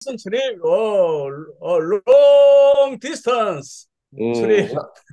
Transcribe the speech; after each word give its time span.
mission 0.00 0.16
trip 0.18 0.58
or, 0.62 1.48
or 1.60 2.02
long 2.06 2.98
distance 2.98 3.88
Hum, 4.18 4.32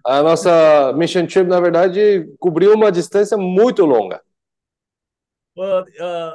a 0.05 0.21
nossa 0.21 0.93
mission 0.93 1.27
trip, 1.27 1.45
na 1.49 1.59
verdade, 1.59 2.25
cobriu 2.39 2.73
uma 2.73 2.89
distância 2.89 3.35
muito 3.35 3.85
longa. 3.85 4.21
But 5.55 5.89
uh, 5.99 6.31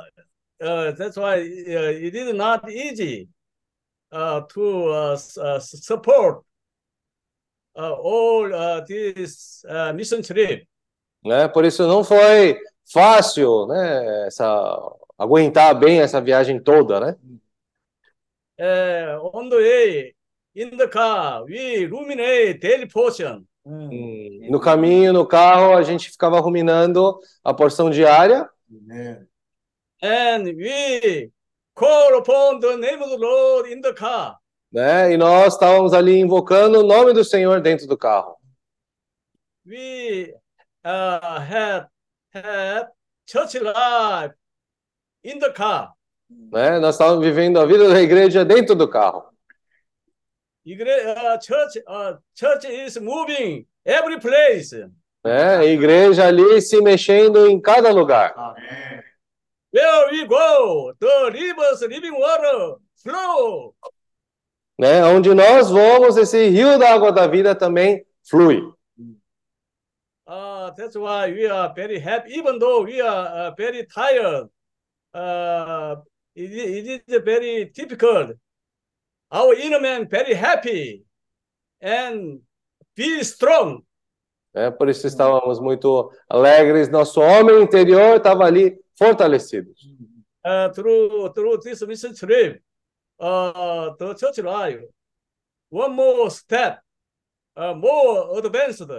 uh, 0.60 0.92
that's 0.92 1.16
why 1.16 1.38
uh, 1.38 1.92
it 1.92 2.14
is 2.14 2.34
not 2.34 2.68
easy 2.68 3.28
uh, 4.12 4.42
to 4.52 4.88
uh, 4.88 5.16
uh, 5.38 5.60
support 5.60 6.42
uh, 7.74 7.94
all 7.94 8.52
uh, 8.52 8.84
this 8.86 9.64
uh, 9.66 9.94
mission 9.94 10.20
trip. 10.20 10.66
né? 11.24 11.48
Por 11.48 11.64
isso 11.64 11.86
não 11.86 12.04
foi 12.04 12.58
fácil, 12.92 13.66
né? 13.66 14.26
Essa, 14.26 14.76
aguentar 15.16 15.78
bem 15.78 16.00
essa 16.00 16.20
viagem 16.20 16.60
toda, 16.60 17.00
né? 17.00 17.16
Uh, 18.60 19.18
on 19.32 19.48
the 19.48 19.56
way, 19.56 20.14
in 20.54 20.76
the 20.76 20.88
car, 20.88 21.44
we 21.44 21.86
ruminate 21.86 22.60
daily 22.60 22.86
portion. 22.86 23.46
Hum, 23.64 23.88
No 24.50 24.58
caminho, 24.60 25.12
no 25.12 25.26
carro, 25.26 25.74
a 25.76 25.82
gente 25.82 26.10
ficava 26.10 26.40
ruminando 26.40 27.18
a 27.44 27.52
porção 27.54 27.90
diária 27.90 28.48
And 30.02 30.44
we 30.56 31.30
call 31.74 32.18
upon 32.18 32.60
the 32.60 32.76
name 32.76 33.02
of 33.02 33.10
the 33.10 33.16
Lord 33.18 33.70
in 33.70 33.80
the 33.80 33.92
car. 33.92 34.38
né? 34.72 35.12
E 35.12 35.16
nós 35.16 35.54
estávamos 35.54 35.92
ali 35.92 36.18
invocando 36.18 36.80
o 36.80 36.82
nome 36.86 37.12
do 37.12 37.24
Senhor 37.24 37.60
dentro 37.60 37.86
do 37.86 37.96
carro. 37.96 38.36
We 39.66 40.34
uh, 40.84 41.40
had, 41.40 41.88
had 42.32 42.88
church 43.26 43.58
life 43.58 44.34
in 45.22 45.38
the 45.38 45.52
car. 45.52 45.92
Né? 46.30 46.78
Nós 46.78 46.94
estávamos 46.94 47.24
vivendo 47.24 47.58
a 47.58 47.66
vida 47.66 47.88
da 47.88 48.00
igreja 48.00 48.44
dentro 48.44 48.74
do 48.74 48.88
carro. 48.88 49.24
Igre 50.64 50.90
uh, 50.90 51.38
church, 51.40 51.78
uh, 51.88 52.18
church 52.34 52.66
is 52.66 52.98
moving 52.98 53.66
every 53.84 54.20
place. 54.20 54.74
Né? 55.24 55.56
A 55.56 55.64
igreja 55.64 56.26
ali 56.26 56.60
se 56.60 56.80
mexendo 56.82 57.46
em 57.46 57.60
cada 57.60 57.90
lugar. 57.90 58.34
Where 59.72 60.10
we 60.10 60.26
go, 60.26 60.94
the 60.98 61.30
rivers, 61.30 61.80
living 61.82 62.12
water 62.12 62.76
flow. 63.02 63.74
Né? 64.78 65.02
Onde 65.04 65.34
nós 65.34 65.70
vamos, 65.70 66.16
esse 66.16 66.48
rio 66.48 66.78
da 66.78 66.92
água 66.92 67.12
da 67.12 67.26
vida 67.26 67.54
também 67.54 68.04
flui. 68.28 68.60
Uh, 70.26 70.70
that's 70.76 70.94
why 70.94 71.32
we 71.32 71.46
are 71.46 71.72
very 71.74 71.98
happy, 71.98 72.34
even 72.34 72.58
though 72.58 72.84
we 72.84 73.00
are 73.00 73.48
uh, 73.48 73.54
very 73.56 73.86
tired. 73.86 74.50
Uh, 75.14 75.96
it, 76.38 76.86
it 76.86 77.04
is 77.06 77.22
very 77.24 77.64
difficult. 77.66 78.36
Our 79.30 79.54
inner 79.54 79.80
man 79.80 80.08
very 80.08 80.34
happy 80.34 81.04
and 81.80 82.40
be 82.96 83.22
strong. 83.24 83.82
Né? 84.54 84.70
Por 84.70 84.88
isso 84.88 85.06
estávamos 85.06 85.60
muito 85.60 86.10
alegres. 86.28 86.88
Nosso 86.88 87.20
homem 87.20 87.62
interior 87.62 88.16
estava 88.16 88.44
ali 88.46 88.78
fortalecido. 88.96 89.72
uh, 90.48 90.68
through 90.70 91.32
through 91.34 91.60
this 91.62 91.86
mission 91.86 92.14
trip, 92.14 92.62
uh, 93.20 93.90
the 93.98 94.14
church 94.14 94.38
life, 94.38 94.80
one 95.68 95.94
more 95.94 96.30
step, 96.30 96.80
uh, 97.56 97.74
more 97.74 98.38
advanced. 98.38 98.90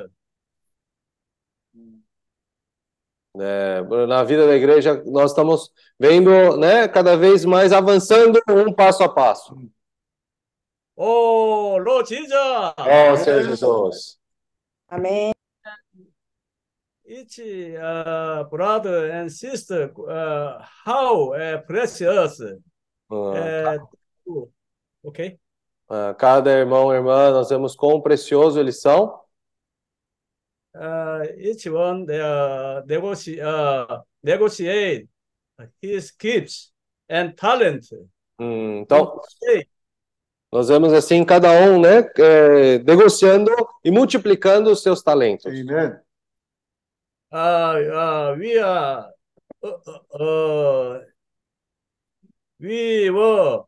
É, 3.39 3.81
na 4.07 4.23
vida 4.23 4.45
da 4.45 4.55
igreja, 4.55 5.01
nós 5.05 5.31
estamos 5.31 5.71
vendo, 5.97 6.57
né, 6.57 6.87
cada 6.87 7.15
vez 7.15 7.45
mais 7.45 7.71
avançando 7.71 8.39
um 8.49 8.73
passo 8.73 9.03
a 9.03 9.09
passo. 9.09 9.55
Oh, 10.95 11.77
Lord 11.77 12.09
Jesus, 12.09 12.33
Ó 12.33 13.15
Senhor 13.15 13.43
Jesus. 13.43 14.19
Amém. 14.89 15.31
each 17.09 17.39
uh, 17.39 18.43
brother 18.51 19.11
and 19.11 19.31
sister, 19.31 19.91
uh, 20.07 20.63
how 20.85 21.33
uh, 21.33 21.61
precious. 21.65 22.39
Ah, 23.11 23.77
Uh, 24.27 24.47
okay. 25.03 25.39
ah, 25.89 26.13
Cada 26.13 26.51
irmão 26.51 26.93
e 26.93 26.97
irmã, 26.97 27.31
nós 27.31 27.49
vemos 27.49 27.75
quão 27.75 27.99
precioso 27.99 28.59
eles 28.59 28.79
são. 28.79 29.18
Uh, 30.75 31.25
each 31.37 31.65
one 31.67 32.05
uh, 32.09 32.83
negotiate, 32.85 33.41
uh, 33.41 34.01
negotiate 34.23 35.07
his 35.81 36.11
gifts 36.11 36.71
and 37.09 37.33
talent. 37.35 37.85
Hum, 38.39 38.81
Então, 38.81 39.19
nós 40.51 40.69
vemos 40.69 40.93
assim 40.93 41.25
cada 41.25 41.51
um, 41.51 41.81
né, 41.81 42.09
é, 42.17 42.79
negociando 42.79 43.51
e 43.83 43.91
multiplicando 43.91 44.71
os 44.71 44.81
seus 44.81 45.01
talentos. 45.01 45.45
Amen. 45.45 45.99
uh, 47.31 47.75
uh, 47.93 48.35
we 48.37 48.57
are 48.57 49.11
uh, 49.63 50.99
we 52.59 53.09
were 53.09 53.63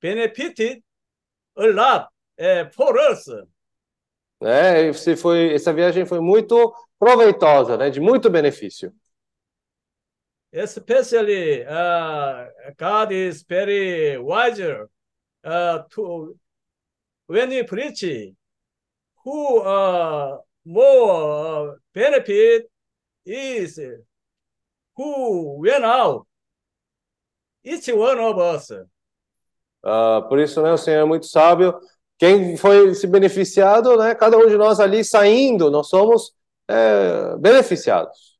benefited 0.00 0.82
a 1.56 1.66
lot 1.66 2.08
uh, 2.40 2.64
for 2.70 2.98
us. 2.98 3.28
Né? 4.42 4.88
Esse 4.88 5.14
foi, 5.14 5.54
essa 5.54 5.72
viagem 5.72 6.04
foi 6.04 6.18
muito 6.18 6.74
proveitosa, 6.98 7.76
né, 7.76 7.90
de 7.90 8.00
muito 8.00 8.28
benefício. 8.28 8.92
Especially, 10.52 11.62
uh, 11.62 12.50
God 12.76 13.12
is 13.12 13.44
very 13.48 14.18
wiser 14.18 14.88
uh, 15.44 15.84
to 15.90 16.36
when 17.26 17.50
we 17.50 17.62
preach. 17.62 18.34
Who 19.24 19.60
uh, 19.60 20.38
more 20.64 21.70
uh, 21.70 21.74
benefit 21.94 22.68
is 23.24 23.78
who 24.96 25.60
went 25.60 25.84
out. 25.84 26.26
Each 27.64 27.88
one 27.88 28.18
of 28.18 28.38
us. 28.38 28.72
Ah, 29.84 30.20
por 30.28 30.40
isso, 30.40 30.60
né, 30.60 30.72
o 30.72 30.76
Senhor 30.76 31.02
é 31.02 31.04
muito 31.04 31.26
sábio. 31.26 31.78
Quem 32.18 32.56
foi 32.56 32.94
se 32.94 33.06
beneficiado, 33.06 33.96
né, 33.96 34.14
cada 34.14 34.36
um 34.38 34.46
de 34.48 34.56
nós 34.56 34.78
ali 34.78 35.04
saindo, 35.04 35.70
nós 35.70 35.88
somos 35.88 36.32
é, 36.68 37.36
beneficiados. 37.38 38.38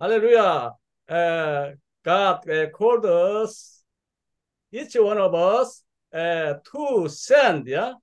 Hallelujah. 0.00 0.72
Uh, 1.10 1.76
God 2.04 2.48
uh, 2.48 2.70
called 2.70 3.04
us, 3.04 3.82
each 4.70 4.96
one 4.96 5.18
of 5.18 5.34
us, 5.34 5.82
uh, 6.14 6.54
to 6.64 7.08
send, 7.08 7.66
yeah, 7.66 7.94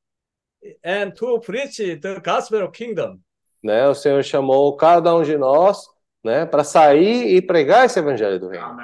and 0.84 1.16
to 1.16 1.40
preach 1.40 1.78
the 1.78 2.20
gospel 2.22 2.64
of 2.64 2.74
kingdom. 2.74 3.22
Né? 3.64 3.88
O 3.88 3.96
Senhor 3.96 4.24
chamou 4.24 4.76
cada 4.76 5.16
um 5.16 5.24
de 5.24 5.38
nós, 5.38 5.88
né, 6.24 6.46
para 6.46 6.64
sair 6.64 7.36
e 7.36 7.42
pregar 7.42 7.86
esse 7.86 8.00
evangelho 8.00 8.40
do 8.40 8.50
reino. 8.50 8.78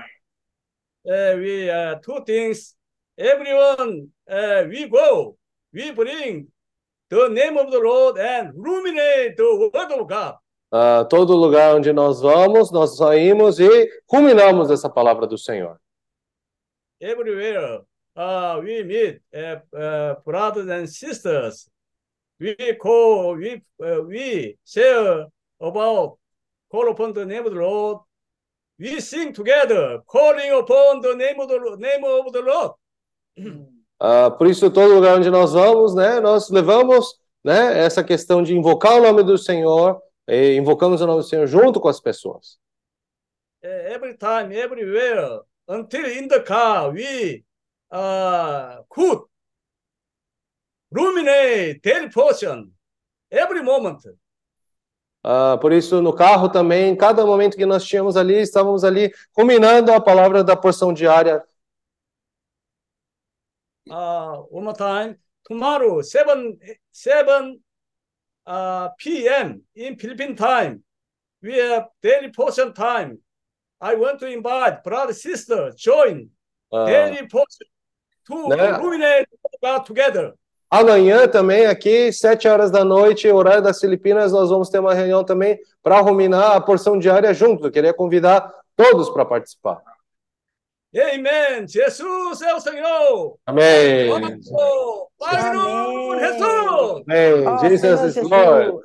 Uh, 1.03 1.35
we 1.37 1.69
uh, 1.69 1.99
two 2.01 2.23
things. 2.23 2.75
Everyone, 3.21 4.07
uh, 4.27 4.63
we 4.67 4.89
go, 4.89 5.37
we 5.71 5.91
bring 5.91 6.47
the 7.09 7.29
name 7.29 7.55
of 7.55 7.69
the 7.69 7.79
Lord 7.79 8.17
and 8.17 8.51
ruminate 8.55 9.37
the 9.37 9.69
word 9.73 9.91
of 9.91 10.07
God. 10.07 10.35
Ah, 10.73 11.03
todo 11.03 11.35
lugar 11.35 11.75
onde 11.75 11.93
nós 11.93 12.21
vamos, 12.21 12.71
nós 12.71 12.97
saímos 12.97 13.59
e 13.59 13.89
ruminamos 14.11 14.71
essa 14.71 14.89
palavra 14.89 15.27
do 15.27 15.37
Senhor. 15.37 15.77
everywhere 17.01 17.79
uh, 18.15 18.59
we 18.63 18.83
meet 18.83 19.19
uh, 19.35 19.57
uh, 19.75 20.15
brothers 20.25 20.67
and 20.67 20.89
sisters. 20.89 21.67
We 22.39 22.55
call, 22.81 23.35
we, 23.35 23.61
uh, 23.83 24.01
we 24.01 24.57
share 24.65 25.27
about, 25.59 26.17
call 26.71 26.89
upon 26.89 27.13
the 27.13 27.25
name 27.25 27.45
of 27.45 27.53
the 27.53 27.59
Lord. 27.59 27.99
We 28.79 28.99
sing 28.99 29.31
together, 29.31 29.99
calling 30.07 30.51
upon 30.51 31.01
the 31.01 31.15
name 31.15 31.39
of 31.39 31.49
the, 31.49 31.77
name 31.77 32.03
of 32.03 32.33
the 32.33 32.41
Lord. 32.41 32.71
Ah, 33.99 34.31
por 34.31 34.47
isso, 34.47 34.71
todo 34.71 34.95
lugar 34.95 35.17
onde 35.17 35.29
nós 35.29 35.53
vamos, 35.53 35.93
né, 35.93 36.19
nós 36.19 36.49
levamos, 36.49 37.19
né, 37.43 37.85
essa 37.85 38.03
questão 38.03 38.41
de 38.41 38.55
invocar 38.55 38.95
o 38.97 39.01
nome 39.03 39.21
do 39.21 39.37
Senhor, 39.37 40.01
invocamos 40.27 41.01
o 41.01 41.05
nome 41.05 41.21
do 41.21 41.27
Senhor 41.27 41.45
junto 41.45 41.79
com 41.79 41.87
as 41.87 41.99
pessoas. 41.99 42.59
Uh, 43.63 43.93
every 43.93 44.17
time, 44.17 44.55
everywhere, 44.55 45.41
until 45.67 46.07
in 46.07 46.27
the 46.27 46.39
car, 46.39 46.91
we 46.91 47.43
uh, 47.91 48.83
could 48.89 49.21
ruminate 50.91 51.79
daily 51.83 52.09
portion 52.09 52.71
every 53.29 53.61
moment. 53.61 53.99
Ah, 55.23 55.59
por 55.61 55.71
isso, 55.71 56.01
no 56.01 56.11
carro 56.11 56.49
também, 56.49 56.89
em 56.89 56.95
cada 56.95 57.23
momento 57.23 57.55
que 57.55 57.65
nós 57.65 57.85
tínhamos 57.85 58.17
ali, 58.17 58.41
estávamos 58.41 58.83
ali 58.83 59.13
ruminando 59.37 59.93
a 59.93 60.01
palavra 60.01 60.43
da 60.43 60.55
porção 60.55 60.91
diária. 60.91 61.43
Uh, 63.89 64.37
one 64.49 64.63
more 64.65 64.73
time. 64.75 65.15
Tomorrow, 65.47 66.01
7, 66.01 66.57
7 66.91 67.59
uh, 68.45 68.89
p.m. 68.97 69.61
in 69.75 69.95
Philippine 69.97 70.35
time, 70.35 70.83
we 71.41 71.57
have 71.57 71.87
daily 72.01 72.29
portion 72.31 72.73
time. 72.73 73.17
I 73.81 73.95
want 73.95 74.19
to 74.19 74.27
invite 74.27 74.83
brother, 74.83 75.13
sister, 75.13 75.71
join 75.75 76.29
Ah, 76.71 76.85
daily 76.85 77.27
portion. 77.27 77.67
to 78.27 78.47
Né? 78.49 78.69
illuminate 78.79 79.27
God 79.61 79.83
together. 79.85 80.33
Amanhã 80.69 81.27
também, 81.27 81.65
aqui, 81.65 82.13
sete 82.13 82.47
horas 82.47 82.71
da 82.71 82.85
noite, 82.85 83.27
horário 83.29 83.61
das 83.61 83.79
Filipinas, 83.81 84.31
nós 84.31 84.49
vamos 84.49 84.69
ter 84.69 84.79
uma 84.79 84.93
reunião 84.93 85.21
também 85.23 85.59
para 85.83 85.99
ruminar 85.99 86.55
a 86.55 86.61
porção 86.61 86.97
diária 86.97 87.33
junto. 87.33 87.67
Eu 87.67 87.71
queria 87.71 87.93
convidar 87.93 88.49
todos 88.75 89.09
para 89.09 89.25
participar. 89.25 89.81
Amen. 90.93 91.67
Jesus 91.67 92.41
é 92.41 92.53
o 92.53 92.59
Senhor. 92.59 93.39
Amém. 93.45 94.09
Oh, 94.51 95.07
Pai 95.17 95.53
no 95.53 96.19
Jesus. 96.19 97.03
Amém. 97.07 97.47
Ó, 97.47 97.57
Jesus 97.59 97.81
Senhor 97.81 98.07
is 98.07 98.29
Lord. 98.29 98.83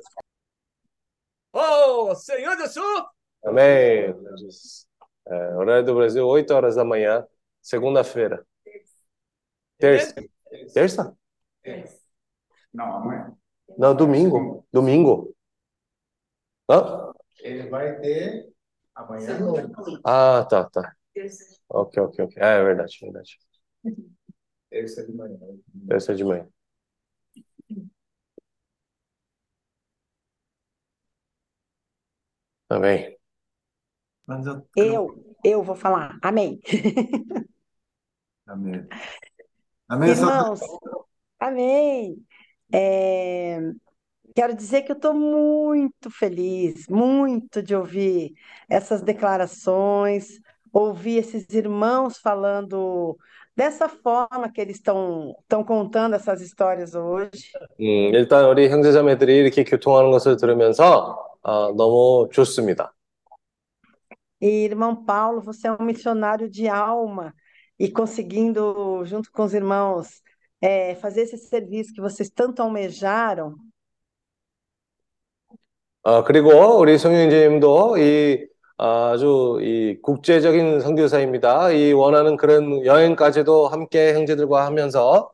Oh, 1.51 2.15
Senhor 2.15 2.57
Jesus. 2.57 3.03
Amém. 3.45 4.15
É, 5.27 5.55
horário 5.55 5.85
do 5.85 5.95
Brasil, 5.95 6.25
8 6.25 6.53
horas 6.53 6.75
da 6.75 6.85
manhã, 6.85 7.27
segunda-feira. 7.61 8.45
Terça. 9.77 10.15
Terça? 10.73 11.17
Não, 12.73 12.85
amanhã. 12.85 13.37
Não, 13.77 13.93
domingo. 13.93 14.65
Domingo. 14.71 15.35
Hã? 16.69 17.11
Ele 17.41 17.69
vai 17.69 17.99
ter 17.99 18.49
amanhã. 18.95 19.37
Ah, 20.05 20.45
tá, 20.49 20.69
tá. 20.69 20.96
Ok, 21.69 21.97
ok, 21.97 22.19
ok. 22.25 22.33
É, 22.37 22.59
é 22.59 22.63
verdade, 22.63 22.97
verdade. 23.01 23.37
Terça 24.69 25.05
de 25.05 25.11
manhã. 25.13 25.37
Terça 25.87 26.15
de 26.15 26.23
manhã. 26.23 26.47
Amém. 32.69 33.17
Mas 34.25 34.45
eu... 34.45 34.67
Eu, 34.75 35.35
eu 35.43 35.63
vou 35.63 35.75
falar. 35.75 36.17
Amém. 36.21 36.59
Amém. 38.45 38.87
Amém. 39.89 40.11
Irmãos, 40.11 40.59
amém. 41.39 42.25
É, 42.73 43.59
quero 44.35 44.55
dizer 44.55 44.83
que 44.83 44.91
eu 44.91 44.95
estou 44.95 45.13
muito 45.13 46.09
feliz, 46.11 46.87
muito 46.89 47.63
de 47.63 47.75
ouvir 47.75 48.33
essas 48.69 49.01
declarações, 49.01 50.39
ouvir 50.76 51.18
esses 51.18 51.46
irmãos 51.52 52.18
falando 52.18 53.16
dessa 53.56 53.88
forma 53.88 54.50
que 54.50 54.60
eles 54.60 54.76
estão 54.76 55.34
estão 55.42 55.62
contando 55.62 56.14
essas 56.14 56.40
histórias 56.40 56.94
hoje. 56.94 57.52
음, 57.80 58.14
일단 58.14 58.46
우리 58.46 58.68
형제자매들이 58.68 59.36
이렇게 59.36 59.64
교통하는 59.64 60.10
것을 60.10 60.36
들으면서 60.36 61.16
아, 61.42 61.72
너무 61.76 62.28
좋습니다. 62.32 62.92
E, 64.40 64.64
irmão 64.64 65.04
Paulo, 65.04 65.40
você 65.40 65.68
é 65.68 65.72
um 65.72 65.84
missionário 65.84 66.50
de 66.50 66.68
alma 66.68 67.32
e 67.78 67.88
conseguindo, 67.88 69.04
junto 69.04 69.30
com 69.30 69.44
os 69.44 69.54
irmãos, 69.54 70.20
é, 70.60 70.96
fazer 70.96 71.22
esse 71.22 71.38
serviço 71.38 71.92
que 71.92 72.00
vocês 72.00 72.28
tanto 72.28 72.60
almejaram. 72.60 73.54
아, 76.04 76.24
그리고 76.24 76.50
우리 76.80 76.98
송영재님도 76.98 77.98
이 77.98 78.48
아주 78.78 79.58
이 79.62 79.98
국제적인 80.02 80.80
선교사입니다. 80.80 81.70
이 81.72 81.92
원하는 81.92 82.36
그런 82.36 82.84
여행까지도 82.84 83.68
함께 83.68 84.14
형제들과 84.14 84.66
하면서 84.66 85.30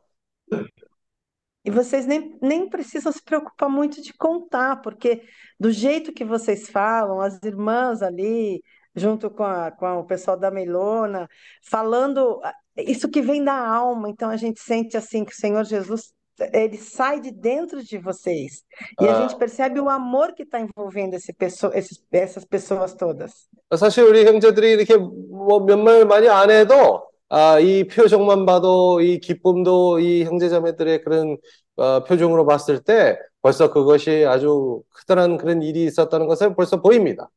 E 1.64 1.70
vocês 1.70 2.06
nem, 2.06 2.38
nem 2.40 2.68
precisam 2.68 3.12
se 3.12 3.22
preocupar 3.22 3.68
muito 3.68 4.00
de 4.00 4.12
contar, 4.14 4.76
porque 4.80 5.22
do 5.60 5.70
jeito 5.70 6.12
que 6.12 6.24
vocês 6.24 6.68
falam, 6.70 7.20
as 7.20 7.38
irmãs 7.42 8.00
ali, 8.00 8.62
junto 8.94 9.30
com, 9.30 9.44
a- 9.44 9.70
com 9.70 9.98
o 9.98 10.04
pessoal 10.06 10.36
da 10.38 10.50
Melona, 10.50 11.28
falando 11.68 12.40
ah, 12.42 12.54
isso 12.76 13.08
que 13.10 13.20
vem 13.20 13.44
da 13.44 13.54
alma, 13.54 14.08
então 14.08 14.30
a 14.30 14.36
gente 14.36 14.60
sente 14.60 14.96
assim 14.96 15.24
que 15.24 15.32
o 15.32 15.36
Senhor 15.36 15.64
Jesus, 15.64 16.12
ele 16.52 16.76
sai 16.78 17.20
de 17.20 17.30
dentro 17.32 17.82
de 17.82 17.98
vocês. 17.98 18.62
E 19.00 19.06
a 19.08 19.12
아, 19.12 19.14
gente 19.22 19.36
percebe 19.36 19.80
o 19.80 19.88
amor 19.88 20.34
que 20.34 20.44
está 20.44 20.60
envolvendo 20.60 21.14
esse 21.14 21.32
pesso- 21.32 21.72
esses- 21.74 22.00
essas 22.12 22.44
pessoas 22.44 22.94
todas. 22.94 23.48
사실 23.76 24.04
우리 24.04 24.24
형제들이 24.24 24.72
이렇게 24.72 24.96
뭐 24.96 25.60
몇 25.60 25.76
말 25.78 26.04
많이 26.06 26.28
안 26.28 26.50
해도 26.50 27.08
아, 27.28 27.58
이 27.60 27.84
표정만 27.86 28.46
봐도 28.46 29.00
이 29.00 29.18
기쁨도 29.20 29.98
이 30.00 30.24
형제자매들의 30.24 31.02
그런 31.02 31.36
어, 31.76 32.02
표정으로 32.04 32.46
봤을 32.46 32.82
때 32.82 33.18
벌써 33.42 33.70
그것이 33.70 34.24
아주 34.26 34.82
크다란 34.94 35.36
그런 35.36 35.62
일이 35.62 35.84
있었다는 35.84 36.26
것을 36.26 36.54
벌써 36.54 36.80
보입니다. 36.80 37.28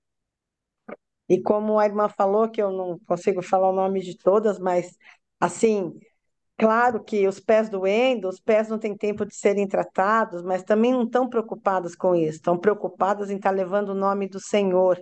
E 1.29 1.41
como 1.41 1.79
a 1.79 1.85
irmã 1.85 2.09
falou, 2.09 2.49
que 2.51 2.61
eu 2.61 2.71
não 2.71 2.99
consigo 3.07 3.41
falar 3.41 3.69
o 3.69 3.73
nome 3.73 4.01
de 4.01 4.17
todas, 4.17 4.59
mas 4.59 4.97
assim, 5.39 5.93
claro 6.57 7.03
que 7.03 7.27
os 7.27 7.39
pés 7.39 7.69
doendo, 7.69 8.27
os 8.29 8.39
pés 8.39 8.69
não 8.69 8.77
têm 8.77 8.95
tempo 8.95 9.25
de 9.25 9.35
serem 9.35 9.67
tratados, 9.67 10.43
mas 10.43 10.63
também 10.63 10.91
não 10.91 11.03
estão 11.03 11.27
preocupadas 11.27 11.95
com 11.95 12.15
isso, 12.15 12.38
estão 12.38 12.57
preocupadas 12.57 13.29
em 13.29 13.38
estar 13.38 13.51
levando 13.51 13.89
o 13.89 13.95
nome 13.95 14.27
do 14.29 14.39
Senhor. 14.39 14.99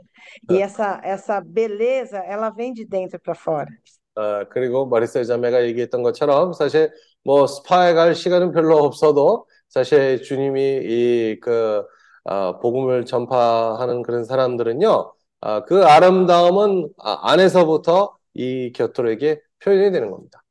E 0.50 0.62
essa, 0.62 1.01
essa 1.03 1.41
beleza, 1.41 2.18
ela 2.19 2.50
vem 2.50 2.74
de 2.74 2.86
dentro 2.86 3.19
para 3.19 3.36
fora. 3.36 3.69
아, 4.15 4.45
그리고 4.50 4.86
마리사 4.88 5.24
자매가 5.24 5.63
얘기했던 5.65 6.03
것처럼 6.03 6.53
사실 6.53 6.91
뭐 7.24 7.47
스파에 7.47 7.94
갈 7.94 8.15
시간은 8.15 8.51
별로 8.51 8.77
없어도 8.77 9.45
사실 9.69 10.21
주님이 10.24 10.80
이 10.83 11.39
그 11.41 11.83
아, 12.25 12.59
복음을 12.59 13.06
전파하는 13.06 14.03
그런 14.03 14.24
사람들은요, 14.24 15.13
아, 15.41 15.63
그 15.63 15.83
아름다움은 15.86 16.89
아, 17.00 17.19
안에서부터 17.31 18.15
이 18.36 18.71
곁들에게 18.74 19.41
표현이 19.63 19.91
되는 19.91 20.12
겁니다. 20.12 20.43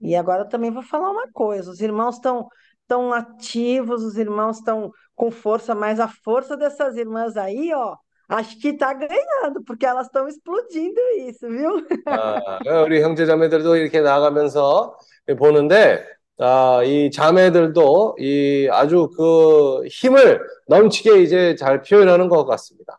E 0.00 0.16
agora 0.16 0.42
eu 0.42 0.48
também 0.48 0.70
vou 0.70 0.82
falar 0.82 1.10
uma 1.10 1.30
coisa: 1.32 1.70
os 1.70 1.80
irmãos 1.80 2.16
estão 2.16 2.48
tão 2.86 3.12
ativos, 3.12 4.02
os 4.02 4.16
irmãos 4.16 4.58
estão 4.58 4.90
com 5.14 5.30
força, 5.30 5.74
mas 5.74 6.00
a 6.00 6.08
força 6.08 6.56
dessas 6.56 6.96
irmãs 6.96 7.36
aí, 7.36 7.72
ó, 7.74 7.96
acho 8.28 8.58
que 8.58 8.68
está 8.68 8.92
ganhando, 8.92 9.62
porque 9.64 9.86
elas 9.86 10.06
estão 10.06 10.26
explodindo 10.26 11.00
isso, 11.18 11.46
viu? 11.48 11.86
아, 12.06 12.82
우리 12.82 13.02
형제 13.02 13.26
자매들도 13.26 13.76
이렇게 13.76 14.00
나가면서 14.00 14.96
보는데, 15.38 16.04
아, 16.38 16.82
이 16.84 17.10
자매들도 17.10 18.16
이 18.18 18.68
아주 18.72 19.10
그 19.16 19.86
힘을 19.86 20.40
넘치게 20.68 21.22
이제 21.22 21.54
잘 21.56 21.82
표현하는 21.82 22.28
것 22.28 22.44
같습니다. 22.46 22.98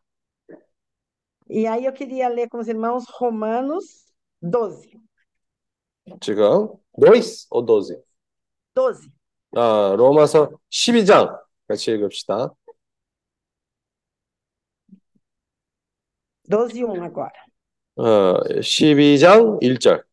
E 1.49 1.67
aí 1.67 1.85
eu 1.85 1.91
queria 1.91 2.29
ler 2.29 2.47
com 2.47 2.59
os 2.59 2.69
irmãos 2.69 3.03
Romanos 3.19 4.05
12. 4.41 4.97
지금 6.21 6.69
노이스 6.97 7.47
오도지. 7.49 7.97
12. 8.75 9.09
아, 9.55 9.95
로마서 9.97 10.51
12장 10.69 11.37
같이 11.67 11.91
읽읍시다. 11.91 12.53
12, 16.49 16.83
1 16.83 17.03
agora. 17.03 17.31
어, 17.95 18.61
12장 18.61 19.59
1절. 19.61 20.03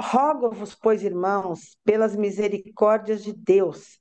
Rogo-vos, 0.00 0.74
pois, 0.74 1.02
irmãos, 1.02 1.76
pelas 1.84 2.16
misericórdias 2.16 3.22
de 3.22 3.34
Deus, 3.34 4.00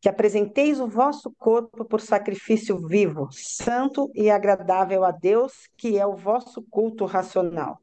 que 0.00 0.08
apresenteis 0.08 0.78
o 0.80 0.86
vosso 0.86 1.32
corpo 1.38 1.82
por 1.86 2.02
sacrifício 2.02 2.76
vivo, 2.76 3.28
santo 3.32 4.10
e 4.14 4.28
agradável 4.30 5.02
a 5.02 5.10
Deus, 5.10 5.52
que 5.78 5.98
é 5.98 6.06
o 6.06 6.14
vosso 6.14 6.62
culto 6.70 7.06
racional. 7.06 7.78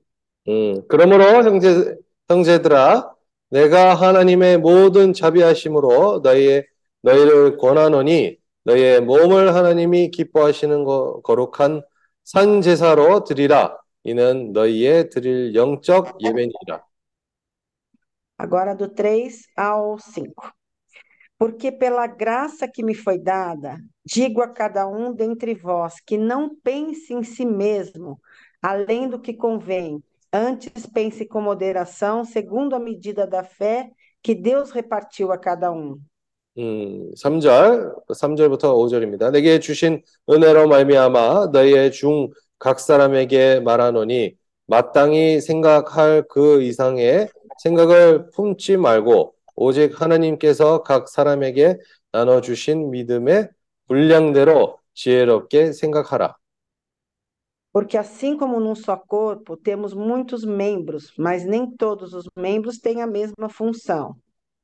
음, 0.48 0.82
그러므로 0.88 1.24
형제, 1.44 1.96
형제들아, 2.30 3.12
내가 3.52 3.96
하나님의 3.96 4.58
모든 4.58 5.14
자비하심으로 5.14 6.22
너희의, 6.24 6.66
너희를 7.02 7.58
권하노니 7.58 8.38
너희의 8.66 9.02
몸을 9.02 9.56
하나님이 9.56 10.12
기뻐하시는 10.12 10.84
거, 10.84 11.22
거룩한 11.22 11.82
산 12.24 12.62
제사로 12.62 13.24
드리라. 13.24 13.78
이는 14.04 14.52
너희의 14.52 15.10
드릴 15.10 15.56
영적 15.56 16.18
예배니라. 16.22 16.84
Agora 18.40 18.76
do 18.76 18.88
3 18.88 19.48
ao 19.58 19.98
5. 19.98 20.32
Porque 21.40 21.72
pela 21.72 22.08
graça 22.08 22.68
que 22.68 22.84
me 22.84 22.94
foi 22.94 23.18
dada, 23.18 23.78
digo 24.06 24.42
a 24.42 24.48
cada 24.48 24.88
um 24.88 25.14
dentre 25.14 25.54
vós 25.54 26.00
que 26.06 26.18
não 26.18 26.56
pense 26.64 27.14
em 27.14 27.24
si 27.24 27.46
mesmo, 27.46 28.20
além 28.62 29.10
do 29.10 29.20
que 29.20 29.34
convém, 29.34 30.04
antes 30.33 30.87
pense 30.87 31.27
com 31.27 31.41
moderação, 31.41 32.25
segundo 32.25 32.75
a 32.75 32.81
medida 32.81 33.27
da 33.27 33.45
fé 33.45 33.91
que 34.23 34.35
Deus 34.35 34.71
repartiu 34.71 35.33
a 35.33 35.39
cada 35.39 35.71
um. 35.73 36.01
음, 36.59 37.11
3절, 37.17 37.95
3절부터 38.15 38.75
5절입니다. 38.75 39.31
내게 39.31 39.59
주신 39.59 40.03
은혜로 40.29 40.69
말미암아 40.69 41.49
너희의 41.53 41.93
중 41.93 42.29
각 42.59 42.79
사람에게 42.79 43.59
말하노니 43.61 44.37
마땅히 44.67 45.41
생각할 45.41 46.23
그 46.29 46.62
이상의 46.62 47.29
생각을 47.62 48.31
품지 48.31 48.77
말고 48.77 49.35
오직 49.57 50.01
하나님께서 50.01 50.83
각 50.85 51.09
사람에게 51.09 51.79
나눠 52.12 52.41
주신 52.41 52.91
믿음의 52.93 53.49
분량대로 53.89 54.79
지혜롭게 54.95 55.73
생각하라. 55.73 56.37
Porque 57.72 57.98
assim 57.98 58.36
como 58.38 58.60
num 58.60 58.74
só 58.76 58.98
corpo 58.98 59.56
temos 59.56 59.94
muitos 59.94 60.44
membros, 60.44 61.14
mas 61.18 61.46
nem 61.46 61.70
todos 61.70 62.14
os 62.14 62.26
membros 62.36 62.80
têm 62.80 63.02
a 63.02 63.08
mesma 63.08 63.50
função. 63.50 64.16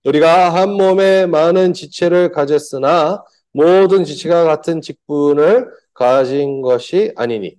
우리가 0.05 0.49
한 0.49 0.73
몸에 0.73 1.25
많은 1.27 1.73
지체를 1.73 2.31
가졌으나 2.31 3.23
모든 3.53 4.03
지체가 4.03 4.43
같은 4.43 4.81
직분을 4.81 5.69
가진 5.93 6.61
것이 6.61 7.13
아니니. 7.15 7.57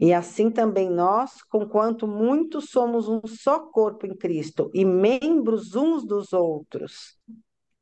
E 0.00 0.12
assim 0.12 0.48
também 0.48 0.88
nós, 0.88 1.42
conquanto 1.50 2.06
muitos 2.06 2.70
somos 2.70 3.08
um 3.08 3.20
só 3.26 3.58
corpo 3.58 4.06
em 4.06 4.14
Cristo 4.16 4.70
e 4.72 4.84
membros 4.84 5.74
uns 5.74 6.06
dos 6.06 6.32
outros. 6.32 7.18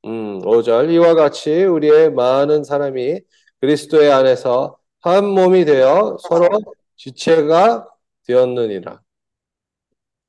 음, 0.06 0.38
5절 0.42 0.90
이와 0.90 1.14
같이 1.14 1.64
우리의 1.64 2.12
많은 2.12 2.64
사람이 2.64 3.21
그리스도의 3.61 4.11
안에서 4.12 4.78
한 5.01 5.25
몸이 5.25 5.65
되어 5.65 6.17
서로 6.20 6.48
지체가 6.96 7.88
되었느니라. 8.25 9.01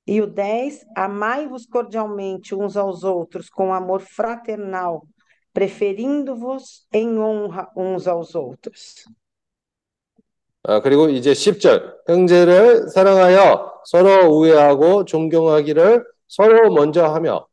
E 0.04 0.20
o 0.20 0.26
10, 0.26 0.84
amai-vos 0.96 1.64
cordialmente 1.64 2.56
uns 2.56 2.76
aos 2.76 3.04
outros 3.04 3.48
com 3.48 3.72
amor 3.72 4.00
fraternal, 4.00 5.06
preferindo-vos 5.52 6.86
em 6.92 7.20
honra 7.20 7.70
uns 7.76 8.08
aos 8.08 8.34
outros. 8.34 9.04
아, 10.64 10.80
그리고 10.80 11.08
이제 11.08 11.32
10절 11.32 12.08
형제를 12.08 12.88
사랑하여 12.88 13.82
서로 13.84 14.28
우애하고 14.28 15.04
존경하기를 15.04 16.04
서로 16.28 16.72
먼저 16.72 17.06
하며 17.06 17.46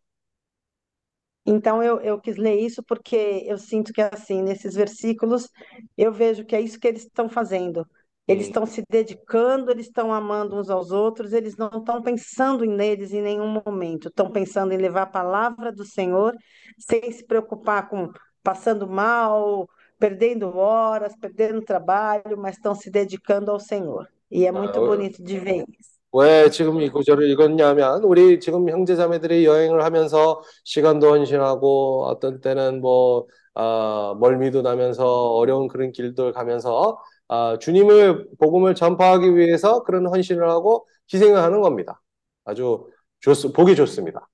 Então 1.52 1.82
eu, 1.84 2.00
eu 2.02 2.20
quis 2.22 2.38
ler 2.38 2.60
isso 2.60 2.84
porque 2.84 3.44
eu 3.48 3.58
sinto 3.58 3.92
que 3.94 4.02
assim, 4.02 4.42
nesses 4.44 4.76
versículos, 4.76 5.50
eu 5.98 6.12
vejo 6.12 6.46
que 6.46 6.56
é 6.56 6.62
isso 6.62 6.80
que 6.80 6.88
eles 6.88 7.04
estão 7.04 7.28
fazendo. 7.30 7.88
Eles 8.28 8.46
estão 8.46 8.66
se 8.66 8.84
dedicando, 8.88 9.72
eles 9.72 9.88
estão 9.88 10.14
amando 10.14 10.56
uns 10.56 10.70
aos 10.70 10.92
outros, 10.92 11.34
eles 11.34 11.58
não 11.58 11.70
estão 11.70 12.02
pensando 12.02 12.64
em 12.64 12.70
neles 12.70 13.12
em 13.12 13.22
nenhum 13.24 13.62
momento, 13.66 14.08
estão 14.10 14.32
pensando 14.32 14.72
em 14.72 14.78
levar 14.78 15.04
a 15.04 15.06
palavra 15.08 15.72
do 15.72 15.84
Senhor 15.84 16.36
sem 16.78 17.12
se 17.12 17.26
preocupar 17.26 17.90
com 17.90 18.12
passando 18.44 18.88
mal, 18.88 19.68
perdendo 19.98 20.56
horas, 20.56 21.16
perdendo 21.18 21.62
trabalho, 21.64 22.38
mas 22.38 22.56
estão 22.56 22.76
se 22.76 22.90
dedicando 22.92 23.50
ao 23.52 23.60
Senhor. 23.60 24.08
E 24.32 24.46
é 24.46 24.52
muito 24.52 24.80
eu- 24.80 24.82
bonito 24.82 25.24
de 25.24 25.40
ver 25.40 25.66
isso. 25.80 25.99
왜 26.12 26.50
지금 26.50 26.82
이 26.82 26.90
구절을 26.90 27.30
읽었냐면 27.30 28.04
우리 28.04 28.40
지금 28.40 28.68
형제자매들이 28.70 29.46
여행을 29.46 29.84
하면서 29.84 30.42
시간도 30.66 31.10
헌신하고 31.12 32.06
어떤 32.08 32.42
때는 32.42 32.82
뭐 32.82 33.28
아, 33.54 34.16
멀미도 34.20 34.62
나면서 34.62 35.32
어려운 35.34 35.68
그런 35.68 35.92
길들 35.92 36.32
가면서 36.34 37.00
아, 37.28 37.58
주님을 37.60 38.28
복음을 38.40 38.74
전파하기 38.76 39.36
위해서 39.36 39.84
그런 39.84 40.08
헌신을 40.08 40.50
하고 40.50 40.88
희생을 41.14 41.38
하는 41.42 41.62
겁니다. 41.62 42.02
아주 42.46 42.88
좋, 43.20 43.34
보기 43.54 43.76
좋습니다. 43.76 44.28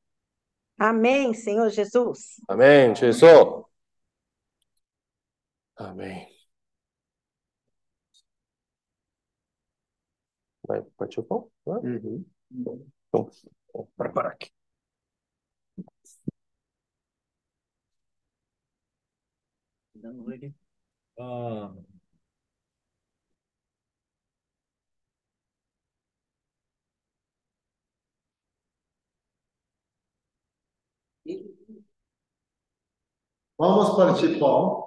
Amém, 0.77 1.31
Senhor 1.33 1.69
Jesus. 1.71 2.41
아멘. 2.47 2.95
주 2.95 3.07
예수. 3.07 3.65
아멘. 5.75 6.27
Vai, 10.67 10.81
Uhum. 11.65 12.25
Então, 12.51 13.29
para 13.97 14.11
parar 14.11 14.29
aqui. 14.31 14.51
어, 21.17 21.75
Vamos 33.57 33.97
partir 33.97 34.39
pão. 34.39 34.84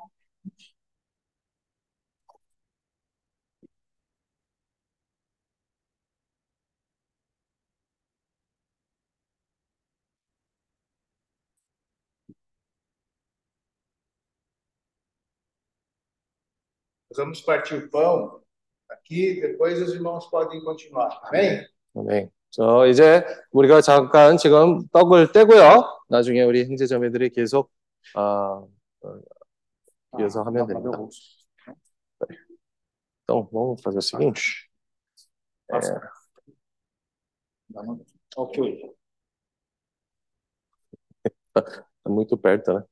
vamos 17.18 17.42
partir 17.42 17.76
o 17.76 17.90
pão 17.90 18.42
aqui, 18.90 19.40
depois 19.42 19.82
os 19.82 19.94
irmãos 19.94 20.30
podem 20.30 20.64
continuar. 20.64 21.20
Amém? 21.24 21.66
아멘. 21.96 22.30
저 22.50 22.86
이제 22.88 23.26
우리가 23.52 23.82
잠깐 23.82 24.38
지금 24.38 24.88
떡을 24.90 25.32
떼고요. 25.32 25.84
나중에 26.10 26.44
우리 26.44 26.66
형제자매들이 26.66 27.30
계속 27.32 27.72
아, 28.16 28.64
어, 29.02 29.20
이어서 30.20 30.44
하면 30.44 30.68
됩니다. 30.68 30.98
Então, 33.24 33.48
vamos 33.52 33.82
fazer 33.82 34.00
o 34.00 34.02
seguinte. 34.02 34.70
É, 35.72 35.80
Ok. 38.36 38.96
tá 41.54 42.10
muito 42.10 42.38
perto, 42.38 42.74
né? 42.74 42.84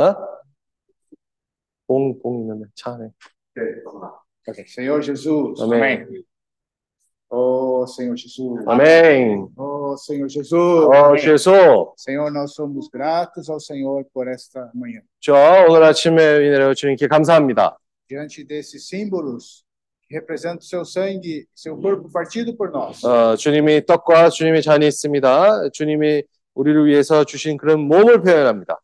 Hã? 0.00 0.35
봉, 1.87 2.19
봉 2.19 2.41
있는데 2.41 2.65
차 2.75 2.93
안에. 2.93 3.09
Senhor 4.67 5.01
Jesus. 5.01 5.61
Amém. 5.61 6.05
Oh, 7.29 7.85
Senhor 7.85 8.15
Jesus. 8.15 8.63
아멘. 8.65 9.49
Oh, 9.57 9.95
Senhor 9.97 10.29
Jesus. 10.29 10.53
어, 10.53 11.15
주 11.17 11.33
예수. 11.33 11.93
Senhor, 11.97 12.31
nós 12.31 12.53
somos 12.53 12.87
gratos 12.89 13.49
ao 13.49 13.59
Senhor 13.59 14.05
por 14.13 14.27
esta 14.29 14.71
manhã. 14.73 15.01
저 15.19 15.33
오늘 15.67 15.83
아침에 15.83 16.21
은혜로 16.23 16.73
주님께 16.73 17.07
감사합니다. 17.07 17.77
Diante 18.07 18.45
desses 18.45 18.87
símbolos 18.87 19.65
que 20.07 20.15
representam 20.15 20.61
seu 20.61 20.85
sangue, 20.85 21.45
seu 21.53 21.75
corpo 21.75 22.09
partido 22.09 22.55
por 22.55 22.71
nós. 22.71 23.03
어, 23.03 23.35
주님이 23.35 23.85
떡과 23.85 24.29
주님의 24.29 24.61
잔이 24.61 24.87
있습니다. 24.87 25.71
주님이 25.73 26.23
우리를 26.53 26.85
위해서 26.85 27.25
주신 27.25 27.57
그런 27.57 27.81
몸을 27.81 28.21
표현합니다. 28.21 28.79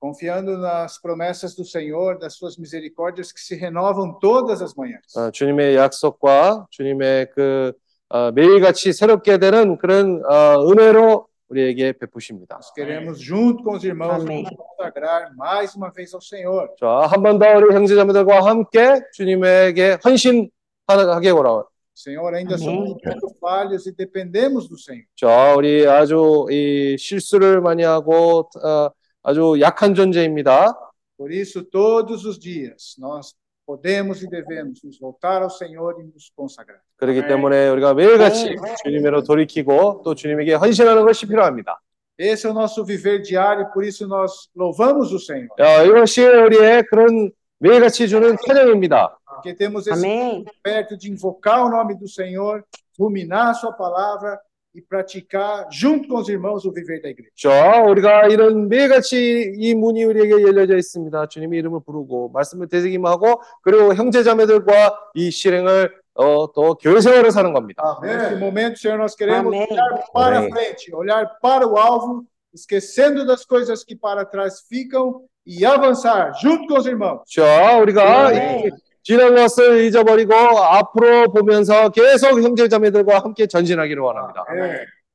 Confiando 0.00 0.58
nas 0.58 1.00
promessas 1.00 1.54
do 1.54 1.64
Senhor, 1.64 2.18
das 2.18 2.34
suas 2.34 2.56
misericórdias 2.56 3.30
que 3.32 3.40
se 3.40 3.54
renovam 3.54 4.18
todas 4.18 4.60
as 4.60 4.74
manhãs. 4.74 5.14
어, 5.16 5.30
주님의 5.30 5.76
약속과 5.76 6.66
주님의 6.70 7.30
그 7.34 7.72
어, 8.08 8.32
매일같이 8.32 8.92
새롭게 8.92 9.38
되는 9.38 9.78
그런 9.78 10.20
어, 10.24 10.68
은혜로 10.68 11.28
우리에게 11.48 11.92
베푸십니다. 11.92 12.56
Nós 12.56 12.72
queremos, 12.74 13.20
junto 13.20 13.62
com 13.62 13.76
os 13.76 13.84
irmãos, 13.84 14.22
Amém. 14.22 14.42
nos 14.42 14.50
consagrar 14.56 15.30
mais 15.36 15.74
uma 15.76 15.90
vez 15.92 16.12
ao 16.14 16.20
Senhor. 16.20 16.68
자, 16.80 17.06
한 17.06 17.22
번 17.22 17.38
더 17.38 17.46
우리 17.58 17.72
형제자매들과 17.74 18.44
함께 18.44 19.00
주님에게 19.14 19.98
헌신하게 20.04 21.30
원하. 21.30 21.62
Senhor, 21.94 22.34
ainda 22.34 22.54
Amém. 22.56 22.64
somos 22.64 22.96
muito 23.04 23.28
falhos 23.38 23.86
e 23.86 23.92
dependemos 23.94 24.66
do 24.68 24.76
Senhor. 24.78 25.04
자, 25.14 25.54
우리 25.54 25.86
아주 25.86 26.46
이 26.50 26.96
실수를 26.98 27.60
많이 27.60 27.82
하고 27.84 28.48
어, 28.64 28.90
아주 29.26 29.56
약한 29.60 29.94
존재입니다. 29.94 30.72
Por 31.16 31.30
isso, 31.32 31.62
todos 31.64 32.24
os 32.24 32.38
dias, 32.38 32.96
nós 32.98 33.34
podemos 33.64 34.22
e 34.22 34.28
devemos 34.28 34.82
nos 34.82 34.98
voltar 34.98 35.42
ao 35.42 35.50
Senhor 35.50 36.00
e 36.00 36.04
nos 36.04 36.30
consagrar. 36.34 36.80
그렇기 36.96 37.26
때문에 37.28 37.68
우리가 37.68 37.94
매일같이 37.94 38.56
주님으로 38.84 39.22
돌이키고 39.22 40.02
또 40.04 40.14
주님에게 40.14 40.54
헌신하는 40.54 41.04
것이 41.04 41.26
필요합니다. 41.26 41.80
Esse 42.18 42.46
é 42.46 42.50
o 42.50 42.52
nosso 42.52 42.84
viver 42.84 43.22
diário, 43.22 43.70
por 43.72 43.84
isso 43.84 44.06
nós 44.06 44.48
louvamos 44.54 45.12
o 45.12 45.18
Senhor. 45.18 45.48
야, 45.60 45.82
이것이 45.82 46.22
우리의 46.24 46.84
그런 46.90 47.30
매일같이 47.58 48.08
주는 48.08 48.36
찬양입니다. 48.46 49.18
Porque 49.26 49.54
temos 49.54 49.86
esse 49.86 50.04
Amém. 50.04 50.44
perto 50.62 50.96
de 50.96 51.10
invocar 51.10 51.64
o 51.64 51.70
nome 51.70 51.94
do 51.96 52.08
Senhor, 52.08 52.64
ruminar 52.98 53.50
a 53.50 53.54
sua 53.54 53.72
palavra 53.72 54.38
e 54.76 54.80
praticar, 54.80 55.68
junto 55.70 56.08
com 56.08 56.16
os 56.16 56.28
irmãos, 56.28 56.64
o 56.64 56.72
viver 56.72 57.02
da 57.02 57.08
igreja. 57.10 57.30
자, 57.36 57.82
우리가 57.82 58.28
이런 58.28 58.68
매일같이 58.68 59.52
이 59.56 59.74
문이 59.74 60.04
우리에게 60.04 60.42
열려져 60.42 60.76
있습니다. 60.76 61.28
주님의 61.28 61.58
이름을 61.58 61.80
부르고 61.84 62.30
말씀을 62.30 62.68
되새김하고 62.68 63.42
그리고 63.62 63.94
형제자매들과 63.94 64.98
이 65.14 65.30
실행을 65.30 65.92
어, 66.14 66.50
또 66.52 66.74
교회 66.74 67.00
생활을 67.00 67.30
사는 67.30 67.52
겁니다. 67.52 67.82
Nesse 68.02 68.36
momento, 68.36 68.78
Senhor, 68.78 68.98
nós 68.98 69.14
queremos 69.14 69.46
Amém. 69.52 69.66
olhar 69.70 70.04
para 70.12 70.38
Amém. 70.38 70.50
frente, 70.50 70.94
olhar 70.94 71.26
para 71.40 71.66
o 71.66 71.76
alvo, 71.76 72.24
esquecendo 72.54 73.26
das 73.26 73.44
coisas 73.44 73.84
que 73.84 73.94
para 73.96 74.24
trás 74.24 74.62
ficam 74.68 75.22
e 75.46 75.64
avançar 75.66 76.32
junto 76.40 76.66
com 76.66 76.78
os 76.78 76.86
irmãos. 76.86 77.22
자, 77.26 77.76
우리가 77.78 78.28
Amém. 78.28 78.68
이 78.68 78.85
지난 79.06 79.34
것을 79.34 79.84
잊어버리고 79.84 80.34
앞으로 80.34 81.32
보면서 81.32 81.88
계속 81.90 82.40
형제자매들과 82.40 83.18
함께 83.18 83.46
전진하기를 83.46 84.02
원합니다. 84.02 84.44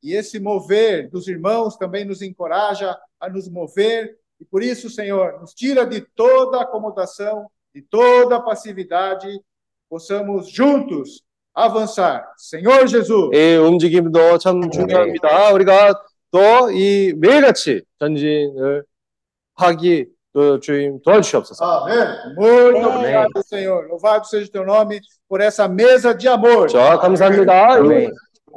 E 0.04 0.14
esse 0.14 0.40
mover 0.40 1.10
dos 1.10 1.28
irmãos 1.28 1.76
também 1.78 2.06
nos 2.06 2.22
encoraja 2.22 2.96
a 3.20 3.30
nos 3.30 3.50
mover, 3.50 4.16
e 4.40 4.46
por 4.46 4.62
isso, 4.62 4.90
Senhor, 4.90 5.40
nos 5.42 5.54
tira 5.54 5.86
de 5.86 6.02
toda 6.16 6.62
acomodação, 6.62 7.50
de 7.74 7.82
toda 7.82 8.40
passividade, 8.40 9.28
possamos 9.90 10.50
juntos 10.50 11.24
avançar. 11.56 12.24
Senhor 12.38 12.86
Jesus, 12.88 13.32
이 13.34 13.56
움직임도 13.58 14.38
참 14.38 14.70
중요합니다. 14.70 15.52
우리가 15.54 15.94
또 16.30 16.70
이 16.70 17.14
매일같이 17.18 17.82
전진을 18.00 18.84
하기 19.56 20.06
그 20.34 20.60
주임 20.60 21.02
도와주시옵소서. 21.02 21.64
Amém. 21.66 21.98
Muito 22.38 22.78
Amém. 22.78 22.98
obrigado, 22.98 23.44
Senhor. 23.44 23.88
Louvado 23.88 24.28
seja 24.28 24.48
o 24.48 24.52
teu 24.52 24.66
nome 24.66 25.02
por 25.28 25.42
essa 25.42 25.68
mesa 25.68 26.14
de 26.14 26.28
amor. 26.28 26.68
자, 26.70 26.98
감사합니다. 27.00 27.80
이 27.80 28.10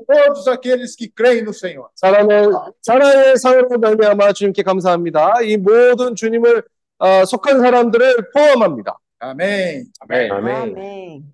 Todos 0.06 0.48
aqueles 0.48 0.96
que 0.96 1.08
creem 1.08 1.42
no 1.42 1.52
Senhor. 1.52 1.88
사랑의 1.94 2.48
사랑의 2.80 3.36
상으로 3.36 3.78
말미암아 3.78 4.32
주님께 4.32 4.62
감사합니다. 4.62 5.42
이 5.42 5.56
모든 5.56 6.14
주님을 6.14 6.62
아, 6.98 7.24
속한 7.24 7.60
사람들을 7.60 8.30
포함합니다. 8.32 8.98
Amém. 9.20 9.84
아멘. 10.00 10.32
Amém. 10.32 11.24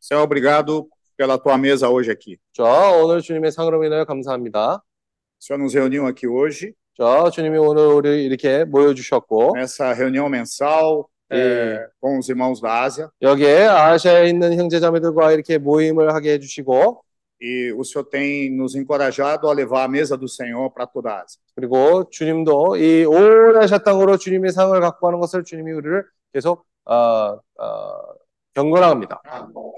Senhor, 0.00 0.24
obrigado 0.24 0.88
pela 1.16 1.38
tua 1.38 1.56
mesa 1.58 1.88
hoje 1.88 2.10
aqui. 2.10 2.36
자, 2.52 2.64
오늘 3.02 3.20
주님의 3.20 3.52
상으로 3.52 3.84
인하여 3.84 4.04
감사합니다. 4.04 4.76
O 4.76 5.44
Senhor 5.44 5.58
nos 5.58 5.74
reuniu 5.74 6.06
aqui 6.06 6.26
hoje, 6.26 6.74
자, 6.96 7.30
주님이 7.30 7.58
오늘 7.58 7.86
우리 7.86 8.24
이렇게 8.24 8.64
모여주셨고 8.64 9.54
nessa 9.56 9.92
reunião 9.94 10.28
mensal 10.28 11.04
예. 11.32 11.36
eh, 11.38 11.86
com 12.00 12.18
os 12.18 12.28
irmãos 12.28 12.60
da 12.60 12.82
Ásia, 12.82 13.08
여기에 13.22 13.64
아시아에 13.64 14.28
있는 14.28 14.58
형제자매들과 14.58 15.32
이렇게 15.32 15.58
모임을 15.58 16.12
하게 16.14 16.32
해주시고 16.32 17.02
e 17.40 17.72
o 17.72 17.82
Senhor 17.82 18.08
tem 18.08 18.54
nos 18.54 18.76
encorajado 18.76 19.48
a 19.48 19.52
levar 19.52 19.84
a 19.84 19.88
mesa 19.88 20.16
do 20.16 20.28
Senhor 20.28 20.70
para 20.72 20.86
toda 20.86 21.10
a 21.10 21.22
Ásia. 21.22 21.40
그리고 21.56 22.08
주님도 22.10 22.76
이 22.76 23.04
온 23.04 23.56
아시아 23.56 23.78
땅으로 23.78 24.16
주님의 24.16 24.52
상을 24.52 24.78
갖고 24.80 25.08
하는 25.08 25.18
것을 25.18 25.42
주님이 25.44 25.72
우리를 25.72 26.04
계속 26.32 26.64
어, 26.84 27.38
어, 27.58 28.14
경건합니다. 28.54 29.22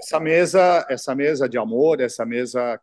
Essa 0.01 0.19
mesa, 0.19 0.85
essa 0.89 1.15
mesa 1.15 1.47
de 1.47 1.57
amor, 1.57 2.01
essa 2.01 2.25
mesa 2.25 2.79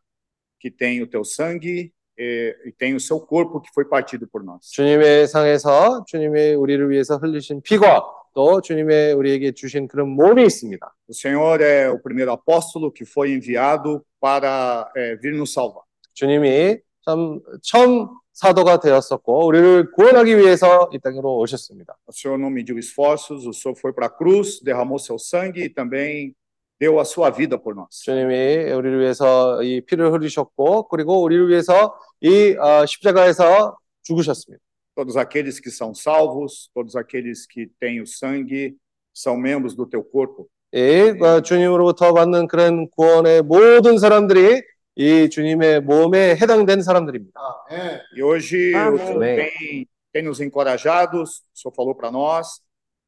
que 0.58 0.70
tem 0.70 1.02
o 1.02 1.06
teu 1.06 1.22
sangue 1.24 1.80
eh, 1.80 1.92
e 2.18 2.72
tem 2.78 2.94
o 2.94 3.00
seu 3.00 3.18
corpo 3.20 3.60
que 3.60 3.70
foi 3.74 3.84
partido 3.84 4.26
por 4.26 4.44
nós. 4.44 4.70
주님의 4.70 5.26
상에서 5.28 6.04
주님의 6.06 6.54
우리를 6.54 6.90
위해서 6.90 7.16
흘리신 7.16 7.62
피가 7.62 8.04
또 8.34 8.60
주님의 8.60 9.14
우리에게 9.14 9.52
주신 9.52 9.88
그런 9.88 10.08
몸이 10.10 10.44
있습니다. 10.44 10.94
O 11.08 11.14
Senhor 11.14 11.60
é 11.60 11.88
o 11.90 11.98
primeiro 11.98 12.32
apóstolo 12.32 12.90
que 12.92 13.04
foi 13.04 13.32
enviado 13.32 14.04
para 14.20 14.90
eh, 14.96 15.16
vir 15.16 15.34
nos 15.34 15.52
salvar. 15.52 15.82
주님이 16.14 16.78
참 17.04 17.40
처음 17.62 18.08
사도가 18.32 18.80
되었었고 18.80 19.46
우리를 19.46 19.92
구원하기 19.92 20.38
위해서 20.38 20.88
이 20.92 20.98
땅으로 20.98 21.38
오셨습니다. 21.38 21.96
O 22.06 22.12
Senhor 22.12 22.38
não 22.38 22.50
mediu 22.50 22.78
esforços, 22.78 23.46
o 23.46 23.52
Senhor 23.52 23.76
foi 23.76 23.92
para 23.92 24.06
a 24.06 24.10
cruz, 24.10 24.60
derramou 24.62 24.98
seu 24.98 25.18
sangue 25.18 25.64
e 25.64 25.68
também 25.68 26.34
deu 26.82 26.98
a 26.98 27.04
sua 27.04 27.30
vida 27.30 27.56
por 27.56 27.74
nós. 27.76 28.02
주님이 28.02 28.72
우리를 28.72 29.00
위해서 29.00 29.62
이 29.62 29.80
피를 29.82 30.12
흘리셨고 30.12 30.88
그리고 30.88 31.22
우리를 31.22 31.48
위해서 31.48 31.94
이 32.20 32.56
어, 32.58 32.84
십자가에서 32.84 33.76
죽으셨습니다. 34.02 34.60
Todos 34.94 35.16
aqueles 35.16 35.60
que 35.60 35.70
são 35.70 35.94
salvos, 35.94 36.68
todos 36.74 36.96
aqueles 36.96 37.46
que 37.46 37.70
têm 37.80 38.00
o 38.02 38.06
sangue, 38.06 38.76
são 39.14 39.36
membros 39.36 39.74
do 39.76 39.86
teu 39.86 40.02
corpo. 40.02 40.48
이 40.74 41.14
어, 41.22 41.40
주님으로부터 41.40 42.12
받는 42.14 42.48
그런 42.48 42.88
구원의 42.90 43.42
모든 43.42 43.98
사람들이 43.98 44.62
이 44.96 45.28
주님의 45.30 45.82
몸에 45.82 46.34
해당된 46.36 46.82
사람들입니다. 46.82 47.38
Amém. 47.70 48.00
E 48.16 48.22
hoje 48.22 48.72
o 48.74 48.78
Amém. 48.78 48.98
Senhor 48.98 49.20
tem, 49.20 49.88
tem 50.12 50.22
nos 50.24 50.40
encorajado, 50.40 51.22
o 51.22 51.26
Senhor 51.26 51.72
falou 51.74 51.94
para 51.94 52.10
nós 52.10 52.60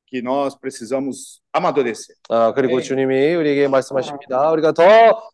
Que 0.10 0.22
nós 0.22 0.56
precisamos 0.56 1.42
amadurecer. 1.54 2.16
아, 2.30 2.54
그리고 2.54 2.78
네. 2.78 2.84
주님이 2.84 3.36
우리에게 3.36 3.68
말씀하십니다. 3.68 4.52
우리가 4.52 4.72
더 4.72 4.84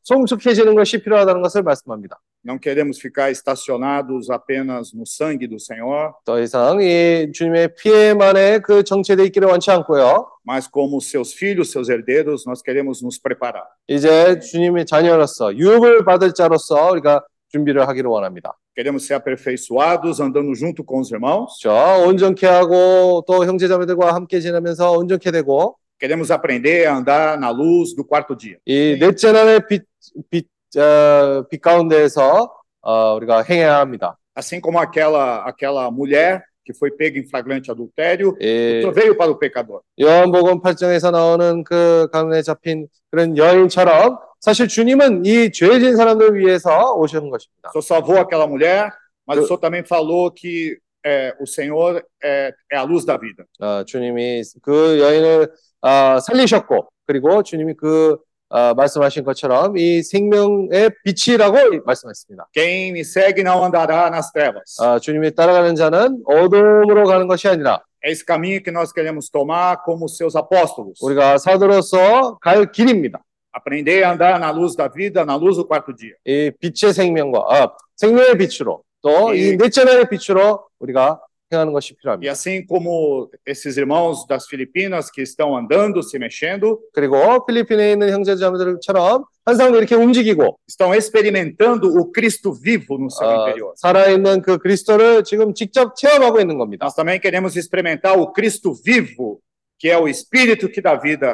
성숙해지는 0.03 0.75
것이 0.75 1.01
필요하다는 1.01 1.41
것을 1.41 1.63
말씀합니다. 1.63 2.19
Não 2.45 2.59
queremos 2.59 2.99
ficar 2.99 3.31
estacionados 3.31 4.29
apenas 4.29 4.93
no 4.93 5.03
sangue 5.03 5.47
do 5.47 5.57
Senhor, 5.59 6.13
더 6.25 6.39
이상 6.39 6.79
이 6.79 7.31
주님의 7.31 7.73
피에만에 7.75 8.59
그 8.59 8.83
정체되어 8.83 9.25
있기를 9.25 9.47
원치 9.47 9.71
않고요. 9.71 10.27
mas 10.47 10.69
como 10.69 11.01
seus 11.01 11.33
filhos, 11.33 11.71
seus 11.71 11.89
herdeiros, 11.89 12.45
nós 12.45 12.61
queremos 12.61 13.01
nos 13.01 13.17
preparar. 13.19 13.63
이제 13.87 14.39
주님의 14.39 14.85
자녀로서 14.85 15.55
유업을 15.57 16.05
받을 16.05 16.33
자로서 16.33 16.91
우리가 16.91 17.23
준비를 17.48 17.88
하기를 17.88 18.08
원합니다. 18.08 18.54
Queremos 18.76 19.04
ser 19.06 19.14
aperfeiçoados 19.14 20.20
andando 20.20 20.54
junto 20.54 20.84
com 20.84 21.00
os 21.00 21.10
irmãos. 21.10 21.58
자, 21.60 21.98
온전케 21.98 22.46
하고 22.46 23.24
또 23.26 23.44
형제자매들과 23.44 24.14
함께 24.14 24.40
지내면서 24.40 24.92
온전케 24.92 25.30
되고 25.30 25.76
Queremos 25.98 26.30
aprender 26.30 26.86
a 26.86 26.96
andar 26.96 27.38
na 27.38 27.50
luz 27.50 27.94
do 27.94 28.04
quarto 28.04 28.34
dia. 28.36 28.56
이 28.64 28.96
넷째 28.98 29.32
날의 29.32 29.66
빛, 29.68 29.84
빛, 30.30 30.48
어, 30.78 31.46
빛 31.50 31.60
가운데에서 31.60 32.54
어, 32.80 33.14
우리가 33.16 33.42
행해야 33.42 33.80
합니다. 33.80 34.16
Assim 34.34 34.60
como 34.60 34.78
aquela 34.78 35.44
aquela 35.44 35.90
mulher 35.90 36.42
que 36.64 36.74
foi 36.74 36.90
pega 36.90 37.18
em 37.18 37.26
flagrante 37.26 37.70
adultério, 37.70 38.30
o 38.30 38.36
이 38.40 38.80
Senhor 38.80 38.92
veio 38.92 39.16
para 39.16 39.30
o 39.30 39.38
pecador. 39.38 39.82
요한복음 40.00 40.60
8장에서 40.60 41.10
나오는 41.10 41.64
그 41.64 42.08
가문에 42.12 42.42
잡힌 42.42 42.88
그런 43.10 43.36
여인처럼 43.36 44.18
사실 44.40 44.68
주님은 44.68 45.24
이 45.24 45.50
죄진 45.52 45.96
사람들 45.96 46.34
위해서 46.34 46.94
오신 46.94 47.30
것입니다. 47.30 47.70
O 47.74 47.80
Senhor 47.80 47.82
salvou 47.82 48.18
aquela 48.18 48.46
mulher, 48.46 48.90
mas 49.26 49.38
o 49.38 49.46
Senhor 49.46 49.58
também 49.58 49.84
falou 49.84 50.30
que 50.30 50.78
é, 51.04 51.34
o 51.40 51.46
Senhor 51.46 52.04
é, 52.22 52.52
é 52.70 52.76
a 52.76 52.82
luz 52.82 53.04
da 53.04 53.16
vida. 53.16 53.44
어, 53.60 53.84
주님이 53.84 54.42
그 54.62 54.98
여인을 55.00 55.50
어, 55.82 56.20
살리셨고 56.20 56.88
그리고 57.06 57.42
주님이 57.42 57.74
그 57.74 58.18
어, 58.49 58.73
말씀하신 58.73 59.23
것처럼 59.23 59.77
이 59.77 60.03
생명의 60.03 60.91
빛이라고 61.03 61.83
말씀했습니다. 61.85 62.47
Quem 62.53 62.99
segue 62.99 63.43
não 63.43 63.63
andará 63.63 64.07
nas 64.07 64.31
trevas. 64.31 64.79
어, 64.81 64.99
주님이 64.99 65.33
따라가는 65.35 65.75
자는 65.75 66.21
어둠으로 66.25 67.05
가는 67.05 67.27
것이 67.27 67.47
아니라 67.47 67.81
É 68.05 68.11
esse 68.11 68.23
caminho 68.23 68.61
que 68.61 68.71
nós 68.71 68.93
queremos 68.93 69.29
tomar 69.31 69.81
como 69.83 70.07
seus 70.07 70.35
apóstolos. 70.35 70.99
우리가 71.01 71.39
사도로서 71.39 72.37
갈 72.37 72.71
길입니다. 72.71 73.19
Aprender 73.51 74.03
a 74.03 74.11
andar 74.11 74.39
na 74.39 74.51
luz 74.51 74.75
da 74.75 74.87
vida, 74.87 75.25
na 75.25 75.35
luz 75.35 75.57
do 75.57 75.65
quarto 75.65 75.91
dia. 75.95 76.13
이 76.23 76.51
빛의 76.59 76.93
생명과 76.93 77.45
아, 77.49 77.69
생명의 77.95 78.37
빛으로 78.37 78.83
또이 79.01 79.53
예. 79.53 79.57
넷째 79.57 79.83
날의 79.85 80.09
빛으로 80.09 80.67
우리가 80.79 81.09
행 81.09 81.24
하는 81.52 81.72
것이 81.72 81.94
E 81.94 81.96
필요합니다. 81.96 82.30
assim 82.30 82.64
como 82.64 83.28
esses 83.44 83.76
irmãos 83.76 84.24
das 84.28 84.46
Filipinas 84.46 85.10
que 85.10 85.20
estão 85.20 85.56
andando, 85.56 86.00
se 86.00 86.16
mexendo, 86.16 86.78
그리고 86.92 87.44
필리핀에 87.44 87.92
있는 87.92 88.10
형제자매들처럼 88.10 89.24
항상 89.44 89.74
이렇게 89.74 89.96
움직이고 89.96 90.58
estão 90.68 90.94
experimentando 90.94 91.88
o 91.88 92.12
Cristo 92.12 92.52
vivo 92.54 92.96
no 92.98 93.10
seu 93.10 93.26
어, 93.26 93.32
interior. 93.48 93.72
살아있는 93.76 94.42
그 94.42 94.58
그리스도를 94.58 95.24
지금 95.24 95.52
직접 95.52 95.96
체험하고 95.96 96.38
있는 96.40 96.56
겁니다. 96.56 96.86
Nós 96.86 96.94
também 96.94 97.18
queremos 97.18 97.56
experimentar 97.56 98.16
o 98.16 98.32
Cristo 98.32 98.72
vivo, 98.84 99.40
que 99.76 99.88
é 99.90 99.98
o 99.98 100.06
Espírito 100.06 100.68
que 100.68 100.80
dá 100.80 100.94
vida 100.94 101.32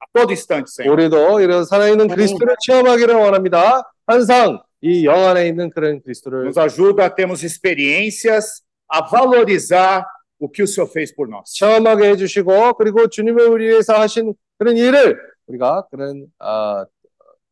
a 0.00 0.06
todo 0.14 0.32
instante, 0.32 0.70
Senhor. 0.72 0.94
우리도 0.94 1.40
이런 1.40 1.66
살아있는 1.66 2.08
그리스도를 2.08 2.54
체험하기를 2.64 3.14
원합니다. 3.16 3.82
항상 4.06 4.62
이 4.80 5.04
영 5.04 5.14
안에 5.28 5.46
있는 5.46 5.68
그런 5.68 6.00
그리스도를 6.00 6.44
Nos 6.46 6.56
ajuda 6.58 7.04
a 7.04 7.14
termos 7.14 7.44
experiências, 7.44 8.62
a 8.88 9.00
valorizar 9.02 10.06
o 10.38 10.48
que 10.48 10.62
o 10.62 10.66
Senhor 10.66 10.88
fez 10.90 11.14
por 11.14 11.28
nós. 11.28 11.52
체험하게 11.54 12.10
해주시고 12.10 12.74
그리고 12.74 13.06
주님을 13.08 13.46
우리 13.46 13.68
위해서 13.68 13.94
하신 13.94 14.34
그런 14.58 14.76
일을 14.76 15.18
우리가 15.46 15.86
그런 15.90 16.26
아, 16.38 16.84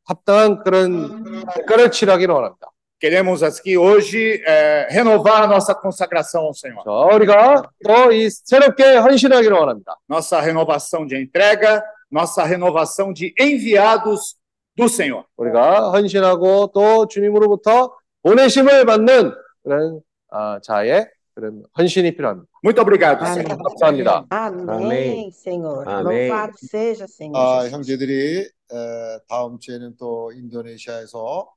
합당한 0.05 0.62
그런 0.64 1.44
대가를 1.55 1.90
치르기를 1.90 2.35
원합니다. 2.35 2.68
Queremos 3.01 3.42
aqui 3.42 3.79
hoje 3.79 4.42
eh, 4.46 4.87
renovar 4.90 5.44
a 5.44 5.46
nossa 5.46 5.75
consagração 5.75 6.42
ao 6.42 6.53
Senhor. 6.53 6.85
자, 6.85 6.90
우리가 7.16 7.62
또 7.83 8.12
이 8.12 8.29
새롭게 8.29 8.96
헌신하기를 8.96 9.57
원합니다. 9.57 9.96
Nossa 10.07 10.38
renovação 10.40 11.07
de 11.07 11.16
entrega, 11.16 11.83
nossa 12.12 12.44
renovação 12.44 13.14
de 13.14 13.33
enviados 13.40 14.37
do 14.77 14.85
Senhor. 14.87 15.25
우리가 15.38 15.92
헌신하고 15.92 16.73
또 16.75 17.09
주님으로부터 17.09 17.96
보내심을 18.23 18.85
받는 18.85 19.33
그런 19.62 20.01
아, 20.31 20.61
자의 20.62 21.09
그런 21.36 21.63
헌신이 21.78 22.15
필요합니다. 22.15 22.48
Muito 22.63 22.82
obrigado. 22.82 23.19
Senhor. 23.26 23.58
감사합니다. 23.58 24.26
Amém. 24.30 25.30
Senhor. 25.32 25.88
Amém. 25.88 26.30
Louvado 26.30 26.54
seja, 26.58 27.06
Senhor. 27.08 27.36
아. 27.38 27.69
형제들이 27.69 28.39
에, 28.71 29.19
다음 29.28 29.60
주에는 29.60 29.95
또 30.00 30.32
인도네시아에서 30.32 31.50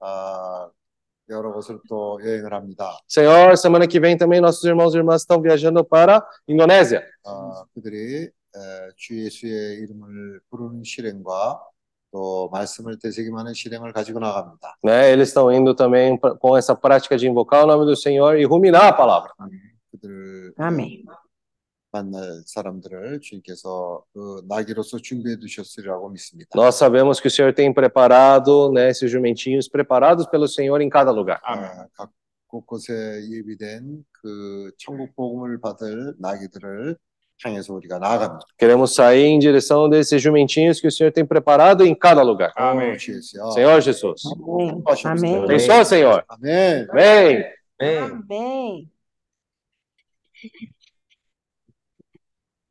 아, 0.00 0.70
여러 1.28 1.52
곳을 1.52 1.78
또 1.88 2.18
여행을 2.24 2.52
합니다. 2.54 2.98
Senhor, 3.06 3.56
semana 3.56 3.86
que 3.86 4.00
vem 4.00 4.16
também 4.16 4.40
nossos 4.40 4.64
irmãos 4.64 4.94
e 4.94 4.98
irmãs 4.98 5.20
estão 5.22 5.40
viajando 5.42 5.84
para 5.84 6.26
Indonésia. 6.48 7.02
아, 7.24 7.64
그들이 7.74 8.24
에, 8.24 8.30
주 8.96 9.22
예수의 9.22 9.80
이름을 9.80 10.40
부르는 10.48 10.82
실행과 10.82 11.60
또 12.15 12.49
말씀을 12.51 12.99
되새김하는 12.99 13.53
실행을 13.53 13.93
가지고 13.93 14.19
나갑니다. 14.19 14.75
Né? 14.83 15.11
Eles 15.11 15.29
estão 15.29 15.51
indo 15.51 15.73
também 15.75 16.17
pra- 16.19 16.35
com 16.37 16.57
essa 16.57 16.75
prática 16.75 17.17
de 17.17 17.27
invocar 17.27 17.63
o 17.63 17.67
nome 17.67 17.85
do 17.85 17.95
Senhor 17.95 18.37
e 18.37 18.43
ruminar 18.45 18.85
a 18.87 18.93
palavra. 18.93 19.31
그들 19.91 20.53
Amém. 20.57 21.03
만날 21.93 22.41
사람들을 22.45 23.19
주님께서 23.21 24.03
그 24.13 24.41
나귀로서 24.47 24.97
준비해 24.99 25.35
두셨으리라고 25.37 26.09
믿습니다. 26.09 26.49
Nós 26.55 26.75
sabemos 26.75 27.19
que 27.19 27.27
o 27.27 27.31
Senhor 27.31 27.53
tem 27.53 27.73
preparado, 27.73 28.71
né, 28.71 28.89
esses 28.89 29.11
jumentinhos 29.11 29.67
preparados 29.67 30.25
pelo 30.27 30.47
Senhor 30.47 30.79
em 30.81 30.89
cada 30.89 31.11
lugar. 31.11 31.39
아, 31.43 31.87
각 31.97 32.09
곳곳에 32.47 32.93
예비된 33.29 34.03
그 34.11 34.71
천국 34.77 35.15
복음을 35.15 35.59
받을 35.61 36.13
나귀들을 36.19 36.97
Queremos 38.58 38.94
sair 38.94 39.24
em 39.26 39.38
direção 39.38 39.88
desses 39.88 40.22
jumentinhos 40.22 40.80
que 40.80 40.86
o 40.86 40.92
Senhor 40.92 41.12
tem 41.12 41.24
preparado 41.24 41.84
em 41.84 41.94
cada 41.94 42.22
lugar. 42.22 42.52
Amém. 42.56 42.98
Senhor 42.98 43.80
Jesus. 43.80 44.22
Amém. 44.24 45.44
Amém. 45.44 45.58
Só, 45.60 45.84
Senhor. 45.84 46.24
Amém. 46.28 46.86
Amém. 46.90 47.44
Amém. 47.78 48.90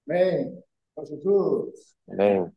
Amém. 0.08 0.64
Ó 0.96 1.06
Jesus. 1.06 1.96
Amém. 2.10 2.52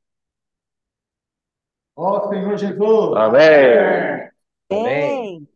Ó 1.94 2.29
Senhor 2.31 2.57
Jesus. 2.57 3.16
Amém. 3.16 4.31
Amém. 4.71 5.49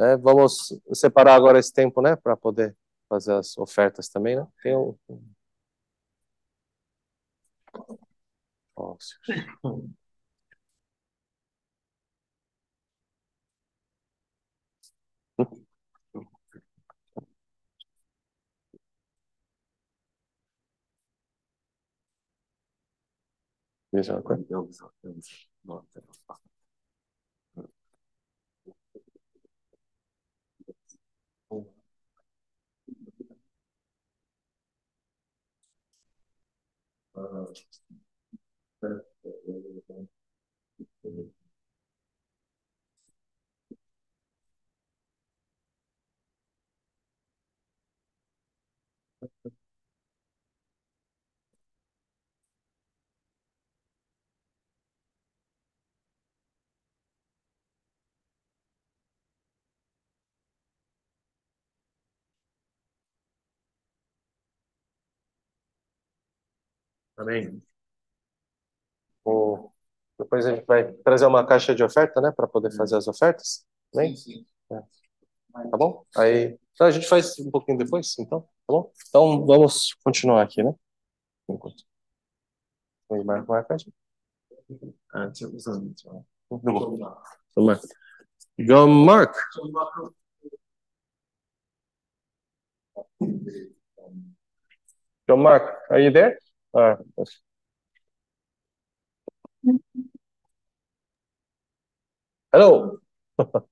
É, 0.00 0.16
vamos 0.16 0.78
separar 0.92 1.34
agora 1.34 1.58
esse 1.58 1.72
tempo, 1.72 2.00
né, 2.00 2.14
para 2.14 2.36
poder 2.36 2.76
fazer 3.08 3.32
as 3.32 3.56
ofertas 3.58 4.08
também, 4.08 4.36
né? 4.36 4.46
Tem 4.62 4.76
um 4.76 4.94
Ó, 8.74 8.96
Senhor. 8.98 9.84
Mesma 23.92 24.22
coisa? 24.22 24.46
여 24.50 24.66
기 41.02 41.37
Amém. 67.18 67.60
O... 69.24 69.70
Depois 70.18 70.46
a 70.46 70.54
gente 70.54 70.64
vai 70.64 70.92
trazer 70.92 71.26
uma 71.26 71.46
caixa 71.46 71.74
de 71.74 71.82
oferta, 71.82 72.20
né, 72.20 72.32
para 72.34 72.48
poder 72.48 72.70
fazer 72.76 72.96
as 72.96 73.06
ofertas. 73.06 73.64
Amém? 73.94 74.16
Sim, 74.16 74.32
sim. 74.32 74.46
É. 74.72 74.80
Tá 75.70 75.76
bom? 75.76 76.04
Aí 76.16 76.58
tá, 76.76 76.86
a 76.86 76.90
gente 76.90 77.08
faz 77.08 77.38
um 77.40 77.50
pouquinho 77.50 77.78
depois, 77.78 78.16
então, 78.18 78.40
tá 78.42 78.48
bom? 78.68 78.92
Então 79.08 79.44
vamos 79.44 79.94
continuar 80.04 80.42
aqui, 80.42 80.62
né? 80.62 80.72
Enquanto. 81.48 81.82
Ah, 83.10 83.14
vamos 83.14 83.26
Marco, 83.26 83.52
a 83.52 83.64
caixa. 83.64 83.90
Tá 85.10 85.30
bom. 87.56 87.78
John 88.58 88.88
Mark. 89.04 89.34
John 95.26 95.42
Mark, 95.42 95.76
are 95.90 96.00
you 96.00 96.12
there? 96.12 96.38
Ah, 96.74 96.98
yes. 97.16 97.40
Hello. 102.52 102.98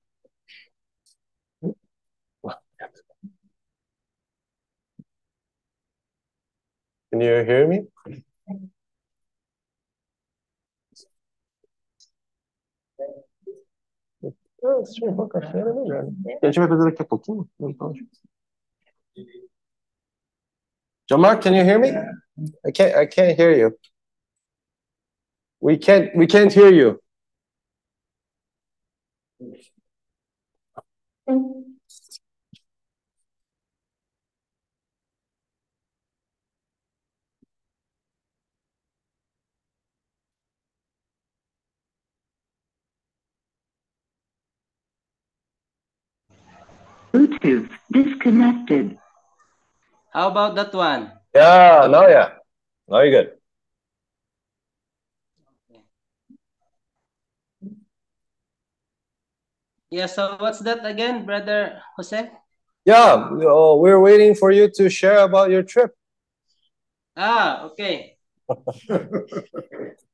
Can 7.11 7.21
you 7.21 7.43
hear 7.43 7.67
me? 7.67 7.87
Ah, 14.63 14.83
se 14.85 14.93
tiver 14.95 15.09
uma 15.11 15.27
é 15.69 15.73
melhor. 15.73 16.05
A 16.41 16.45
gente 16.47 16.59
vai 16.59 16.67
fazer 16.67 16.83
daqui 16.89 17.01
a 17.01 17.05
pouquinho? 17.05 17.47
Então, 17.59 17.93
John 21.09 21.21
Mark, 21.21 21.41
can 21.41 21.53
you 21.53 21.63
hear 21.63 21.79
me? 21.79 21.91
I 22.65 22.71
can't 22.71 22.95
I 22.95 23.05
can't 23.05 23.37
hear 23.37 23.51
you. 23.51 23.77
We 25.61 25.77
can't 25.77 26.15
we 26.15 26.27
can't 26.27 26.51
hear 26.51 26.71
you. 26.71 26.99
Bluetooth 47.13 47.69
disconnected. 47.91 48.97
How 50.17 50.29
about 50.33 50.55
that 50.55 50.73
one? 50.73 51.13
Yeah, 51.35 51.85
no, 51.91 52.07
yeah. 52.07 52.41
Now 52.89 53.01
you're 53.01 53.11
good. 53.11 53.37
Yeah, 59.91 60.07
so 60.07 60.35
what's 60.39 60.57
that 60.61 60.83
again, 60.87 61.23
brother 61.23 61.83
Jose? 61.97 62.31
Yeah, 62.83 63.29
oh, 63.45 63.77
we're 63.77 64.01
waiting 64.01 64.33
for 64.33 64.49
you 64.49 64.71
to 64.77 64.89
share 64.89 65.19
about 65.19 65.51
your 65.51 65.61
trip. 65.61 65.93
Ah, 67.15 67.65
okay. 67.69 68.17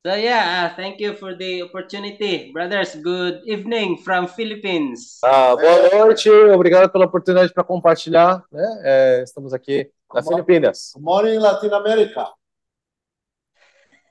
So 0.00 0.16
yeah, 0.16 0.72
uh, 0.72 0.76
thank 0.80 0.96
you 0.98 1.12
for 1.12 1.36
the 1.36 1.60
opportunity. 1.60 2.48
Brothers, 2.56 2.96
good 3.04 3.44
evening 3.44 4.00
from 4.00 4.24
Philippines. 4.32 5.20
Ah, 5.20 5.52
boa 5.52 5.92
noite, 5.92 6.24
obrigado 6.56 6.88
pela 6.88 7.04
oportunidade 7.04 7.52
para 7.52 7.60
compartilhar, 7.62 8.40
né? 8.50 8.64
É, 8.82 9.22
estamos 9.22 9.52
aqui 9.52 9.92
na 10.08 10.22
Como- 10.22 10.36
Filipinas. 10.40 10.92
Good 10.96 11.04
morning 11.04 11.36
Latin 11.38 11.68
America. 11.76 12.32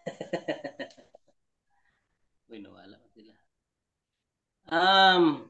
Uy, 2.54 2.62
nawala 2.62 3.02
ko 3.02 3.08
sila. 3.10 3.34
Um, 4.70 5.50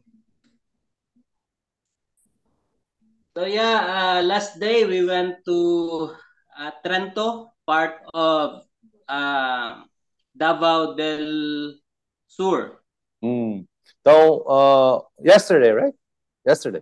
so 3.35 3.43
yeah, 3.43 3.83
uh, 3.83 4.19
last 4.23 4.55
day 4.55 4.87
we 4.87 5.03
went 5.03 5.43
to 5.43 6.15
uh, 6.55 6.71
Trento, 6.79 7.51
part 7.67 7.99
of 8.15 8.63
uh, 9.11 9.83
Davao 10.39 10.95
del 10.95 11.77
Sur. 12.25 12.79
Hum. 13.21 13.67
Então, 13.99 14.45
ah, 14.47 15.05
yesterday, 15.19 15.73
right? 15.73 15.95
Yesterday. 16.47 16.81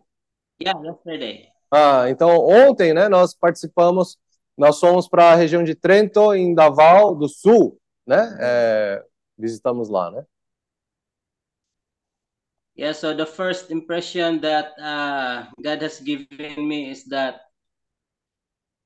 Yeah, 0.61 0.79
yesterday. 0.83 1.49
Ah, 1.71 2.07
então 2.07 2.29
ontem, 2.37 2.93
né, 2.93 3.09
nós 3.09 3.33
participamos, 3.33 4.19
nós 4.55 4.79
fomos 4.79 5.09
para 5.09 5.31
a 5.31 5.35
região 5.35 5.63
de 5.63 5.73
Trento, 5.73 6.35
em 6.35 6.53
Davao 6.53 7.15
do 7.15 7.27
Sul, 7.27 7.79
né? 8.05 8.37
É, 8.39 9.03
visitamos 9.35 9.89
lá, 9.89 10.11
né? 10.11 10.23
Yeah, 12.77 12.93
so 12.93 13.15
the 13.15 13.25
first 13.25 13.71
impression 13.71 14.39
that 14.41 14.75
uh, 14.77 15.49
God 15.63 15.81
has 15.81 15.99
given 15.99 16.67
me 16.67 16.91
is 16.91 17.05
that 17.05 17.41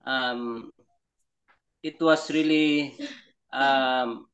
um, 0.05 0.71
it 1.83 2.01
was 2.01 2.29
really 2.29 2.95
um, 3.51 4.30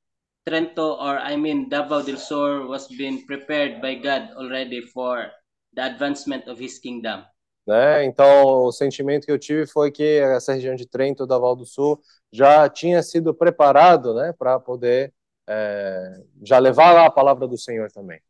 Trento, 0.47 0.95
or 0.97 1.19
I 1.19 1.35
mean 1.35 1.67
Davao 1.67 2.01
del 2.01 2.17
Sur, 2.17 2.67
was 2.67 2.87
being 2.87 3.25
prepared 3.25 3.81
by 3.81 3.95
God 3.95 4.31
already 4.37 4.81
for 4.81 5.29
the 5.73 5.81
advancement 5.83 6.47
of 6.47 6.63
His 6.63 6.79
kingdom. 6.79 7.25
Né? 7.67 8.05
Então, 8.05 8.63
o 8.63 8.71
sentimento 8.71 9.25
que 9.25 9.31
eu 9.31 9.37
tive 9.37 9.67
foi 9.67 9.91
que 9.91 10.19
essa 10.19 10.53
região 10.53 10.73
de 10.73 10.87
Trento, 10.87 11.27
Davao 11.27 11.53
do 11.53 11.65
Sul, 11.65 11.99
já 12.31 12.69
tinha 12.69 13.03
sido 13.03 13.33
preparado, 13.33 14.13
né, 14.13 14.33
para 14.39 14.57
poder 14.57 15.13
é, 15.45 16.23
já 16.41 16.59
levar 16.59 16.93
lá 16.93 17.07
a 17.07 17.11
palavra 17.11 17.45
do 17.45 17.57
Senhor 17.57 17.91
também. 17.91 18.21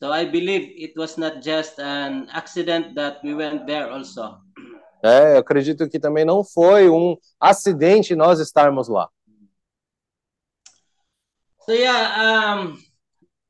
So 0.00 0.14
I 0.14 0.26
believe 0.26 0.76
it 0.78 0.96
was 0.96 1.16
not 1.16 1.42
just 1.42 1.78
an 1.80 2.28
accident 2.30 2.94
that 2.94 3.20
we 3.24 3.34
went 3.34 3.66
there 3.66 3.90
also. 3.90 4.38
É, 5.02 5.34
eu 5.34 5.38
acredito 5.38 5.88
que 5.88 5.98
também 5.98 6.24
não 6.24 6.44
foi 6.44 6.88
um 6.88 7.16
acidente 7.40 8.14
nós 8.14 8.38
estarmos 8.38 8.88
lá. 8.88 9.08
So 11.70 11.76
yeah, 11.76 12.18
um, 12.18 12.82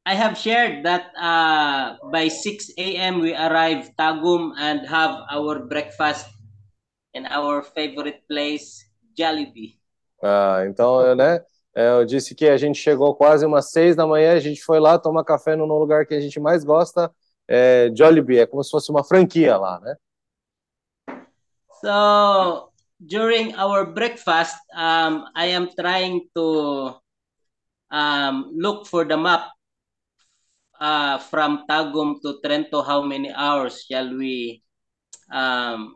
I 0.05 0.13
have 0.13 0.37
shared 0.37 0.85
that 0.85 1.09
uh, 1.17 1.97
by 2.13 2.29
6 2.29 2.69
a.m. 2.77 3.21
we 3.21 3.33
arrive 3.33 3.97
Tagum 3.97 4.53
and 4.61 4.87
have 4.87 5.25
our 5.33 5.65
breakfast 5.65 6.29
in 7.15 7.25
our 7.25 7.63
favorite 7.63 8.21
place, 8.29 8.85
Jollibee. 9.17 9.81
Ah, 10.23 10.67
então, 10.69 11.01
eu, 11.01 11.17
né, 11.17 11.41
é, 11.75 11.93
eu 11.93 12.05
disse 12.05 12.35
que 12.35 12.47
a 12.47 12.59
gente 12.59 12.79
chegou 12.79 13.15
quase 13.15 13.47
umas 13.47 13.71
seis 13.71 13.97
da 13.97 14.07
manhã, 14.07 14.35
a 14.35 14.39
gente 14.39 14.63
foi 14.63 14.79
lá 14.79 14.99
tomar 14.99 15.25
café 15.25 15.57
no 15.57 15.65
lugar 15.65 16.05
que 16.05 16.13
a 16.13 16.21
gente 16.21 16.39
mais 16.39 16.63
gosta, 16.63 17.11
é, 17.49 17.91
Jollibee, 17.97 18.41
é 18.41 18.47
como 18.47 18.63
se 18.63 18.71
fosse 18.71 18.91
uma 18.91 19.03
franquia 19.03 19.57
lá, 19.57 19.81
né? 19.81 19.97
So 21.81 22.71
during 23.01 23.55
our 23.57 23.87
breakfast, 23.87 24.59
um, 24.77 25.25
I 25.35 25.55
am 25.55 25.71
trying 25.75 26.29
to 26.35 27.01
um, 27.91 28.53
look 28.55 28.87
for 28.87 29.05
the 29.05 29.17
map 29.17 29.51
uh, 30.81 31.19
from 31.19 31.65
Tagum 31.69 32.21
to 32.23 32.41
Trento. 32.45 32.85
How 32.85 33.03
many 33.03 33.33
hours 33.33 33.85
shall 33.85 34.17
we, 34.17 34.63
um, 35.31 35.95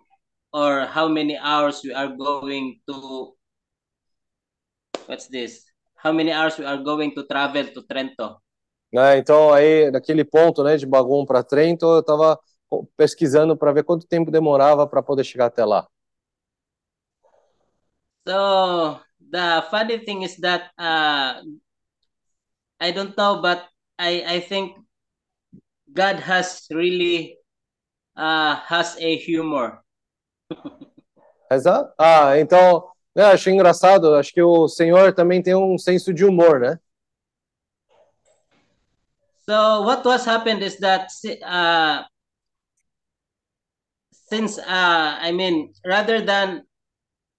or 0.52 0.86
how 0.86 1.08
many 1.08 1.36
hours 1.36 1.80
we 1.84 1.92
are 1.94 2.08
going 2.08 2.80
to? 2.88 3.32
What's 5.06 5.28
this? 5.28 5.64
How 5.96 6.12
many 6.12 6.32
hours 6.32 6.58
we 6.58 6.64
are 6.64 6.78
going 6.78 7.14
to 7.14 7.24
travel 7.24 7.64
to 7.64 7.82
Trento? 7.82 8.36
Né, 8.92 9.18
Então, 9.18 9.52
aí, 9.52 9.90
naquele 9.90 10.24
ponto, 10.24 10.62
né, 10.62 10.76
de 10.76 10.86
Bagum 10.86 11.24
para 11.26 11.42
Trento, 11.42 11.86
eu 11.86 12.00
estava 12.00 12.38
pesquisando 12.96 13.56
para 13.56 13.72
ver 13.72 13.84
quanto 13.84 14.06
tempo 14.06 14.30
demorava 14.30 14.86
para 14.86 15.02
poder 15.02 15.24
chegar 15.24 15.46
até 15.46 15.64
lá. 15.64 15.86
So 18.26 19.00
the 19.20 19.64
funny 19.70 19.98
thing 19.98 20.22
is 20.22 20.36
that 20.40 20.70
uh, 20.78 21.42
I 22.84 22.90
don't 22.92 23.16
know, 23.16 23.40
but 23.40 23.64
I 23.98 24.36
I 24.36 24.40
think 24.40 24.76
God 25.90 26.20
has 26.20 26.66
really 26.70 27.38
uh, 28.14 28.56
has 28.56 28.98
a 29.00 29.16
humor. 29.16 29.80
Exato. 31.50 31.94
Ah, 31.98 32.38
então, 32.38 32.84
né, 33.16 33.24
achei 33.24 33.54
engraçado, 33.54 34.14
acho 34.14 34.32
que 34.32 34.42
o 34.42 34.68
Senhor 34.68 35.14
também 35.14 35.42
tem 35.42 35.54
um 35.54 35.78
senso 35.78 36.12
de 36.12 36.26
humor, 36.26 36.60
né? 36.60 36.78
So 39.48 39.82
what 39.82 40.04
was 40.04 40.26
happened 40.26 40.62
is 40.62 40.78
that 40.80 41.08
uh, 41.42 42.04
since 44.10 44.58
uh, 44.58 45.16
I 45.20 45.32
mean 45.32 45.72
rather 45.86 46.20
than 46.20 46.64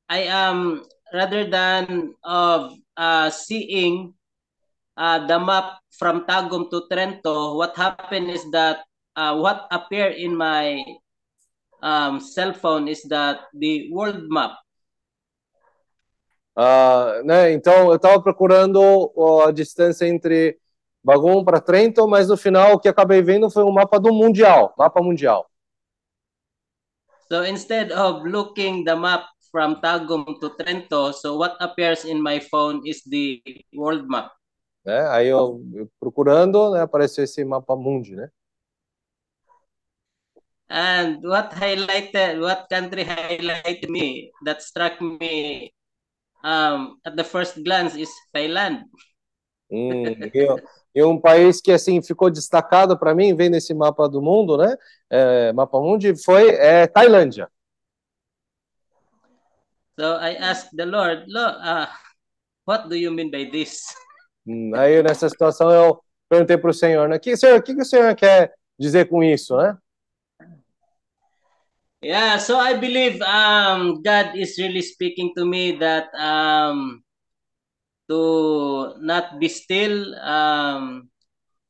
I 0.10 0.28
am 0.28 0.82
rather 1.14 1.50
than 1.50 2.14
of 2.24 2.74
uh, 2.98 3.30
seeing 3.30 4.14
uh, 4.98 5.20
the 5.28 5.40
map 5.40 5.80
from 5.92 6.26
Tagum 6.26 6.70
to 6.72 6.88
Trento, 6.92 7.56
what 7.56 7.76
happened 7.78 8.30
is 8.32 8.44
that 8.52 8.84
uh, 9.16 9.36
what 9.38 9.68
appeared 9.72 10.16
in 10.16 10.36
my 10.36 10.84
um, 11.82 12.20
cell 12.20 12.54
phone 12.54 12.88
is 12.88 13.04
that 13.04 13.48
the 13.54 13.90
world 13.92 14.24
map. 14.28 14.58
Ah, 16.58 17.22
né, 17.26 17.52
então, 17.52 17.90
eu 17.90 17.96
estava 17.96 18.22
procurando 18.22 18.80
a 19.46 19.52
distância 19.52 20.08
entre 20.08 20.58
Bagum 21.04 21.44
para 21.44 21.60
Trento, 21.60 22.08
mas 22.08 22.30
no 22.30 22.38
final 22.38 22.74
o 22.74 22.80
que 22.80 22.88
acabei 22.88 23.22
vendo 23.22 23.50
foi 23.50 23.64
um 23.64 23.74
mapa 23.74 24.00
do 24.00 24.14
Mundial, 24.14 24.74
mapa 24.78 25.02
mundial. 25.02 25.46
So 27.28 27.44
instead 27.44 27.92
of 27.92 28.24
looking 28.24 28.86
the 28.86 28.96
map 28.96 29.26
from 29.52 29.82
Tagum 29.82 30.40
to 30.40 30.50
Trento, 30.56 31.12
so 31.12 31.36
what 31.38 31.58
appears 31.60 32.06
in 32.06 32.22
my 32.22 32.40
phone 32.40 32.82
is 32.86 33.04
the 33.04 33.42
world 33.74 34.08
map. 34.08 34.32
Né? 34.86 35.08
Aí 35.10 35.28
eu, 35.28 35.62
eu 35.74 35.90
procurando, 36.00 36.72
né, 36.72 36.82
apareceu 36.82 37.24
esse 37.24 37.44
mapa 37.44 37.76
mundi, 37.76 38.16
né? 38.16 38.30
And 40.70 41.22
what 41.24 41.54
highlighted, 41.56 42.40
what 42.40 42.68
country 42.70 43.04
highlighted 43.04 43.90
me, 43.90 44.32
that 44.46 44.62
struck 44.64 45.00
me 45.02 45.72
um, 46.44 46.98
at 47.06 47.16
the 47.16 47.24
first 47.24 47.64
glance 47.64 47.96
is 47.96 48.10
Thailand. 48.34 48.86
Hum, 49.70 50.06
e, 50.34 50.48
e 50.96 51.04
um 51.04 51.20
país 51.20 51.60
que 51.60 51.72
assim 51.72 52.02
ficou 52.02 52.30
destacado 52.30 52.98
para 52.98 53.16
mim, 53.16 53.36
vendo 53.36 53.56
esse 53.56 53.74
mapa 53.74 54.08
do 54.08 54.22
mundo, 54.22 54.58
né? 54.58 54.76
É, 55.10 55.54
mapa 55.54 55.80
mundi 55.80 56.16
foi 56.16 56.50
é, 56.50 56.88
Tailândia. 56.88 57.50
So 60.00 60.18
I 60.20 60.36
asked 60.38 60.76
the 60.76 60.86
Lord, 60.86 61.26
Lord, 61.28 61.58
uh, 61.64 61.88
what 62.66 62.90
do 62.90 62.96
you 62.96 63.12
mean 63.12 63.32
by 63.32 63.50
this? 63.50 63.96
Hum, 64.46 64.74
aí 64.76 65.02
nessa 65.02 65.28
situação 65.28 65.72
eu 65.72 66.00
perguntei 66.30 66.58
para 66.58 66.70
o 66.70 66.74
Senhor, 66.74 67.10
né? 67.10 67.18
Que 67.18 67.36
senhor, 67.36 67.60
o 67.60 67.64
que, 67.64 67.74
que 67.74 67.82
o 67.82 67.86
Senhor 67.86 68.16
quer 68.16 68.54
dizer 68.78 69.10
com 69.10 69.24
isso, 69.24 69.58
né? 69.58 69.78
Yeah, 72.04 72.38
so 72.38 72.60
I 72.60 72.78
believe 72.78 73.20
um, 73.24 74.04
God 74.04 74.36
is 74.36 74.60
really 74.60 74.84
speaking 74.84 75.34
to 75.34 75.46
me 75.46 75.80
that 75.80 76.14
um, 76.14 77.02
to 78.08 78.94
not 79.02 79.40
be 79.40 79.50
still, 79.50 80.14
um, 80.22 81.10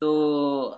to 0.00 0.76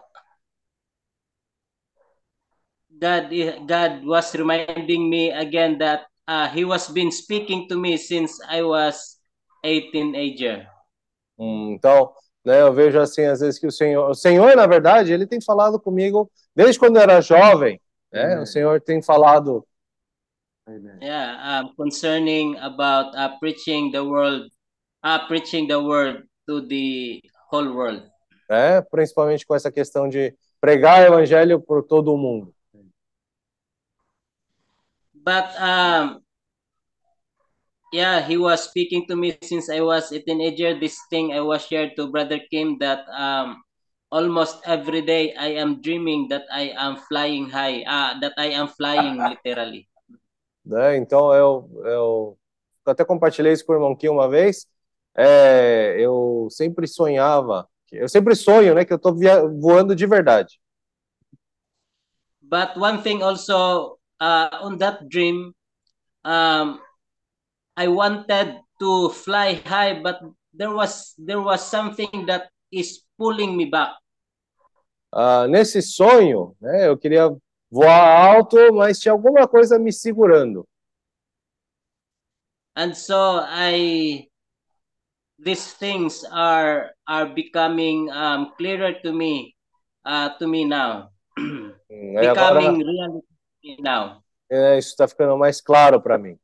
God, 3.00 3.34
God 3.66 4.04
was 4.04 4.34
reminding 4.36 5.10
me 5.10 5.30
again 5.30 5.78
that 5.78 6.06
uh, 6.28 6.46
He 6.48 6.64
was 6.64 6.86
been 6.88 7.10
speaking 7.10 7.66
to 7.68 7.76
me 7.76 7.96
since 7.96 8.38
I 8.48 8.62
was 8.62 9.18
a 9.64 9.90
teenager. 9.90 10.68
Hum, 11.38 11.72
então, 11.72 12.12
né, 12.44 12.62
eu 12.62 12.72
vejo 12.72 12.98
assim 12.98 13.24
às 13.24 13.40
vezes 13.40 13.58
que 13.58 13.66
o 13.66 13.72
Senhor, 13.72 14.10
o 14.10 14.14
Senhor 14.14 14.56
na 14.56 14.66
verdade, 14.66 15.12
ele 15.12 15.26
tem 15.26 15.40
falado 15.40 15.78
comigo 15.78 16.30
desde 16.54 16.78
quando 16.78 16.96
eu 16.96 17.02
era 17.02 17.20
jovem, 17.20 17.80
né? 18.12 18.40
O 18.40 18.46
Senhor 18.46 18.80
tem 18.80 19.02
falado 19.02 19.64
Yeah, 21.00 21.62
um, 21.64 21.74
concerning 21.76 22.58
about 22.58 23.16
uh, 23.16 23.38
preaching 23.40 23.90
the 23.90 24.02
world, 24.02 24.50
uh, 25.02 25.26
preaching 25.26 25.66
the 25.66 25.80
word 25.80 26.28
to 26.46 26.60
the 26.60 27.22
whole 27.50 27.72
world. 27.72 28.02
né? 28.50 28.82
Principalmente 28.82 29.46
com 29.46 29.54
essa 29.54 29.70
questão 29.70 30.08
de 30.08 30.34
pregar 30.60 31.02
o 31.02 31.14
evangelho 31.14 31.60
por 31.60 31.82
todo 31.84 32.12
o 32.12 32.18
mundo. 32.18 32.54
But 35.14 35.46
um, 35.60 36.20
yeah, 37.92 38.20
he 38.20 38.36
was 38.36 38.64
speaking 38.64 39.06
to 39.08 39.16
me 39.16 39.36
since 39.42 39.70
I 39.70 39.80
was 39.80 40.12
a 40.12 40.20
teenager. 40.20 40.78
This 40.78 40.98
thing 41.10 41.32
I 41.32 41.40
was 41.40 41.66
shared 41.66 41.96
to 41.96 42.08
Brother 42.08 42.40
Kim 42.50 42.78
that 42.78 43.08
um, 43.08 43.62
almost 44.10 44.60
every 44.64 45.02
day 45.02 45.34
I 45.34 45.58
am 45.60 45.80
dreaming 45.80 46.28
that 46.28 46.44
I 46.52 46.74
am 46.76 46.96
flying 47.08 47.48
high, 47.48 47.84
uh, 47.86 48.20
that 48.20 48.32
I 48.36 48.52
am 48.56 48.68
flying 48.68 49.18
literally. 49.44 49.88
né? 50.64 50.96
Então 50.96 51.32
eu, 51.32 51.70
eu 51.84 52.38
até 52.84 53.04
compartilhei 53.04 53.52
isso 53.52 53.64
com 53.64 53.72
o 53.72 53.76
irmão 53.76 53.96
Kim 53.96 54.08
uma 54.08 54.28
vez. 54.28 54.66
É, 55.16 55.96
eu 55.98 56.46
sempre 56.50 56.86
sonhava, 56.86 57.68
eu 57.90 58.08
sempre 58.08 58.36
sonho, 58.36 58.74
né, 58.74 58.84
que 58.84 58.92
eu 58.92 58.96
estou 58.96 59.16
voando 59.60 59.96
de 59.96 60.06
verdade. 60.06 60.60
But 62.40 62.76
one 62.76 63.02
thing 63.02 63.22
also 63.22 63.98
uh, 64.20 64.48
on 64.62 64.78
that 64.78 65.04
dream, 65.08 65.52
um, 66.24 66.78
I 67.78 67.86
wanted 67.86 68.58
to 68.82 69.08
fly 69.10 69.62
high, 69.62 70.02
but 70.02 70.18
there 70.52 70.74
was 70.74 71.14
there 71.14 71.38
was 71.38 71.62
something 71.62 72.26
that 72.26 72.50
is 72.74 73.06
pulling 73.14 73.56
me 73.56 73.70
back. 73.70 73.94
Ah, 75.14 75.46
nesse 75.46 75.80
sonho, 75.80 76.56
né, 76.60 76.88
eu 76.88 76.98
queria 76.98 77.30
voar 77.70 78.34
alto, 78.34 78.58
mas 78.74 78.98
tinha 78.98 79.12
alguma 79.12 79.46
coisa 79.46 79.78
me 79.78 79.92
segurando. 79.92 80.66
And 82.74 82.96
so 82.96 83.46
I 83.46 84.26
these 85.38 85.72
things 85.78 86.24
are 86.32 86.90
are 87.06 87.30
becoming 87.30 88.10
um, 88.10 88.50
clearer 88.58 88.98
to 89.02 89.12
me 89.12 89.54
uh, 90.04 90.30
to 90.38 90.48
me 90.48 90.64
now. 90.66 91.10
Hum, 91.38 92.18
aí 92.18 92.26
agora 92.26 92.58
becoming 92.58 92.82
reality 92.82 93.78
now. 93.78 94.20
é, 94.50 94.78
isso 94.78 94.90
está 94.90 95.06
ficando 95.06 95.38
mais 95.38 95.60
claro 95.60 96.02
para 96.02 96.18
mim. 96.18 96.36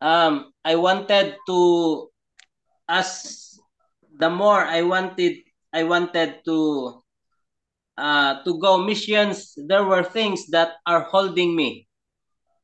Um, 0.00 0.52
I 0.64 0.76
wanted 0.76 1.36
to 1.46 2.10
as 2.88 3.58
the 4.18 4.30
more 4.30 4.64
I 4.64 4.82
wanted 4.82 5.38
I 5.72 5.84
wanted 5.84 6.42
to 6.44 7.02
uh, 7.98 8.42
to 8.44 8.58
go 8.58 8.78
missions 8.78 9.54
there 9.56 9.84
were 9.84 10.04
things 10.04 10.46
that 10.50 10.76
are 10.86 11.00
holding 11.02 11.56
me 11.56 11.88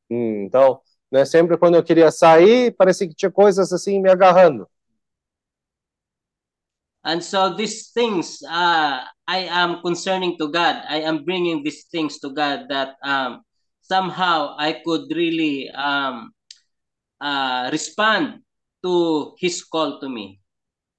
Hum, 0.09 0.45
então, 0.45 0.79
né, 1.11 1.25
sempre 1.25 1.57
quando 1.57 1.75
eu 1.75 1.83
queria 1.83 2.11
sair, 2.11 2.71
parecia 2.75 3.07
que 3.07 3.15
tinha 3.15 3.31
coisas 3.31 3.71
assim 3.71 4.01
me 4.01 4.09
agarrando. 4.09 4.67
and 7.05 7.21
so 7.21 7.55
these 7.55 7.91
things 7.93 8.41
uh, 8.43 9.03
I 9.27 9.47
am 9.49 9.81
concerning 9.81 10.37
to 10.37 10.47
God. 10.49 10.83
I 10.87 11.01
am 11.01 11.23
bringing 11.23 11.63
these 11.63 11.85
things 11.91 12.19
to 12.19 12.29
God 12.29 12.67
that 12.69 12.95
um, 13.03 13.43
somehow 13.81 14.55
I 14.57 14.81
could 14.83 15.11
really 15.15 15.69
um, 15.71 16.31
uh, 17.23 17.71
respond 17.71 18.43
to 18.83 19.33
His 19.39 19.63
call 19.63 19.99
to 19.99 20.09
me. 20.09 20.43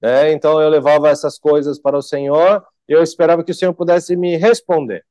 né? 0.01 0.31
Então 0.31 0.61
eu 0.61 0.69
levava 0.69 1.09
essas 1.09 1.37
coisas 1.37 1.79
para 1.79 1.97
o 1.97 2.01
Senhor 2.01 2.65
e 2.87 2.93
eu 2.93 3.01
esperava 3.01 3.43
que 3.43 3.51
o 3.51 3.55
Senhor 3.55 3.73
pudesse 3.73 4.15
me 4.15 4.37
responder. 4.37 5.03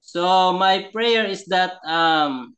So 0.00 0.52
my 0.52 0.90
prayer 0.92 1.28
is 1.28 1.44
that 1.46 1.80
um, 1.84 2.54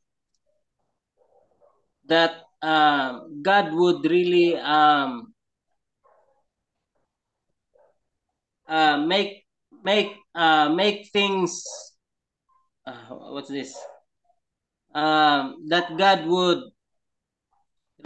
that 2.07 2.43
um, 2.61 3.41
God 3.41 3.73
would 3.73 4.05
really 4.05 4.55
um, 4.55 5.33
uh, 8.67 8.97
make 8.97 9.45
make 9.83 10.13
uh, 10.35 10.69
make 10.69 11.09
things 11.11 11.63
uh, 12.85 13.15
what's 13.31 13.49
this 13.49 13.73
um, 14.93 15.65
that 15.69 15.95
God 15.97 16.27
would 16.27 16.76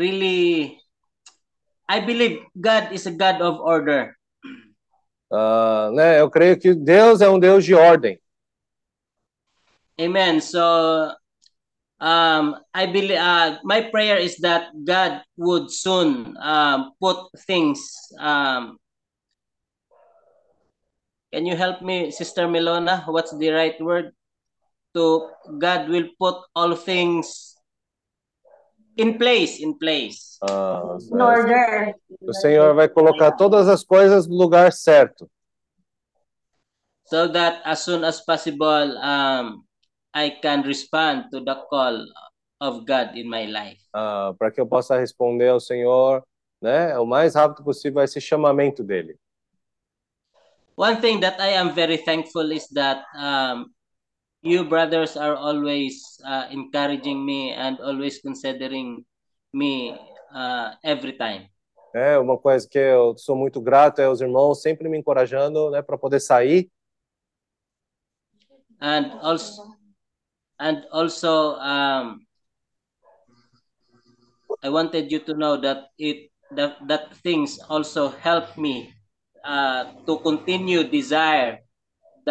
really 0.01 0.81
I 1.87 1.99
believe 2.01 2.41
God 2.57 2.89
is 2.91 3.05
a 3.05 3.13
God 3.13 3.37
of 3.45 3.61
order 3.61 4.17
Ah, 5.31 5.89
né? 5.93 6.19
Eu 6.19 6.29
creio 6.29 6.59
que 6.59 6.73
Deus 6.75 7.21
é 7.21 7.29
um 7.29 7.39
Deus 7.39 7.63
de 7.63 7.73
ordem. 7.73 8.19
amen 9.99 10.41
so 10.41 11.13
um, 12.01 12.55
I 12.73 12.87
believe 12.87 13.19
uh, 13.19 13.59
my 13.63 13.81
prayer 13.91 14.17
is 14.17 14.35
that 14.41 14.71
God 14.83 15.21
would 15.37 15.69
soon 15.71 16.35
um, 16.41 16.91
put 16.99 17.29
things 17.45 17.79
um, 18.19 18.77
can 21.31 21.45
you 21.45 21.55
help 21.55 21.81
me 21.81 22.11
sister 22.11 22.47
Milona 22.47 23.05
what's 23.07 23.31
the 23.37 23.49
right 23.51 23.79
word 23.79 24.11
to 24.95 25.29
God 25.59 25.87
will 25.87 26.09
put 26.19 26.35
all 26.55 26.75
things 26.75 27.50
in 28.97 29.17
place 29.17 29.59
in 29.59 29.73
place 29.77 30.37
Ah, 30.43 30.97
In 31.11 31.21
order. 31.21 31.95
o 32.21 32.33
Senhor 32.33 32.73
vai 32.75 32.89
colocar 32.89 33.31
todas 33.31 33.67
as 33.67 33.83
coisas 33.83 34.27
no 34.27 34.35
lugar 34.35 34.71
certo. 34.73 35.29
so 37.05 37.27
that 37.31 37.61
as 37.65 37.79
soon 37.83 38.03
as 38.03 38.23
possible 38.25 38.97
um, 39.03 39.63
I 40.13 40.29
can 40.41 40.63
respond 40.63 41.25
to 41.31 41.39
the 41.43 41.55
call 41.69 42.05
of 42.59 42.85
God 42.85 43.15
in 43.15 43.29
my 43.29 43.45
life. 43.45 43.79
ah, 43.93 44.33
para 44.37 44.51
que 44.51 44.59
eu 44.61 44.65
possa 44.67 44.97
responder 44.97 45.49
ao 45.49 45.59
Senhor, 45.59 46.23
né, 46.61 46.97
o 46.99 47.05
mais 47.05 47.35
rápido 47.35 47.63
possível 47.63 47.99
a 48.01 48.03
esse 48.03 48.19
chamamento 48.21 48.83
dele. 48.83 49.17
One 50.75 50.99
thing 51.01 51.19
that 51.19 51.39
I 51.39 51.53
am 51.57 51.73
very 51.73 51.97
thankful 51.97 52.51
is 52.51 52.67
that 52.73 53.03
um, 53.15 53.65
you 54.41 54.63
brothers 54.67 55.15
are 55.17 55.35
always 55.35 56.19
uh, 56.25 56.47
encouraging 56.51 57.25
me 57.25 57.51
and 57.53 57.79
always 57.79 58.19
considering 58.19 59.05
me 59.53 59.95
uh, 60.33 60.71
every 60.83 61.13
time. 61.13 61.49
É 61.93 62.17
uma 62.17 62.37
coisa 62.37 62.67
que 62.69 62.79
eu 62.79 63.17
sou 63.17 63.35
muito 63.35 63.59
grato 63.59 63.99
é 63.99 64.07
os 64.07 64.21
irmãos 64.21 64.61
sempre 64.61 64.87
me 64.87 64.97
encorajando, 64.97 65.69
né, 65.71 65.81
para 65.81 65.97
poder 65.97 66.21
sair. 66.21 66.69
and 68.81 69.13
also 69.21 69.77
and 70.59 70.83
also 70.91 71.55
um, 71.61 72.25
I 74.63 74.69
wanted 74.69 75.11
you 75.11 75.19
to 75.19 75.33
know 75.33 75.57
that 75.61 75.93
it 75.97 76.33
that 76.51 76.81
that 76.87 77.13
things 77.23 77.57
also 77.69 78.09
help 78.09 78.57
me 78.57 78.93
uh, 79.45 79.85
to 80.05 80.17
continue 80.19 80.83
desire 80.83 81.61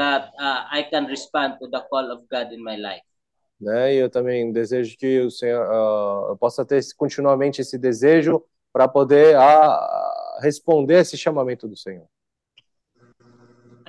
that 0.00 0.32
uh, 0.40 0.64
I 0.72 0.88
can 0.88 1.04
respond 1.04 1.60
to 1.60 1.68
the 1.68 1.84
call 1.92 2.10
of 2.10 2.24
God 2.32 2.52
in 2.52 2.64
my 2.64 2.76
life. 2.76 3.04
né? 3.60 3.94
E 3.94 3.98
eu 3.98 4.08
também 4.08 4.50
desejo 4.50 4.96
que 4.96 5.20
o 5.20 5.30
Senhor, 5.30 5.62
ah, 5.62 6.30
eu 6.30 6.36
possa 6.36 6.64
ter 6.64 6.80
continuamente 6.96 7.60
esse 7.60 7.76
desejo 7.76 8.42
para 8.72 8.88
poder 8.88 9.36
ah, 9.36 10.38
responder 10.40 11.00
esse 11.00 11.16
chamamento 11.18 11.68
do 11.68 11.76
Senhor. 11.76 12.06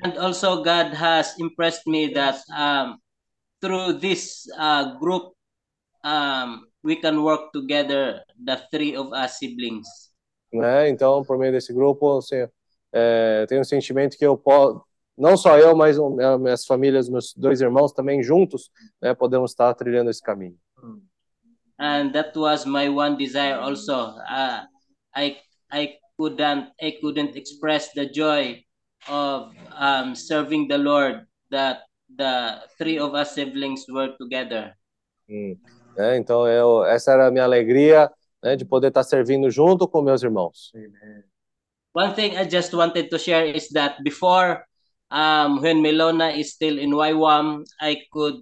And 0.04 0.17
also 0.17 0.58
God 0.58 0.93
has 0.93 1.38
impressed 1.39 1.84
me 1.86 2.12
that 2.13 2.41
um, 2.50 2.97
through 3.62 4.00
this 4.00 4.47
uh, 4.58 4.97
group 5.00 5.34
um, 6.04 6.65
we 6.84 6.95
can 6.95 7.21
work 7.21 7.52
together, 7.54 8.24
the 8.43 8.58
three 8.71 8.97
of 8.97 9.13
us 9.13 9.38
siblings. 9.38 9.88
Né? 10.52 10.89
Então, 10.89 11.24
por 11.24 11.38
meio 11.38 11.52
desse 11.52 11.71
grupo, 11.71 12.17
o 12.17 12.21
Senhor, 12.21 12.52
é, 12.91 13.45
tenho 13.47 13.62
um 13.62 13.63
sentimento 13.63 14.17
que 14.17 14.26
eu 14.26 14.36
posso, 14.36 14.84
não 15.17 15.36
só 15.38 15.58
eu, 15.58 15.76
mas 15.76 15.97
minhas 16.39 16.65
famílias, 16.65 17.10
meus 17.10 17.34
dois 17.36 17.62
irmãos 17.62 17.91
também 17.91 18.24
juntos, 18.24 18.69
né, 19.02 19.13
podemos 19.13 19.52
estar 19.52 19.74
trilhando 19.74 20.10
esse 20.10 20.21
caminho. 20.21 20.58
and 21.80 22.13
that 22.13 22.38
was 22.38 22.63
my 22.65 22.88
one 22.88 23.17
desire 23.17 23.56
also 23.56 24.13
uh, 24.30 24.62
i 25.15 25.36
i 25.71 25.97
couldn't 26.15 26.69
i 26.80 26.91
couldn't 27.02 27.36
express 27.36 27.91
the 27.93 28.06
joy 28.13 28.63
of 29.10 29.50
um, 29.80 30.13
serving 30.13 30.67
the 30.67 30.78
lord 30.78 31.26
that 31.50 31.82
the 32.17 32.62
three 32.78 33.00
of 33.00 33.15
us 33.15 33.32
siblings 33.34 33.86
were 33.89 34.15
together 34.19 34.78
Hum, 35.28 35.58
né? 35.97 36.17
Então, 36.17 36.45
eu, 36.47 36.84
essa 36.86 37.13
era 37.13 37.28
a 37.28 37.32
minha 37.32 37.45
alegria, 37.45 38.12
né, 38.43 38.56
de 38.56 38.65
poder 38.65 38.89
estar 38.89 39.04
servindo 39.04 39.50
junto 39.50 39.88
com 39.88 40.02
meus 40.02 40.21
irmãos. 40.21 40.71
one 41.93 42.13
thing 42.13 42.36
i 42.38 42.43
just 42.47 42.74
wanted 42.74 43.10
to 43.10 43.17
share 43.17 43.50
is 43.50 43.69
that 43.69 44.02
before 44.04 44.62
um, 45.12 45.62
when 45.62 45.82
melona 45.84 46.36
is 46.38 46.54
still 46.54 46.80
in 46.80 46.91
ywam 46.91 47.63
i 47.82 47.97
could 48.12 48.41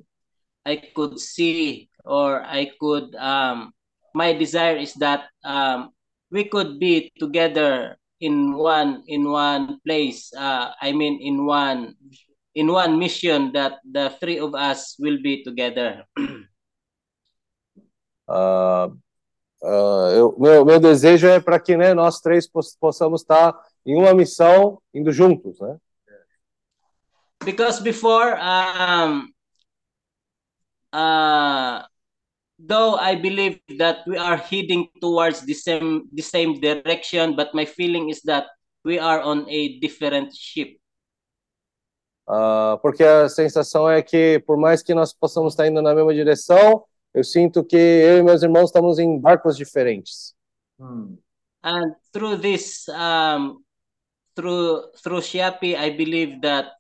i 0.65 0.75
could 0.95 1.19
see 1.19 1.89
or 2.05 2.41
i 2.43 2.69
could 2.79 3.13
um, 3.15 3.71
my 4.13 4.33
desire 4.33 4.77
is 4.77 4.93
that 4.95 5.29
um, 5.43 5.89
we 6.31 6.43
could 6.45 6.79
be 6.79 7.11
together 7.19 7.97
in 8.21 8.53
one 8.53 9.03
in 9.07 9.29
one 9.29 9.79
place 9.85 10.31
uh, 10.37 10.71
i 10.81 10.91
mean 10.91 11.19
in 11.21 11.45
one 11.45 11.95
in 12.55 12.67
one 12.71 12.99
mission 12.99 13.51
that 13.53 13.79
the 13.91 14.09
three 14.19 14.39
of 14.39 14.53
us 14.55 14.95
will 14.99 15.17
be 15.21 15.43
together 15.43 16.03
Ah, 18.27 18.89
ah, 19.63 20.11
eu- 20.15 20.35
meu, 20.39 20.65
meu 20.65 20.79
desejo 20.79 21.27
é 21.27 21.39
para 21.39 21.59
que 21.59 21.75
né, 21.77 21.93
nós 21.93 22.19
três 22.21 22.47
poss- 22.47 22.75
possamos 22.79 23.21
estar 23.21 23.55
em 23.85 23.95
uma 23.95 24.13
missão 24.13 24.81
indo 24.93 25.11
juntos, 25.11 25.59
né? 25.59 25.77
Because 27.45 27.79
before 27.79 28.37
um 28.39 29.31
uh 30.93 31.83
though 32.57 32.95
i 32.95 33.15
believe 33.15 33.59
that 33.77 33.99
we 34.07 34.17
are 34.17 34.37
heading 34.37 34.89
towards 35.01 35.41
the 35.45 35.53
same 35.53 36.07
the 36.13 36.21
same 36.21 36.59
direction 36.59 37.35
but 37.35 37.53
my 37.53 37.65
feeling 37.65 38.09
is 38.09 38.21
that 38.23 38.47
we 38.83 38.99
are 38.99 39.21
on 39.21 39.45
a 39.49 39.79
different 39.79 40.33
ship 40.35 40.79
Ah, 42.31 42.77
porque 42.83 43.03
a 43.03 43.27
sensação 43.27 43.89
é 43.89 44.03
que, 44.03 44.37
por 44.45 44.55
mais 44.55 44.83
que 44.83 44.93
nós 44.93 45.11
possamos 45.11 45.53
estar 45.53 45.65
indo 45.65 45.81
na 45.81 45.95
mesma 45.95 46.13
direção, 46.13 46.85
eu 47.11 47.23
sinto 47.23 47.63
que 47.63 47.75
eu 47.75 48.19
e 48.19 48.23
meus 48.23 48.43
irmãos 48.43 48.65
estamos 48.65 48.99
em 48.99 49.19
barcos 49.19 49.57
diferentes. 49.57 50.35
and 51.63 51.95
through 52.13 52.37
this 52.37 52.87
um 52.89 53.63
through 54.35 54.91
through 55.01 55.21
Shiapi, 55.21 55.75
i 55.75 55.89
believe 55.89 56.39
that 56.41 56.71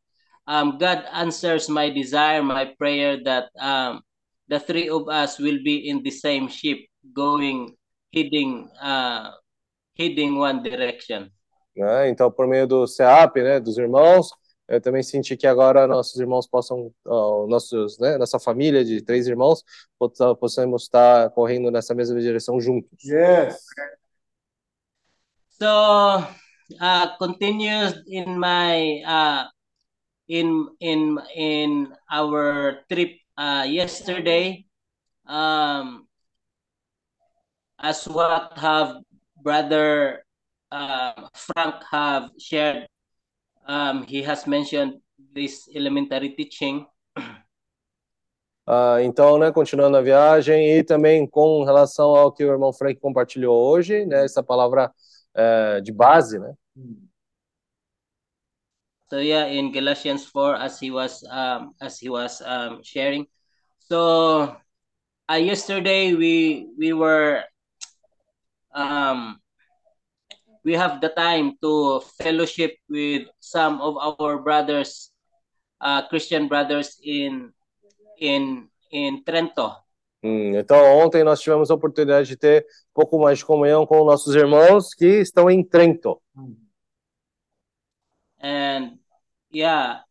um 0.49 0.77
god 0.77 1.05
answers 1.13 1.69
my 1.69 1.89
desire 1.93 2.41
my 2.41 2.65
prayer 2.77 3.21
that 3.23 3.49
um 3.61 4.01
the 4.49 4.59
three 4.59 4.89
of 4.89 5.07
us 5.07 5.37
will 5.37 5.61
be 5.63 5.87
in 5.89 6.01
the 6.01 6.11
same 6.11 6.49
ship 6.49 6.79
going 7.13 7.77
heading 8.11 8.67
uh 8.81 9.29
heading 9.97 10.37
one 10.37 10.61
direction 10.63 11.29
Né? 11.75 12.09
Então, 12.09 12.29
por 12.29 12.45
meio 12.45 12.67
do 12.67 12.85
CEAP, 12.85 13.41
né, 13.41 13.59
dos 13.59 13.77
irmãos, 13.77 14.27
eu 14.67 14.81
também 14.81 15.01
senti 15.01 15.37
que 15.37 15.47
agora 15.47 15.87
nossos 15.87 16.19
irmãos 16.19 16.47
possam, 16.47 16.91
ó, 17.05 17.47
nossos, 17.47 17.97
né, 17.99 18.17
nossa 18.17 18.37
família 18.39 18.83
de 18.83 19.01
três 19.01 19.27
irmãos, 19.27 19.63
possa- 19.97 20.35
possamos 20.35 20.83
estar 20.83 21.29
correndo 21.31 21.71
nessa 21.71 21.95
mesma 21.95 22.19
direção 22.19 22.59
juntos. 22.59 22.91
Yes. 23.03 23.57
So, 25.59 26.19
uh, 26.81 27.17
continues 27.17 27.95
in 28.07 28.37
my 28.37 29.01
uh, 29.05 29.47
in 30.29 30.69
in 30.79 31.19
in 31.35 31.91
our 32.09 32.79
trip 32.87 33.17
uh, 33.37 33.65
yesterday. 33.67 34.65
Um, 35.25 36.07
as 37.79 38.07
what 38.07 38.57
have 38.57 39.01
brother 39.41 40.23
uh, 40.71 41.27
Frank 41.33 41.83
have 41.91 42.29
shared, 42.37 42.87
um, 43.67 44.03
he 44.03 44.21
has 44.21 44.45
mentioned 44.47 45.01
this 45.33 45.67
elementary 45.75 46.29
teaching. 46.29 46.85
Ah, 48.71 49.01
então, 49.01 49.39
né, 49.39 49.51
continuando 49.51 49.97
a 49.97 50.01
viagem 50.01 50.77
e 50.77 50.83
também 50.83 51.25
com 51.25 51.63
relação 51.63 52.15
ao 52.15 52.31
que 52.31 52.45
o 52.45 52.51
irmão 52.51 52.71
Frank 52.71 52.99
compartilhou 52.99 53.59
hoje, 53.67 54.05
né, 54.05 54.23
essa 54.23 54.43
palavra 54.43 54.93
eh, 55.33 55.81
de 55.81 55.91
base, 55.91 56.37
né? 56.37 56.53
So 59.09 59.17
yeah, 59.17 59.45
in 59.49 59.71
Galatians 59.71 60.25
4 60.25 60.55
as 60.55 60.79
he 60.79 60.91
was 60.91 61.25
um 61.25 61.73
as 61.81 61.97
he 61.97 62.09
was 62.09 62.41
um 62.45 62.83
sharing. 62.83 63.25
So 63.79 64.55
uh, 65.25 65.41
yesterday 65.41 66.13
we 66.13 66.69
we 66.77 66.93
were 66.93 67.43
um 68.73 69.41
we 70.63 70.73
have 70.73 71.01
the 71.01 71.09
time 71.09 71.57
to 71.61 72.05
fellowship 72.21 72.77
with 72.87 73.25
some 73.39 73.81
of 73.81 73.97
our 73.97 74.37
brothers 74.37 75.09
uh 75.81 76.05
Christian 76.07 76.47
brothers 76.47 77.01
in 77.01 77.49
in 78.21 78.69
in 78.91 79.23
Trento. 79.25 79.73
Hum, 80.21 80.53
então, 80.53 80.77
ontem 80.99 81.23
nós 81.23 81.39
tivemos 81.39 81.71
a 81.71 81.75
oportunidade 81.75 82.27
de 82.27 82.35
ter 82.35 82.65
um 82.91 82.93
pouco 82.93 83.17
mais 83.17 83.39
de 83.39 83.45
comunhão 83.45 83.87
com 83.87 84.03
nossos 84.03 84.35
irmãos 84.35 84.93
que 84.93 85.21
estão 85.21 85.49
em 85.49 85.63
Trento. 85.63 86.21
and 88.41 88.98
yeah. 89.51 90.01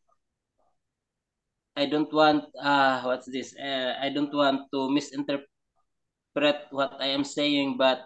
I 1.76 1.86
don't 1.86 2.12
want 2.12 2.44
uh 2.60 3.02
what's 3.06 3.30
this? 3.30 3.54
Uh, 3.56 3.94
i 4.02 4.10
don't 4.10 4.34
want 4.34 4.66
to 4.72 4.90
misinterpret 4.90 5.46
what 6.70 6.92
i 7.00 7.06
am 7.06 7.24
saying 7.24 7.76
but 7.78 8.02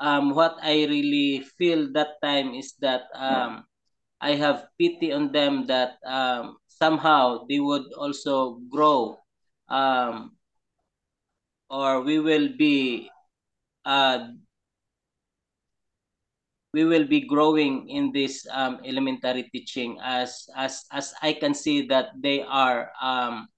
um 0.00 0.34
what 0.34 0.56
i 0.62 0.84
really 0.86 1.40
feel 1.58 1.90
that 1.92 2.20
time 2.22 2.54
is 2.54 2.74
that 2.80 3.08
um 3.14 3.64
i 4.20 4.32
have 4.34 4.68
pity 4.78 5.12
on 5.12 5.32
them 5.32 5.66
that 5.66 5.96
um 6.06 6.56
somehow 6.68 7.44
they 7.48 7.60
would 7.60 7.86
also 7.96 8.60
grow 8.70 9.16
um 9.68 10.36
or 11.70 12.02
we 12.02 12.18
will 12.18 12.48
be 12.56 13.08
uh 13.84 14.28
we 16.76 16.84
will 16.84 17.08
be 17.08 17.24
growing 17.24 17.88
in 17.88 18.12
this 18.12 18.46
um, 18.52 18.78
elementary 18.84 19.48
teaching 19.48 19.96
as 20.04 20.44
as 20.54 20.84
as 20.92 21.14
I 21.22 21.32
can 21.32 21.54
see 21.54 21.88
that 21.88 22.12
they 22.20 22.44
are 22.44 22.92
um, 23.00 23.48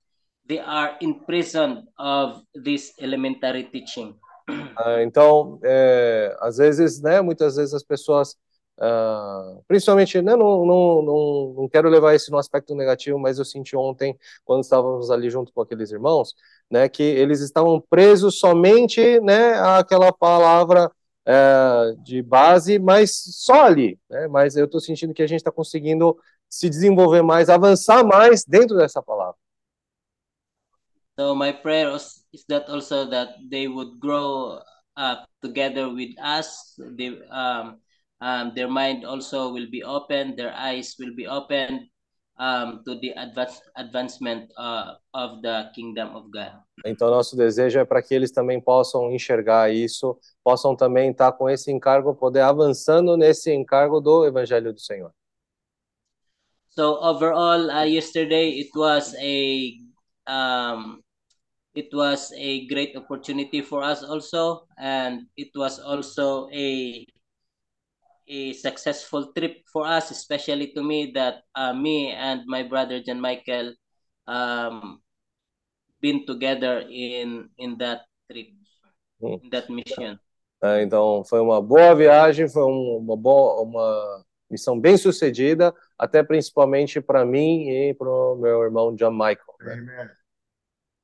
they 0.47 0.63
are 0.63 0.95
imprisoned 1.01 1.83
of 1.99 2.47
this 2.55 2.95
elementary 3.03 3.65
teaching. 3.75 4.15
Ah, 4.79 5.03
então, 5.03 5.59
é, 5.63 6.35
às 6.41 6.57
vezes, 6.57 7.03
né, 7.03 7.21
muitas 7.21 7.57
vezes 7.57 7.75
as 7.75 7.83
pessoas, 7.83 8.37
ah, 8.81 9.59
principalmente, 9.67 10.23
né, 10.23 10.37
não, 10.37 10.65
não, 10.65 11.03
não, 11.03 11.55
não 11.59 11.69
quero 11.69 11.91
levar 11.91 12.15
isso 12.15 12.31
no 12.31 12.39
aspecto 12.39 12.75
negativo, 12.75 13.19
mas 13.19 13.39
eu 13.39 13.45
senti 13.45 13.77
ontem, 13.77 14.17
quando 14.45 14.63
estávamos 14.63 15.11
ali 15.11 15.29
junto 15.29 15.53
com 15.53 15.61
aqueles 15.61 15.91
irmãos, 15.91 16.35
né, 16.71 16.89
que 16.89 17.03
eles 17.03 17.41
estavam 17.41 17.83
presos 17.91 18.39
somente, 18.39 19.21
né, 19.21 19.59
àquela 19.59 20.13
palavra 20.13 20.91
é, 21.29 21.95
de 22.03 22.23
base, 22.23 22.79
mas 22.79 23.13
só 23.37 23.67
ali, 23.67 24.01
né, 24.09 24.27
mas 24.29 24.57
eu 24.57 24.65
estou 24.65 24.81
sentindo 24.81 25.13
que 25.13 25.23
a 25.23 25.27
gente 25.27 25.41
está 25.41 25.53
conseguindo 25.53 26.19
se 26.49 26.71
desenvolver 26.71 27.21
mais, 27.21 27.51
avançar 27.51 28.03
mais 28.03 28.47
dentro 28.47 28.79
dessa 28.79 29.03
palavra. 29.03 29.37
So 31.21 31.35
my 31.35 31.53
prayer 31.53 31.95
is 32.33 32.45
that 32.49 32.71
also 32.71 33.11
that 33.11 33.35
they 33.51 33.69
would 33.69 33.99
grow 33.99 34.63
up 34.97 35.29
together 35.43 35.89
with 35.93 36.15
us. 36.19 36.77
They 36.97 37.21
um, 37.31 37.77
um, 38.21 38.55
their 38.55 38.69
mind 38.69 39.05
also 39.05 39.53
will 39.53 39.69
be 39.69 39.83
open, 39.85 40.37
their 40.37 40.55
eyes 40.55 40.95
will 40.99 41.15
be 41.15 41.27
um, 42.39 42.83
to 42.85 42.99
the 43.01 43.13
advance, 43.17 43.61
advancement 43.77 44.51
uh, 44.57 44.95
of 45.15 45.43
the 45.43 45.71
kingdom 45.75 46.15
of 46.15 46.31
God. 46.31 46.53
Então, 46.87 47.11
nosso 47.11 47.37
desejo 47.37 47.79
é 47.81 47.85
para 47.85 48.01
que 48.03 48.15
eles 48.15 48.31
também 48.31 48.61
possam 48.61 49.11
enxergar 49.13 49.73
isso, 49.73 50.17
possam 50.45 50.77
também 50.77 51.11
estar 51.11 51.33
com 51.33 51.49
esse 51.49 51.73
encargo, 51.73 52.15
poder 52.15 52.41
avançando 52.41 53.17
nesse 53.17 53.53
encargo 53.53 54.01
do 54.01 54.25
Evangelho 54.25 54.73
do 54.73 54.81
Senhor. 54.81 55.13
So 56.69 56.97
overall, 57.03 57.71
uh, 57.71 57.85
yesterday 57.85 58.61
it 58.61 58.71
was 58.77 59.13
a 59.19 59.73
um, 60.29 61.03
it 61.75 61.93
was 61.93 62.31
a 62.33 62.67
great 62.67 62.97
opportunity 62.97 63.63
for 63.63 63.83
us 63.83 64.05
also, 64.05 64.65
and 64.79 65.27
it 65.37 65.51
was 65.57 65.81
also 65.81 66.49
a 66.53 67.05
a 68.29 68.53
successful 68.55 69.33
trip 69.33 69.65
for 69.73 69.87
us, 69.87 70.11
especially 70.11 70.73
to 70.75 70.83
me 70.83 71.13
that 71.13 71.43
uh, 71.57 71.73
me 71.73 72.13
and 72.13 72.45
my 72.47 72.63
brother 72.63 73.03
John 73.03 73.21
Michael 73.21 73.75
um, 74.27 75.01
been 76.01 76.25
together 76.27 76.85
in 76.89 77.49
in 77.59 77.79
that 77.79 78.03
trip, 78.31 78.53
Hum. 79.21 79.41
in 79.43 79.51
that 79.51 79.71
mission. 79.73 80.19
É, 80.63 80.83
então, 80.83 81.25
foi 81.25 81.41
uma 81.41 81.63
boa 81.63 81.95
viagem, 81.95 82.49
foi 82.49 82.65
um- 82.65 82.99
uma 82.99 83.17
boa, 83.17 83.63
uma 83.63 84.25
missão 84.51 84.79
bem 84.79 84.97
sucedida, 84.97 85.73
até 85.99 86.23
principalmente 86.23 87.01
para 87.01 87.25
mim 87.25 87.69
e 87.71 87.95
para 87.95 88.09
o 88.09 88.37
meu 88.37 88.63
irmão 88.63 88.95
John 88.95 89.13
Michael. 89.13 89.57
né? 89.61 90.11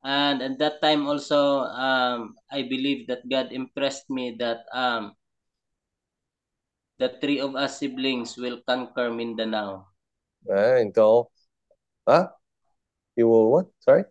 And 0.02 0.42
at 0.42 0.58
that 0.58 0.80
time 0.80 1.06
also, 1.08 1.64
um, 1.64 2.34
I 2.52 2.62
believe 2.68 3.06
that 3.06 3.22
God 3.26 3.52
impressed 3.52 4.04
me 4.10 4.36
that 4.36 4.60
um, 4.74 5.14
the 6.98 7.08
three 7.20 7.40
of 7.40 7.54
us 7.54 7.78
siblings 7.78 8.36
will 8.36 8.62
conquer 8.66 9.10
Mindanao. 9.10 9.86
É, 10.48 10.82
então, 10.82 11.26
ah, 12.06 12.32
you 13.16 13.28
will 13.28 13.50
what? 13.50 13.68
Sorry? 13.80 14.04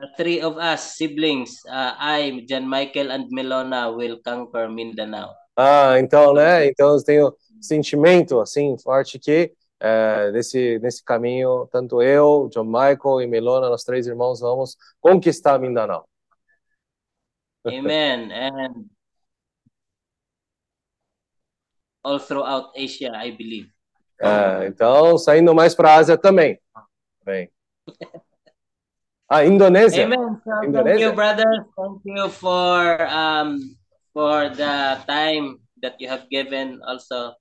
The 0.00 0.08
three 0.16 0.40
of 0.40 0.56
us 0.56 0.96
siblings, 0.96 1.60
uh, 1.68 1.94
I, 1.98 2.44
John 2.48 2.68
Michael, 2.68 3.12
and 3.12 3.28
Melona 3.30 3.94
will 3.94 4.20
conquer 4.24 4.68
Mindanao. 4.70 5.34
Ah, 5.56 5.98
então, 5.98 6.32
né? 6.32 6.66
Então 6.66 6.96
eu 6.96 7.04
tenho 7.04 7.36
sentimento 7.60 8.40
assim 8.40 8.78
forte 8.78 9.18
que 9.18 9.52
é, 9.78 10.30
nesse 10.32 10.78
nesse 10.78 11.04
caminho, 11.04 11.68
tanto 11.70 12.00
eu, 12.02 12.48
John 12.52 12.64
Michael 12.64 13.22
e 13.22 13.26
Melona, 13.26 13.68
nós 13.68 13.84
três 13.84 14.06
irmãos 14.06 14.40
vamos 14.40 14.76
conquistar 15.00 15.58
Mindanao. 15.58 16.08
Amen. 17.66 18.32
And 18.32 18.88
all 22.02 22.18
throughout 22.18 22.70
Asia, 22.76 23.12
I 23.14 23.30
believe. 23.32 23.70
É, 24.20 24.66
então, 24.66 25.16
saindo 25.18 25.54
mais 25.54 25.74
para 25.74 25.92
a 25.92 25.96
Ásia 25.96 26.16
também. 26.18 26.58
Bem. 27.24 27.50
Ah, 29.32 29.44
Indonésia. 29.44 30.06
Amen. 30.06 30.40
So 30.42 30.50
thank 30.50 30.66
Indonesia. 30.66 31.04
you, 31.04 31.12
brothers. 31.14 31.64
Thank 31.76 32.00
you 32.04 32.28
for 32.30 32.98
um 33.06 33.76
for 34.12 34.50
the 34.50 34.98
time 35.06 35.60
that 35.80 35.94
you 36.00 36.10
have 36.10 36.26
given 36.28 36.80
also 36.82 37.36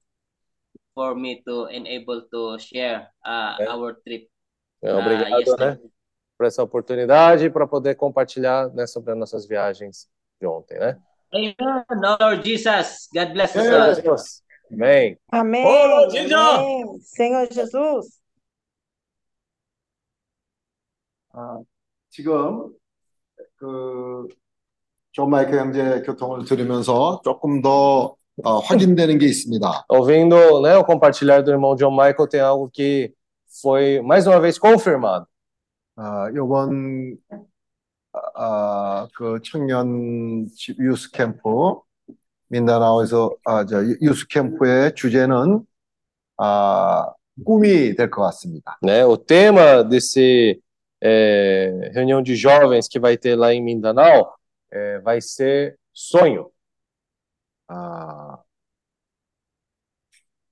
for 0.94 1.16
me 1.16 1.42
to 1.48 1.66
enable 1.74 2.22
to 2.30 2.60
share 2.60 3.08
uh, 3.26 3.58
É. 3.60 3.68
our 3.74 3.96
trip. 4.06 4.30
É, 4.84 4.94
uh, 4.94 5.00
obrigado, 5.00 5.30
né, 5.32 5.38
yesterday. 5.40 5.80
por 6.38 6.46
essa 6.46 6.62
oportunidade 6.62 7.50
para 7.50 7.66
poder 7.66 7.96
compartilhar 7.96 8.70
né, 8.70 8.86
sobre 8.86 9.14
as 9.14 9.18
nossas 9.18 9.48
viagens 9.48 10.08
de 10.40 10.46
ontem, 10.46 10.78
né? 10.78 10.96
Amen. 11.34 11.56
Lord 12.22 12.48
Jesus, 12.48 13.10
God 13.12 13.34
bless 13.34 13.56
us. 13.56 14.44
Amém. 14.72 15.18
Amém. 15.32 16.10
Jesus! 16.12 16.34
Amém. 16.34 17.00
Senhor 17.02 17.48
Jesus. 17.52 18.20
아, 21.32 21.60
지금 22.10 22.74
그존 23.58 25.30
마이클 25.30 25.60
형제 25.60 26.02
교통을 26.02 26.46
들으면서 26.46 27.22
조금 27.24 27.62
더 27.62 28.16
어, 28.44 28.60
확인되는 28.60 29.18
게 29.18 29.26
있습니다. 29.26 29.86
Ouvindo, 29.90 30.62
né, 30.62 30.76
o 30.76 30.84
compartilhar 30.86 31.44
do 31.44 31.52
irmão 31.52 31.76
John 31.76 31.92
Michael, 31.92 32.28
tem 32.30 32.42
algo 32.42 32.70
que 32.70 33.14
foi 33.62 34.02
mais 34.02 34.28
uma 34.28 34.40
vez 34.40 34.58
confirmado. 34.58 35.28
아, 35.96 36.32
요번 36.34 37.18
아, 38.36 39.08
그 39.14 39.40
청년 39.44 40.48
집 40.56 40.80
유스 40.80 41.12
캠프 41.12 41.82
민다나오에서 42.49 43.35
아, 43.45 43.65
저 43.67 43.83
유스 44.03 44.27
캠프의 44.29 44.95
주제는 44.95 45.65
아, 46.39 47.13
꿈이 47.45 47.95
될 47.97 48.11
것 48.11 48.23
같습니다. 48.23 48.79
né? 48.83 49.05
O 49.05 49.17
tema 49.17 49.83
desse 49.83 50.61
é, 51.03 51.91
reunião 51.95 52.23
de 52.23 52.37
jovens 52.37 52.89
que 52.89 52.99
vai 53.01 53.17
ter 53.17 53.37
lá 53.37 53.53
em 53.53 53.63
Mindanao 53.63 54.35
é, 54.71 54.99
vai 55.01 55.21
ser 55.21 55.77
sonho. 55.93 56.51
아, 57.69 58.39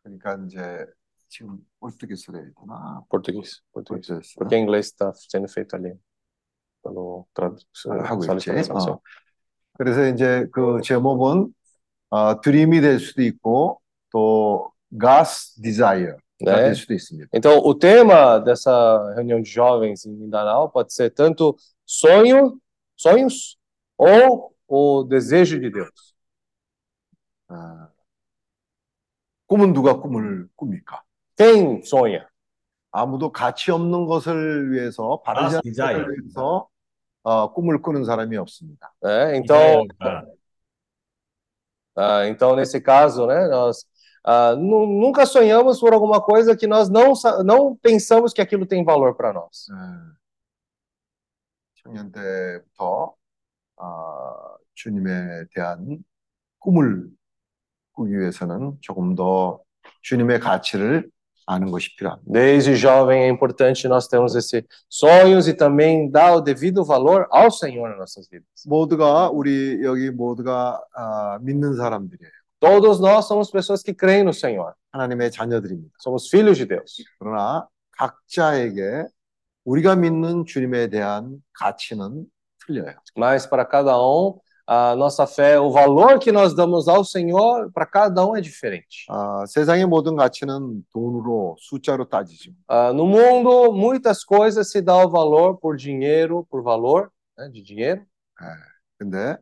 그러니까 0.03 0.37
이제 0.47 0.87
지금 1.29 1.59
português로 1.81 2.37
해야 2.37 2.51
되나? 2.61 3.03
Português, 3.09 3.63
português. 3.73 4.07
português. 4.09 4.35
Porque 4.37 4.57
em 4.57 4.63
inglês 4.63 4.87
está 4.87 5.13
sendo 5.15 5.49
feito 5.49 5.75
ali 5.77 5.95
pelo 6.83 7.27
tradução. 7.33 7.93
하고 8.03 8.23
sala 8.23 8.39
de 8.41 8.51
있지. 8.51 8.69
tradução. 8.69 8.95
어. 8.95 9.01
그래서 9.79 10.07
이제 10.09 10.47
그 10.53 10.81
제목은 10.83 11.55
어, 12.11 12.41
드림이 12.41 12.81
될 12.81 12.99
수도 13.01 13.23
있고 13.23 13.81
또 14.11 14.71
God's 14.93 15.61
Desire가 15.61 16.17
né? 16.41 16.57
될 16.57 16.75
수도 16.75 16.93
있습니다. 16.95 17.29
Então, 17.35 17.59
o 17.59 17.75
tema 17.75 18.39
dessa 18.39 19.15
reunião 19.15 19.41
de 19.41 19.51
jovens 19.51 20.05
em 20.05 20.13
Mindanao 20.13 20.69
pode 20.69 20.93
ser 20.93 21.11
tanto 21.11 21.57
sonho, 21.87 22.59
sonhos 22.97 23.57
ou 23.97 24.55
o 24.69 25.05
desejo 25.05 25.59
de 25.61 25.71
Deus. 25.71 26.13
아, 27.49 27.89
꿈은 29.47 29.73
누가 29.73 30.01
꿈을 30.01 30.49
꿉니까? 30.57 31.03
Quem 31.37 31.83
sonha? 31.85 32.27
아무도 32.91 33.33
가치 33.33 33.71
없는 33.71 34.05
것을 34.07 34.71
위해서 34.73 35.23
바르지 35.25 35.57
않은 35.57 35.63
desire. 35.63 36.03
것을 36.03 36.17
위해서 36.19 36.69
어, 37.23 37.53
꿈을 37.53 37.81
꾸는 37.81 38.05
사람이 38.05 38.37
없습니다. 38.37 38.93
né? 39.03 39.37
Então, 39.37 39.87
desire. 39.87 40.27
ah, 41.97 42.27
então 42.29 42.57
nesse 42.57 42.81
caso, 42.81 43.27
né, 43.27 43.49
nós 43.49 43.85
ah, 44.25 44.55
nu- 44.57 44.87
nunca 44.87 45.27
sonhamos 45.27 45.81
por 45.81 45.93
alguma 45.93 46.21
coisa 46.21 46.57
que 46.57 46.67
nós 46.67 46.89
não 46.89 47.15
sa- 47.15 47.43
não 47.45 47.77
pensamos 47.77 48.33
que 48.33 48.41
aquilo 48.41 48.67
tem 48.67 48.85
valor 48.85 49.15
para 49.15 49.33
nós. 49.33 49.67
예. 49.71 50.23
청년 51.83 52.13
때부터 52.13 53.15
아, 53.77 54.57
주님에 54.75 55.47
대한 55.53 56.05
꿈을 56.61 57.11
꾸기 57.93 58.17
위해서는 58.17 58.79
조금 58.81 59.15
더 59.17 59.61
주님의 60.03 60.39
가치를 60.41 61.11
아는 61.47 61.71
것이 61.71 61.95
필요합니다. 61.97 62.31
Desde 62.33 62.75
jovem 62.77 63.25
é 63.25 63.29
importante 63.29 63.89
nós 63.89 64.07
termos 64.09 64.35
esses 64.35 64.63
sonhos 64.89 65.49
e 65.49 65.55
também 65.55 66.11
dar 66.11 66.37
o 66.37 66.41
devido 66.41 66.85
valor 66.85 67.27
ao 67.31 67.51
Senhor 67.51 67.89
nas 67.91 67.99
nossas 67.99 68.29
vidas. 68.29 68.47
모두가 68.67 69.29
우리 69.31 69.81
여기 69.83 70.11
모두가 70.11 70.81
아, 70.95 71.39
믿는 71.43 71.75
사람들이에요. 71.77 72.33
Todos 72.61 73.01
nós 73.01 73.27
somos 73.27 73.51
pessoas 73.51 73.83
que 73.83 73.93
creem 73.93 74.23
no 74.23 74.33
Senhor. 74.33 74.75
하나님의 74.93 75.33
자녀들입니다. 75.33 75.95
Somos 75.99 76.29
filhos 76.29 76.59
de 76.59 76.67
Deus. 76.67 77.05
그러나 77.19 77.67
각자에게 77.93 79.07
우리가 79.65 79.97
믿는 79.97 80.45
주님에 80.45 80.89
대한 80.89 81.43
가치는 81.55 82.27
틀려요. 82.67 82.95
Mas 83.17 83.47
para 83.47 83.65
cada 83.65 83.99
um, 83.99 84.39
a 84.67 84.95
nossa 84.97 85.27
fé, 85.27 85.59
o 85.59 85.71
valor 85.71 86.19
que 86.21 86.31
nós 86.31 86.55
damos 86.55 86.87
ao 86.89 87.05
Senhor, 87.05 87.71
para 87.73 87.85
cada 87.85 88.25
um 88.25 88.37
é 88.37 88.41
diferente. 88.41 89.05
아, 89.09 89.45
세상의 89.47 89.87
모든 89.87 90.15
가치는 90.17 90.85
돈으로 90.93 91.57
숫자로 91.59 92.09
따지죠. 92.09 92.53
Ah, 92.69 92.93
no 92.93 93.05
mundo, 93.07 93.73
muitas 93.73 94.25
coisas 94.25 94.71
se 94.71 94.81
dá 94.81 94.97
o 95.05 95.11
valor 95.11 95.59
por 95.59 95.77
dinheiro, 95.77 96.47
por 96.49 96.63
valor 96.63 97.11
né, 97.37 97.49
de 97.51 97.63
dinheiro. 97.63 98.03
근데 98.99 99.37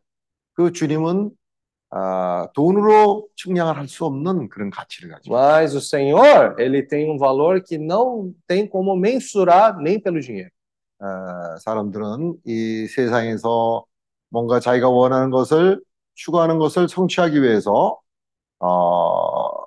그 0.54 0.72
주님은 0.72 1.30
아, 1.90 2.48
돈으로 2.54 3.28
측량을 3.36 3.76
할 3.76 3.88
수 3.88 4.04
없는 4.06 4.48
그런 4.48 4.70
가치를 4.70 5.10
가지고 5.10 5.34
Mas 5.34 5.74
o 5.74 5.80
Senhor, 5.80 6.54
ele 6.58 6.82
tem 6.86 7.10
um 7.10 7.18
valor 7.18 7.60
que 7.62 7.76
não 7.76 8.32
tem 8.46 8.66
como 8.66 8.96
mensurar 8.96 9.76
nem 9.78 10.00
pelo 10.00 10.20
dinheiro. 10.20 10.50
아, 10.98 11.56
사람들은 11.60 12.36
이 12.46 12.86
세상에서 12.86 13.84
뭔가 14.35 14.59
자기가 14.59 14.89
원하는 14.89 15.29
것을 15.31 15.81
추구하는 16.15 16.59
것을 16.59 16.89
성취하기 16.89 17.41
위해서 17.41 17.97
어, 18.59 19.65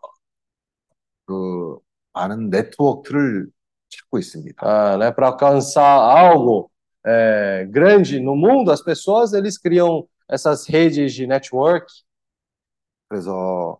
그 1.26 1.78
많은 2.12 2.50
네트워크를 2.50 3.48
찾고 3.88 4.18
있습니다. 4.18 4.66
Ah, 4.66 4.98
né, 4.98 5.10
para 5.10 5.28
alcançar 5.28 5.98
algo 6.18 6.70
é, 7.06 7.66
grande 7.70 8.20
no 8.20 8.36
mundo, 8.36 8.70
as 8.70 8.82
pessoas 8.82 9.32
eles 9.32 9.56
criam 9.58 10.06
essas 10.30 10.66
redes 10.68 11.14
de 11.14 11.26
network. 11.26 11.86
그래서 13.08 13.78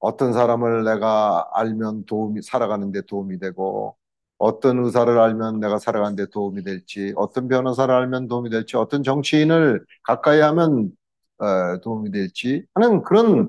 어떤 0.00 0.34
사람을 0.34 0.84
내가 0.84 1.48
알면 1.54 2.04
도움이 2.04 2.42
살아가는 2.42 2.92
데 2.92 3.00
도움이 3.02 3.38
되고 3.38 3.96
어떤 4.38 4.84
의사를 4.84 5.18
알면 5.18 5.60
내가 5.60 5.78
살아가는 5.78 6.16
데 6.16 6.26
도움이 6.26 6.62
될지 6.62 7.12
어떤 7.16 7.48
변호사를 7.48 7.92
알면 7.94 8.28
도움이 8.28 8.50
될지 8.50 8.76
어떤 8.76 9.02
정치인을 9.02 9.84
가까이 10.02 10.40
하면 10.40 10.90
어, 11.38 11.78
도움이 11.82 12.10
될지 12.10 12.64
하는 12.74 13.02
그런 13.02 13.48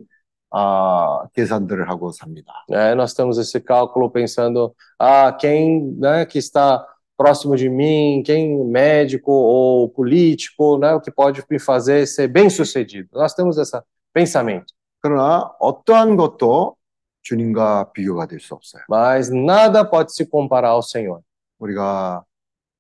아, 0.50 1.26
계산들을 1.34 1.90
하고 1.90 2.12
삽니다. 2.12 2.54
né? 2.70 2.94
Nós 2.96 3.14
temos 3.14 3.38
esse 3.38 3.60
cálculo 3.60 4.10
pensando, 4.10 4.74
ah, 4.98 5.32
quem, 5.34 5.94
né, 6.00 6.26
que 6.26 6.38
está 6.40 6.86
próximo 7.18 7.56
de 7.58 7.68
mim, 7.70 8.24
quem 8.26 8.64
médico 8.66 9.32
ou 9.32 9.90
político, 9.90 10.78
né, 10.78 10.94
o 10.94 11.02
que 11.02 11.12
pode 11.12 11.44
me 11.50 11.60
fazer 11.60 12.08
ser 12.08 12.30
bem-sucedido. 12.30 13.10
Nós 13.14 13.34
temos 13.34 13.58
esse 13.58 13.78
pensamento, 14.14 14.74
그러나 15.02 15.52
어떠한 15.60 16.16
것도 16.16 16.77
주님과 17.27 17.93
비교가 17.93 18.27
될 18.27 18.41
수 18.41 18.55
없어요. 18.55 18.83
mas 18.89 19.31
nada 19.31 19.89
pode 19.89 20.13
se 20.13 20.29
comparar 20.29 20.71
ao 20.73 20.83
Senhor. 20.83 21.21
우리가 21.59 22.25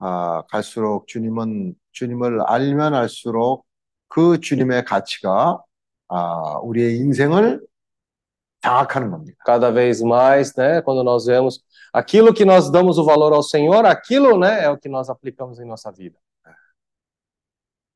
아, 0.00 0.42
갈수록 0.50 1.06
주님은 1.06 1.74
주님을 1.92 2.40
알면 2.42 2.94
알수록 2.94 3.64
그 4.08 4.40
주님의 4.40 4.84
가치가 4.84 5.62
아, 6.08 6.58
우리의 6.62 6.98
인생을 6.98 7.60
장악하는 8.62 9.10
겁니다. 9.10 9.38
Cada 9.44 9.70
vez 9.72 10.02
mais, 10.02 10.54
né, 10.56 10.82
quando 10.82 11.02
nós 11.02 11.26
vemos 11.26 11.64
aquilo 11.92 12.32
que 12.32 12.44
nós 12.44 12.70
damos 12.70 12.98
o 12.98 13.04
valor 13.04 13.32
ao 13.32 13.42
Senhor, 13.42 13.84
aquilo, 13.86 14.38
né, 14.38 14.64
é 14.64 14.68
o 14.70 14.76
que 14.78 14.88
nós 14.88 15.08
aplicamos 15.08 15.58
em 15.60 15.66
nossa 15.66 15.90
vida. 15.90 16.16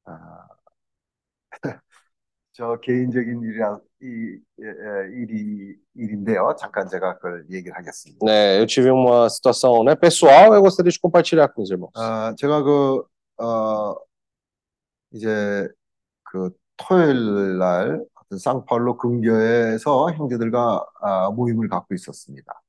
아, 0.05 0.47
저 2.53 2.79
개인적인 2.81 3.43
일이라 3.43 3.81
이, 4.03 4.39
예, 4.61 4.65
예, 4.65 5.21
일이 5.21 5.77
일인데요. 5.95 6.55
잠깐 6.59 6.89
제가 6.89 7.17
그걸 7.17 7.45
얘기를 7.51 7.77
하겠습니다. 7.77 8.25
Né, 8.25 8.59
eu 8.59 8.67
tive 8.67 8.91
uma 8.91 9.29
situação, 9.29 9.85
né, 9.85 9.95
pessoal, 9.95 10.55
eu 10.55 10.63
gostaria 10.63 10.91
de 10.91 10.99
compartilhar 10.99 11.49
com 11.49 11.63
os 11.63 11.71
irmãos. 11.71 11.91
아, 11.95 12.35
제가 12.39 12.63
그 12.63 13.05
어, 13.39 13.95
이제 15.13 15.69
그 16.25 16.51
토요일 16.77 17.59
날 17.59 18.05
어떤 18.15 18.39
상파울로 18.39 18.97
근교에서 18.97 20.13
형제들과 20.13 20.85
아, 21.01 21.31
모임을 21.31 21.69
갖고 21.69 21.95
있었습니다. 21.95 22.63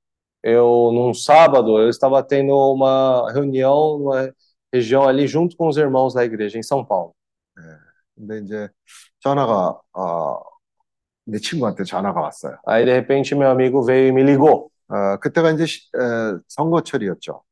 Eu, 0.43 0.91
num 0.93 1.13
sábado, 1.13 1.78
eu 1.80 1.89
estava 1.89 2.24
tendo 2.24 2.53
uma 2.53 3.32
reunião 3.34 3.97
numa 3.97 4.34
região 4.72 5.07
ali 5.07 5.28
junto 5.28 5.57
com 5.57 5.68
os 5.68 5.78
irmãos 5.78 6.13
da 6.13 6.24
igreja 6.24 6.57
em 6.57 6.63
São 6.63 6.86
Paulo. 6.86 7.13
근데 8.27 8.39
이제 8.45 8.68
전화가 9.20 9.81
어, 9.95 10.41
내 11.25 11.39
친구한테 11.39 11.85
전화가 11.85 12.20
왔어요. 12.20 12.59
Aí, 12.66 12.85
de 12.85 12.93
repente, 12.95 13.35
meu 13.35 13.51
amigo 13.51 13.83
veio 13.85 14.09
e 14.09 14.12
me 14.12 14.23
ligou. 14.23 14.70
어, 14.89 15.16
그때가 15.18 15.53
이제 15.53 15.66
시- 15.66 15.89
에, 15.97 16.39
선거철이었죠. 16.49 17.43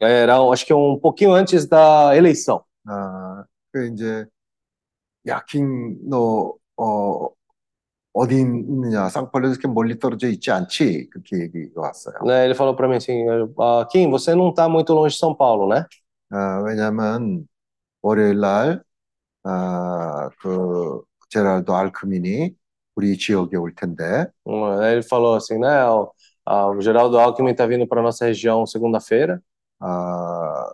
Era, 0.00 0.38
acho 0.52 0.66
que 0.66 0.74
um 0.74 0.98
pouquinho 1.00 1.34
antes 1.34 1.66
da 1.68 2.14
eleição. 2.16 2.62
아, 2.86 3.44
그 3.72 3.86
이제 3.88 4.26
야, 5.28 5.42
킹, 5.48 5.98
너 6.08 6.54
어, 6.76 7.28
어디 8.14 8.40
있느냐? 8.40 9.08
이렇게 9.34 9.68
멀리 9.68 9.98
떨어져 9.98 10.28
있지 10.28 10.50
않지? 10.50 11.08
그렇게 11.10 11.40
얘기가 11.42 11.82
왔어요. 11.82 12.14
Né, 12.24 12.46
ele 12.46 12.54
falou 12.54 12.74
para 12.76 12.88
mim 12.88 12.96
assim, 12.96 13.24
ah, 13.58 13.86
Kim, 13.90 14.10
você 14.10 14.34
não 14.34 14.50
está 14.50 14.68
muito 14.68 14.92
longe 14.94 15.14
de 15.14 15.20
São 15.20 15.34
Paulo, 15.36 15.68
né? 15.68 15.84
아, 16.30 16.60
왜냐하면 16.64 17.46
월요일 18.02 18.40
날 18.40 18.82
아, 19.45 20.29
그 20.39 21.01
제랄도 21.29 21.75
알크민이 21.75 22.55
우리 22.95 23.17
지역에 23.17 23.57
올 23.57 23.73
텐데 23.75 24.27
Hum, 24.45 24.63
Aí 24.81 24.93
ele 24.93 25.03
falou 25.03 25.35
assim, 25.35 25.57
né, 25.59 25.85
o, 25.85 26.11
ah, 26.45 26.67
o 26.67 26.81
Geraldo 26.81 27.19
Alckmin 27.19 27.51
está 27.51 27.65
vindo 27.65 27.87
para 27.87 28.01
nossa 28.01 28.25
região 28.25 28.65
segunda-feira. 28.65 29.41
아, 29.79 30.71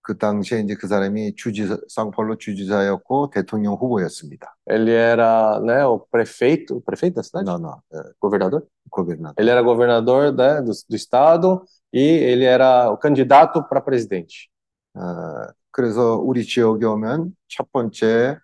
그 0.00 0.16
당시에 0.16 0.60
이제 0.60 0.74
그 0.74 0.88
사람이 0.88 1.34
주지사, 1.36 1.76
상팔로 1.88 2.38
주지사였고 2.38 3.28
대통령 3.30 3.74
후보였습니다. 3.74 4.56
Ele 4.66 4.92
era, 4.92 5.60
né, 5.60 5.84
o 5.84 5.98
prefeito, 5.98 6.76
o 6.76 6.80
prefeito 6.80 7.16
da 7.16 7.22
cidade? 7.22 7.44
No, 7.44 7.58
no, 7.58 7.76
예, 7.92 8.00
Governador? 8.18 8.62
고베르나토. 8.90 9.34
Ele 9.38 9.50
era 9.50 9.60
governador, 9.60 10.32
né, 10.32 10.62
do, 10.62 10.72
do 10.88 10.96
estado 10.96 11.62
e 11.92 12.00
ele 12.00 12.44
era 12.44 12.90
o 12.90 12.96
candidato 12.96 13.62
para 13.68 13.82
presidente. 13.82 14.48
아, 14.95 15.47
그래서 15.71 16.17
우리 16.17 16.45
지역에 16.45 16.85
오면 16.85 17.35
첫 17.47 17.71
번째 17.71 18.37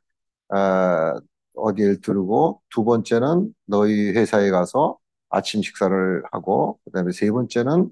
아, 0.50 1.16
어디를 1.56 2.02
두르고 2.02 2.62
두 2.70 2.84
번째는 2.84 3.54
너희 3.66 4.12
회사에 4.12 4.50
가서 4.50 4.98
아침 5.30 5.62
식사를 5.62 6.24
하고 6.32 6.80
그다음에 6.86 7.12
세 7.12 7.30
번째는 7.32 7.92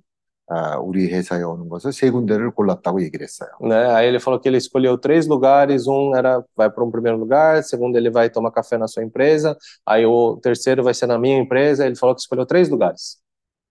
아, 0.50 0.78
우리 0.80 1.10
회사에 1.12 1.44
오는 1.44 1.68
것을 1.68 1.92
세 1.92 2.10
군데를 2.10 2.52
골랐다고 2.52 3.02
얘기를 3.04 3.24
했어요. 3.26 3.50
Né? 3.62 3.94
Aí 3.94 4.08
ele 4.08 4.20
falou 4.20 4.40
que 4.40 4.48
ele 4.48 4.58
escolheu 4.58 4.98
três 4.98 5.28
lugares, 5.28 5.88
um 5.88 6.16
era 6.16 6.42
vai 6.56 6.70
para 6.70 6.84
um 6.86 6.90
primeiro 6.90 7.18
lugar, 7.18 7.62
segundo 7.64 7.98
ele 7.98 8.10
vai 8.10 8.30
tomar 8.30 8.52
café 8.52 8.78
na 8.78 8.88
sua 8.88 9.04
empresa, 9.04 9.58
aí 9.86 10.06
o 10.06 10.38
terceiro 10.38 10.84
vai 10.84 10.94
ser 10.94 11.08
na 11.08 11.18
minha 11.20 11.38
empresa. 11.38 11.86
Ele 11.86 11.98
falou 11.98 12.16
que 12.16 12.22
escolheu 12.22 12.46
três 12.46 12.70
lugares. 12.70 13.18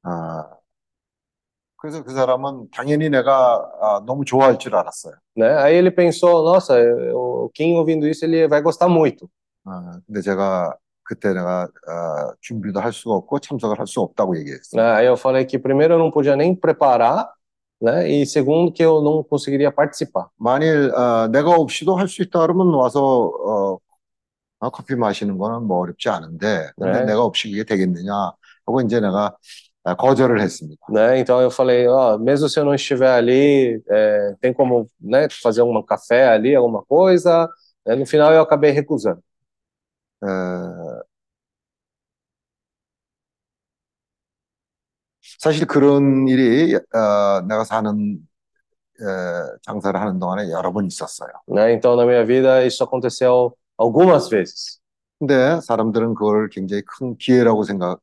아, 0.05 0.59
그래서 1.87 2.03
그 2.03 2.13
사람은 2.13 2.69
당연히 2.73 3.09
내가 3.09 3.63
아, 3.81 4.03
너무 4.05 4.25
좋아할 4.25 4.59
줄 4.59 4.75
알았어요. 4.75 5.15
Né? 5.37 5.55
Aí 5.59 5.77
ele 5.77 5.91
pensou, 5.95 6.43
nossa, 6.43 6.75
o 7.15 7.49
Kim 7.55 7.77
ouvindo 7.77 8.09
isso 8.09 8.25
ele 8.25 8.49
vai 8.49 8.61
gostar 8.61 8.89
muito. 8.89 9.29
아, 9.65 10.01
근데 10.07 10.21
제가 10.21 10.75
그때 11.05 11.29
내가 11.33 11.69
아, 11.87 12.33
준비도 12.41 12.81
할 12.81 12.93
수가 12.93 13.15
없고 13.15 13.39
참석을 13.39 13.79
할 13.79 13.87
수 13.87 14.01
없다고 14.01 14.37
얘기했어요. 14.39 14.83
Né? 14.83 14.91
Aí 14.97 15.07
eu 15.07 15.17
falei 15.17 15.45
que 15.45 15.59
primeiro 15.59 15.95
eu 15.95 15.99
não 15.99 16.11
podia 16.11 16.35
nem 16.35 16.57
preparar, 16.57 17.31
né? 17.81 18.09
E 18.11 18.27
segundo 18.27 18.73
que 18.73 18.83
eu 18.83 19.01
não 19.01 19.23
conseguiria 19.23 19.71
participar. 19.71 20.27
만일 20.41 20.91
아, 20.97 21.29
내가 21.31 21.51
없이도 21.51 21.95
할 21.97 22.09
수 22.09 22.23
있다 22.23 22.41
그러면 22.41 22.75
와서 22.75 23.01
어, 23.01 23.79
아, 24.61 24.71
커피 24.71 24.97
마시는 24.97 25.39
거는 25.39 25.63
뭐 25.69 25.79
어렵지 25.79 26.09
않은데 26.09 26.71
근데 26.77 27.01
네. 27.01 27.05
내가 27.07 27.23
없이 27.25 27.51
그게 27.51 27.63
되겠느냐 27.65 28.33
하고 28.67 28.81
이제 28.81 28.99
내가 29.01 29.27
아, 29.27 29.37
거절을 29.98 30.40
했습니다. 30.42 30.86
né? 30.90 31.20
Então 31.20 31.42
eu 31.42 31.50
falei, 31.50 31.88
ó, 31.88 32.18
mesmo 32.18 32.48
se 32.48 32.60
eu 32.60 32.66
não 32.66 32.74
estiver 32.76 33.10
ali, 33.12 33.82
é, 33.90 34.36
tem 34.40 34.54
como, 34.54 34.88
né, 35.00 35.28
fazer 35.42 35.62
um 35.64 35.82
café 35.84 36.28
ali, 36.30 36.56
alguma 36.56 36.84
coisa? 36.84 37.50
É, 37.86 37.96
no 37.96 38.06
final 38.06 38.32
eu 38.34 38.42
acabei 38.42 38.72
recusando. 38.72 39.22
어, 40.24 41.02
사실 45.40 45.66
그런 45.66 46.28
일이 46.28 46.76
어, 46.76 47.42
내가 47.48 47.64
사는 47.64 48.20
어, 49.02 49.58
장사를 49.64 50.00
하는 50.00 50.20
동안에 50.20 50.52
여러 50.52 50.72
번 50.72 50.86
있었어요. 50.86 51.30
né? 51.48 51.74
Então, 51.74 51.96
na 51.96 52.06
minha 52.06 52.24
vida, 52.24 52.64
isso 52.66 52.84
aconteceu 52.84 53.56
algumas 53.78 54.30
vezes. 54.30 54.80
근데 55.20 55.60
사람들은 55.62 56.16
그걸 56.16 56.50
굉장히 56.50 56.82
큰 56.84 57.16
기회라고 57.18 57.64
생각 57.64 58.00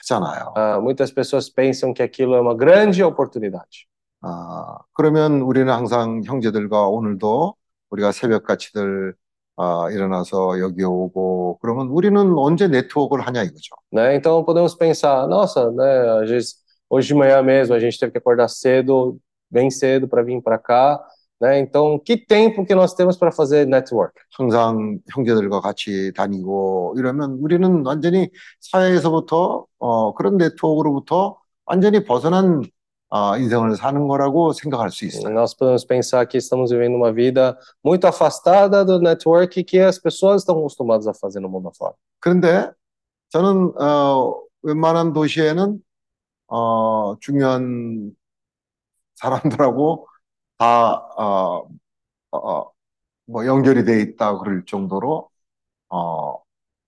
하잖아요. 0.00 0.54
Ah, 0.56 0.80
muitas 0.80 1.10
pessoas 1.10 1.48
pensam 1.48 1.92
que 1.92 2.02
aquilo 2.02 2.34
é 2.34 2.40
uma 2.40 2.54
grande 2.54 3.02
oportunidade. 3.02 3.86
아, 4.22 4.78
그러면 4.92 5.40
우리는 5.40 5.72
항상 5.72 6.22
형제들과 6.24 6.88
오늘도 6.88 7.54
우리가 7.90 8.12
새벽같이들 8.12 9.14
아, 9.56 9.88
일어나서 9.90 10.58
여기 10.60 10.82
오고 10.84 11.58
그러면 11.62 11.88
우리는 11.88 12.36
언제 12.36 12.68
네트워크를 12.68 13.26
하냐 13.26 13.42
이거죠. 13.42 13.74
Né? 13.92 14.16
Então, 14.16 14.44
podemos 14.44 14.76
pensar, 14.76 15.26
nossa, 15.28 15.70
né, 15.70 16.22
às 16.22 16.28
vezes, 16.30 16.56
hoje 16.90 17.08
de 17.08 17.14
manhã 17.14 17.42
mesmo 17.42 17.74
a 17.74 17.78
gente 17.78 17.98
teve 17.98 18.12
que 18.12 18.18
acordar 18.18 18.48
cedo, 18.48 19.18
bem 19.50 19.70
cedo 19.70 20.08
para 20.08 20.22
vir 20.22 20.42
para 20.42 20.58
cá, 20.58 21.02
né? 21.40 21.58
Então, 21.58 21.98
que 21.98 22.16
tempo 22.16 22.64
que 22.64 22.74
nós 22.74 22.94
temos 22.94 23.16
para 23.16 23.30
fazer 23.30 23.66
network? 23.66 24.14
항상 24.38 25.00
형제들과 25.14 25.60
같이 25.60 26.12
다니고 26.14 26.94
이러면 26.96 27.38
우리는 27.40 27.84
완전히 27.84 28.30
사회에서부터 28.60 29.66
어, 29.78 30.14
그런 30.14 30.36
네트워크로부터 30.36 31.38
완전히 31.66 32.04
벗어난 32.04 32.62
아, 33.08 33.36
인생을 33.38 33.76
사는 33.76 34.08
거라고 34.08 34.52
생각할 34.52 34.90
수 34.90 35.04
있어요. 35.04 35.32
Nós 35.32 35.54
podemos 35.54 35.84
pensar 35.86 36.26
que 36.26 36.38
estamos 36.38 36.72
vivendo 36.72 36.96
uma 36.96 37.12
vida 37.12 37.56
muito 37.84 38.04
afastada 38.06 38.84
do 38.84 38.98
network 38.98 39.62
que 39.62 39.78
as 39.78 39.98
pessoas 39.98 40.42
estão 40.42 40.58
acostumadas 40.58 41.06
a 41.06 41.14
fazer 41.14 41.40
no 41.40 41.48
mundo 41.48 41.68
afora. 41.68 41.94
그런데 42.20 42.70
저는 43.28 43.80
어, 43.80 44.42
웬만한 44.62 45.12
도시에는 45.12 45.78
어, 46.48 47.16
중요한 47.20 48.10
사람들하고 49.14 50.08
다 50.60 50.94
어, 51.18 51.68
어, 52.32 52.70
뭐 53.26 53.46
연결이 53.46 53.84
돼 53.84 54.00
있다 54.02 54.38
그럴 54.38 54.64
정도로 54.64 55.28
어, 55.90 56.42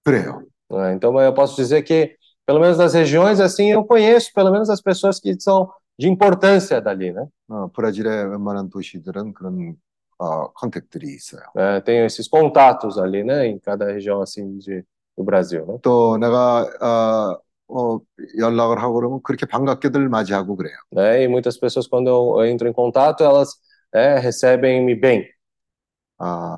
그래요. 0.04 0.42
né? 0.70 0.94
Então, 0.94 1.18
eu 1.20 1.34
posso 1.34 1.56
dizer 1.56 1.82
que, 1.82 2.16
pelo 2.46 2.60
menos 2.60 2.78
nas 2.78 2.94
regiões 2.94 3.40
assim, 3.40 3.70
eu 3.70 3.84
conheço 3.84 4.32
pelo 4.34 4.50
menos 4.50 4.70
as 4.70 4.80
pessoas 4.80 5.20
que 5.20 5.38
são 5.40 5.70
de 5.98 6.08
importância 6.08 6.80
dali, 6.80 7.12
né? 7.12 7.26
어, 7.48 7.68
브라질의 7.68 8.30
웬만한 8.30 8.70
도시들은 8.70 9.34
그런 9.34 9.76
어, 10.18 10.50
컨택들이 10.52 11.14
있어요. 11.14 11.42
É, 11.56 11.80
tenho 11.80 12.04
esses 12.04 12.28
contatos 12.28 12.98
ali, 12.98 13.22
né, 13.22 13.46
em 13.46 13.58
cada 13.58 13.86
região 13.86 14.20
assim 14.20 14.58
de, 14.58 14.84
do 15.16 15.24
Brasil, 15.24 15.64
né? 15.66 15.78
또 15.82 16.16
내가 16.18 16.62
어, 16.80 17.40
어, 17.68 17.98
연락을 18.38 18.80
하고 18.82 18.94
그러면 18.94 19.20
그렇게 19.22 19.46
반갑게들 19.46 20.08
맞이하고 20.08 20.56
그래요. 20.56 20.74
né? 20.92 21.22
E 21.24 21.28
muitas 21.28 21.58
pessoas, 21.58 21.86
quando 21.86 22.08
eu, 22.08 22.40
eu 22.40 22.46
entro 22.46 22.68
em 22.68 22.72
contato, 22.72 23.22
elas 23.24 23.50
é, 23.92 24.18
recebem-me 24.18 24.94
bem. 24.98 25.24
아, 26.18 26.56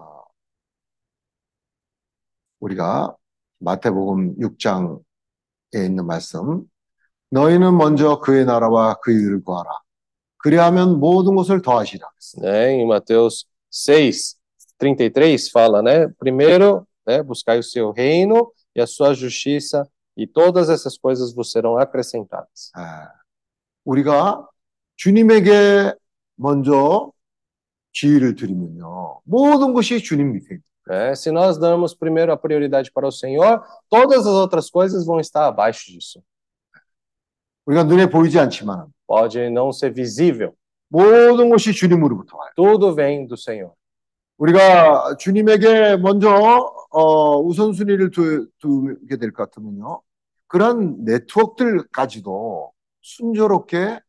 우리가 2.60 3.14
마태복음 3.58 4.36
6장에 4.38 4.98
있는 5.74 6.06
말씀, 6.06 6.64
너희는 7.30 7.76
먼저 7.76 8.18
그의 8.20 8.44
나라와 8.44 8.94
그의 9.00 9.16
의를 9.18 9.42
구하라. 9.42 9.70
그리하면 10.38 10.98
모든 11.00 11.34
것을 11.36 11.62
더하시라. 11.62 12.06
né? 12.38 12.72
Em 12.72 12.86
Mateus 12.86 13.46
6, 13.70 14.36
33 14.78 15.50
fala, 15.50 15.82
né? 15.82 16.08
Primeiro, 16.18 16.86
né, 17.06 17.22
buscai 17.22 17.58
o 17.58 17.62
seu 17.62 17.90
reino 17.92 18.50
e 18.74 18.80
a 18.80 18.86
sua 18.86 19.12
justiça, 19.14 19.86
e 20.16 20.26
todas 20.26 20.68
essas 20.68 20.98
coisas 20.98 21.32
vos 21.34 21.50
serão 21.50 21.78
acrescentadas. 21.78 22.70
아, 22.74 23.10
우리가 23.84 24.46
주님에게 24.96 25.94
먼저 26.36 27.12
지위를 27.92 28.34
드리면요. 28.36 29.20
모든 29.24 29.72
것이 29.72 30.02
주님 30.02 30.32
밑에 30.32 30.54
있다. 30.56 30.64
né? 30.88 31.12
Se 31.14 31.30
nós 31.30 31.58
damos 31.58 31.94
primeiro 31.94 32.32
a 32.32 32.36
prioridade 32.36 32.90
para 32.92 33.06
o 33.06 33.12
Senhor, 33.12 33.62
todas 33.88 34.26
as 34.26 34.32
outras 34.32 34.68
coisas 34.70 35.04
vão 35.06 35.20
estar 35.20 35.46
abaixo 35.46 35.90
disso. 35.92 36.22
우리가 37.66 37.84
눈에 37.84 38.06
보이지 38.06 38.38
않지만 38.38 38.86
Pode 39.06 39.50
não 39.50 39.72
ser 39.72 39.92
visível, 39.92 40.52
모든 40.88 41.50
것이 41.50 41.72
주님으로부터 41.72 42.36
와요. 42.36 42.50
tudo 42.56 42.94
vem 42.94 43.26
do 43.26 43.36
Senhor. 43.36 43.72
우리가 44.38 45.16
주님에게 45.18 45.96
먼저 45.98 46.30
어, 46.94 47.38
우선순위를 47.40 48.10
두, 48.10 48.48
두게 48.58 49.16
될 49.16 49.32
것 49.32 49.50
같으면요. 49.50 50.02
그런 50.46 51.04
네트워크들까지도 51.04 52.72
순조롭게 53.02 54.00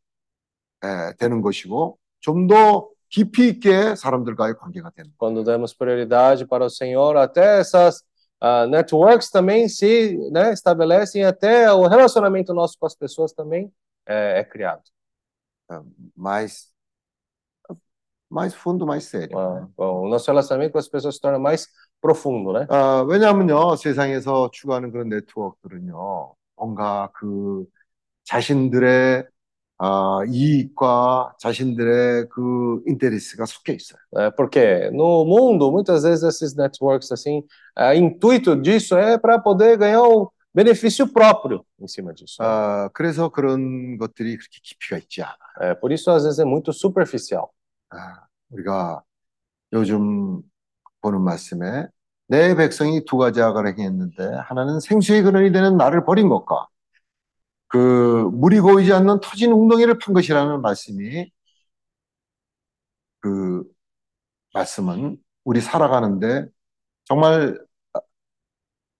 에, 0.84 1.14
되는 1.18 1.40
것이고 1.42 1.98
좀 2.20 2.46
더 2.48 2.88
깊이 3.08 3.48
있게 3.48 3.94
사람들과의 3.96 4.54
관계가 4.56 4.90
되는 4.90 5.10
거예요. 5.18 5.18
Quando 5.18 5.44
damos 5.44 5.74
prioridade 5.74 6.46
para 6.46 6.64
o 6.64 6.70
Senhor, 6.70 7.16
até 7.18 7.60
essas 7.60 8.02
ah, 8.40 8.66
networks 8.66 9.30
também 9.30 9.68
se 9.68 10.16
né, 10.32 10.52
estabelecem, 10.52 11.22
até 11.24 11.70
o 11.72 11.86
relacionamento 11.86 12.54
nosso 12.54 12.78
com 12.78 12.86
as 12.86 12.94
pessoas 12.94 13.32
também 13.32 13.70
é, 14.06 14.40
é 14.40 14.44
criado. 14.44 14.82
mais 16.16 16.72
mais 18.28 18.54
fundo, 18.54 18.86
mais 18.86 19.04
sério. 19.04 19.38
Ah, 19.38 19.68
bom, 19.76 20.06
o 20.06 20.08
nosso 20.08 20.26
relacionamento 20.30 20.72
com 20.72 20.78
as 20.78 20.88
pessoas 20.88 21.16
se 21.16 21.20
torna 21.20 21.38
mais 21.38 21.68
profundo, 22.01 22.53
né? 22.53 22.65
아, 22.69 23.03
왜냐하면요, 23.07 23.75
세상에서 23.75 24.49
추구하는 24.51 24.91
그런 24.91 25.09
네트워크들은요, 25.09 26.33
뭔가 26.55 27.09
그 27.13 27.65
자신들의 28.25 29.25
아, 29.79 30.21
이익과 30.27 31.35
자신들의 31.39 32.29
그 32.29 32.81
인테레스가 32.87 33.45
섞여 33.45 33.73
있어요. 33.73 33.99
É, 34.17 34.31
porque 34.31 34.89
no 34.91 35.23
mundo, 35.25 35.71
muitas 35.71 36.03
vezes 36.03 36.23
esses 36.23 36.55
networks, 36.55 37.11
assim, 37.11 37.43
o 37.77 37.93
intuito 37.93 38.55
disso 38.55 38.97
é 38.97 39.17
para 39.19 39.37
poder 39.39 39.77
ganhar 39.77 40.01
um 40.03 40.27
benefício 40.53 41.07
próprio 41.07 41.63
em 41.79 41.87
cima 41.87 42.11
disso. 42.13 42.37
아, 42.41 42.89
그래서 42.93 43.29
그런 43.29 43.97
것들이 43.99 44.37
그렇게 44.37 44.59
깊이가 44.63 44.97
있지 44.97 45.21
않아. 45.21 45.37
É, 45.61 45.75
por 45.75 45.91
isso, 45.91 46.09
às 46.09 46.23
vezes, 46.23 46.39
é 46.39 46.45
muito 46.45 46.71
superficial. 46.73 47.49
아, 47.91 48.25
우리가 48.49 49.03
요즘 49.73 50.41
보는 51.01 51.21
말씀에 51.21 51.87
내 52.27 52.55
백성이 52.55 53.05
두 53.05 53.17
가지 53.17 53.41
악을 53.41 53.67
행했는데 53.67 54.23
하나는 54.45 54.79
생수의 54.79 55.23
근원이 55.23 55.51
되는 55.51 55.77
나를 55.77 56.05
버린 56.05 56.29
것과 56.29 56.67
그 57.67 58.29
물이 58.33 58.59
고이지 58.61 58.93
않는 58.93 59.19
터진 59.21 59.51
웅덩이를 59.51 59.97
판 59.99 60.13
것이라는 60.13 60.61
말씀이 60.61 61.31
그 63.19 63.63
말씀은 64.53 65.17
우리 65.43 65.61
살아가는데 65.61 66.47
정말 67.05 67.59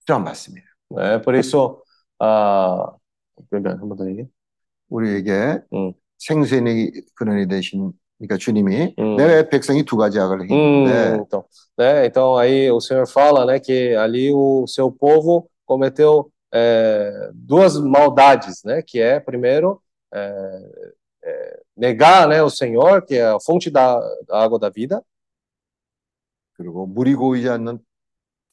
필요한 0.06 0.24
말씀이에요. 0.24 0.66
Por 1.24 1.36
isso, 1.36 1.84
ah, 2.20 2.98
한번 3.52 3.98
더 3.98 4.08
얘기해. 4.10 4.28
우리에게 4.89 5.62
음. 5.74 5.93
생수의 6.18 6.91
근원이 7.16 7.48
되신 7.48 7.91
그러니까 8.18 8.37
주님이 8.37 8.95
음. 8.99 9.16
내 9.16 9.49
백성이 9.49 9.85
두 9.85 9.97
가지 9.97 10.18
악을 10.18 10.43
Hum, 10.43 10.47
행했는데 10.49 11.22
então, 11.26 11.45
né? 11.76 12.07
Então 12.07 12.37
aí 12.37 12.70
o 12.70 12.80
Senhor 12.80 13.07
fala, 13.09 13.45
né, 13.45 13.59
que 13.59 13.95
ali 13.97 14.33
o 14.33 14.66
seu 14.66 14.93
povo 14.93 15.49
cometeu 15.64 16.30
é, 16.55 17.30
duas 17.35 17.76
maldades, 17.78 18.62
né? 18.64 18.83
Que 18.83 19.01
é 19.01 19.18
primeiro 19.18 19.83
é, 20.14 20.59
é, 21.24 21.61
negar, 21.76 22.28
né, 22.28 22.43
o 22.43 22.51
Senhor, 22.51 23.03
que 23.05 23.16
é 23.16 23.24
a 23.24 23.41
fonte 23.41 23.70
da, 23.70 23.99
da 24.28 24.43
água 24.43 24.59
da 24.59 24.68
vida, 24.70 25.03
그리고 26.55 26.87
물이 26.87 27.14
고이지 27.14 27.49
않는 27.49 27.78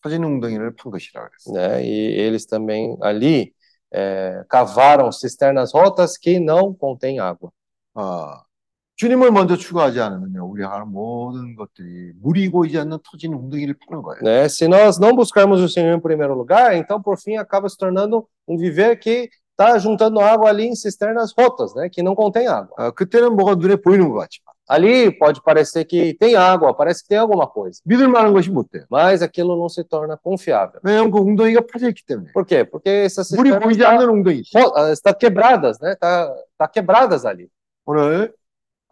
터진 0.01 0.23
웅덩이를 0.23 0.75
판 0.75 0.91
것이라 0.91 1.27
그랬어요. 1.27 1.53
né? 1.53 1.83
E 1.83 2.17
eles 2.17 2.45
também 2.45 2.97
ali 3.01 3.53
é, 3.91 4.43
cavaram 4.49 5.11
cisternas 5.11 5.73
rotas 5.73 6.17
que 6.17 6.39
não 6.39 6.73
contêm 6.73 7.19
água. 7.19 7.51
아, 7.93 8.43
주님을 8.97 9.31
먼저 9.31 9.55
추구하지 9.55 10.01
않으면요, 10.01 10.45
우리가 10.49 10.71
하는 10.73 10.89
모든 10.91 11.55
것들이 11.55 12.11
물이 12.21 12.49
고이지 12.49 12.77
않는 12.79 12.97
터진 13.09 13.33
웅덩이를 13.33 13.75
파는 13.87 14.03
거예요. 14.03 14.21
Né? 14.21 14.45
Se 14.49 14.65
nós 14.67 14.99
não 14.99 15.15
buscarmos 15.15 15.61
o 15.61 15.69
Senhor 15.69 15.95
em 15.95 15.99
primeiro 16.01 16.33
lugar, 16.35 16.75
então 16.75 17.01
por 17.01 17.17
fim 17.17 17.37
acaba 17.37 17.69
se 17.69 17.77
tornando 17.77 18.27
um 18.47 18.57
viver 18.57 18.97
que 18.99 19.29
está 19.51 19.77
juntando 19.79 20.19
água 20.19 20.49
ali 20.49 20.65
em 20.67 20.75
cisternas 20.75 21.33
rotas, 21.37 21.73
né? 21.75 21.87
Que 21.89 22.03
não 22.03 22.13
contém 22.13 22.47
água. 22.47 22.73
아, 22.77 22.91
그때는 22.91 23.35
뭐가 23.37 23.55
눈에 23.55 23.77
보이는 23.77 24.09
것 24.09 24.15
같지만, 24.19 24.53
Ali 24.67 25.11
pode 25.17 25.41
parecer 25.41 25.83
que 25.85 26.13
tem 26.13 26.35
água, 26.35 26.73
parece 26.75 27.01
que 27.01 27.09
tem 27.09 27.17
alguma 27.17 27.47
coisa, 27.47 27.81
믿을 27.85 28.07
만한 28.09 28.33
것이 28.33 28.51
못 28.51 28.69
돼요. 28.69 28.83
mas 28.89 29.21
aquilo 29.21 29.55
não 29.57 29.67
se 29.69 29.83
torna 29.85 30.17
confiável. 30.17 30.79
왜냐하면 30.83 31.09
그 31.11 31.19
웅덩이가 31.19 31.61
파져 31.71 31.87
있기 31.89 32.03
때문에. 32.05 32.31
Por 32.33 32.45
quê? 32.45 32.63
Porque 32.69 32.89
essa 33.07 33.21
물이 33.35 33.49
cisterna 33.49 33.59
보이지 33.65 33.79
está, 33.79 33.89
않는 33.91 34.09
웅덩이. 34.09 34.43
ro- 34.55 34.73
ah, 34.75 34.91
está 34.91 35.13
quebradas, 35.13 35.79
né? 35.79 35.93
Está, 35.93 36.31
está 36.51 36.67
quebradas 36.67 37.25
ali. 37.25 37.47
오늘 37.85 38.33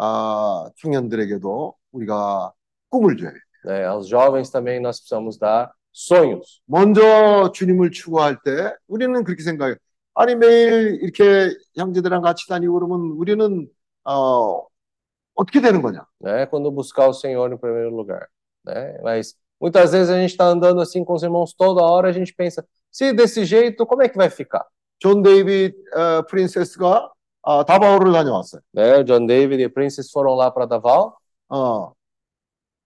아, 0.01 0.69
청년들에게도 0.77 1.75
우리가 1.91 2.53
꿈을 2.89 3.17
줘야 3.17 3.31
돼요. 3.31 3.41
né? 3.65 3.85
Aos 3.85 4.07
jovens 4.07 4.49
também 4.51 4.79
nós 4.79 4.99
precisamos 4.99 5.37
dar 5.37 5.71
sonhos. 5.91 6.61
먼저 6.65 7.51
주님을 7.53 7.91
추구할 7.91 8.37
때 8.43 8.73
우리는 8.87 9.23
그렇게 9.23 9.43
생각해요. 9.43 9.75
아니 10.13 10.35
매일 10.35 10.99
이렇게 11.01 11.53
형제들이랑 11.75 12.21
같이 12.21 12.47
다니고 12.47 12.73
그러면 12.73 13.11
우리는 13.17 13.67
어, 14.05 14.65
어떻게 15.35 15.61
되는 15.61 15.81
거냐? 15.81 16.05
né? 16.21 16.45
Quando 16.47 16.71
buscar 16.71 17.07
o 17.07 17.13
Senhor 17.13 17.51
em 17.51 17.57
primeiro 17.57 17.89
lugar, 17.95 18.27
né? 18.65 18.97
Mas 19.03 19.35
muitas 19.59 19.91
vezes 19.91 20.09
a 20.09 20.19
gente 20.19 20.31
está 20.31 20.45
andando 20.45 20.81
assim 20.81 21.03
com 21.03 21.13
os 21.13 21.23
irmãos 21.23 21.53
toda 21.53 21.81
hora, 21.83 22.09
a 22.09 22.11
gente 22.11 22.33
pensa, 22.33 22.65
se 22.91 23.13
desse 23.13 23.45
jeito, 23.45 23.85
como 23.85 24.03
é 24.03 24.09
que 24.09 24.17
vai 24.17 24.29
ficar? 24.29 24.65
존 24.99 25.21
데이빗 25.21 25.75
어, 25.93 26.23
프린세스가 26.27 27.11
어, 27.41 27.63
다바오를 27.63 28.11
다녀왔어요. 28.11 28.61
Né? 28.73 28.97
O 28.97 29.05
John 29.05 29.25
David 29.25 29.63
e 29.63 29.69
Princess 29.69 30.11
foram 30.11 30.35
lá 30.35 30.51
para 30.51 30.65
Davao, 30.65 31.13
어, 31.49 31.93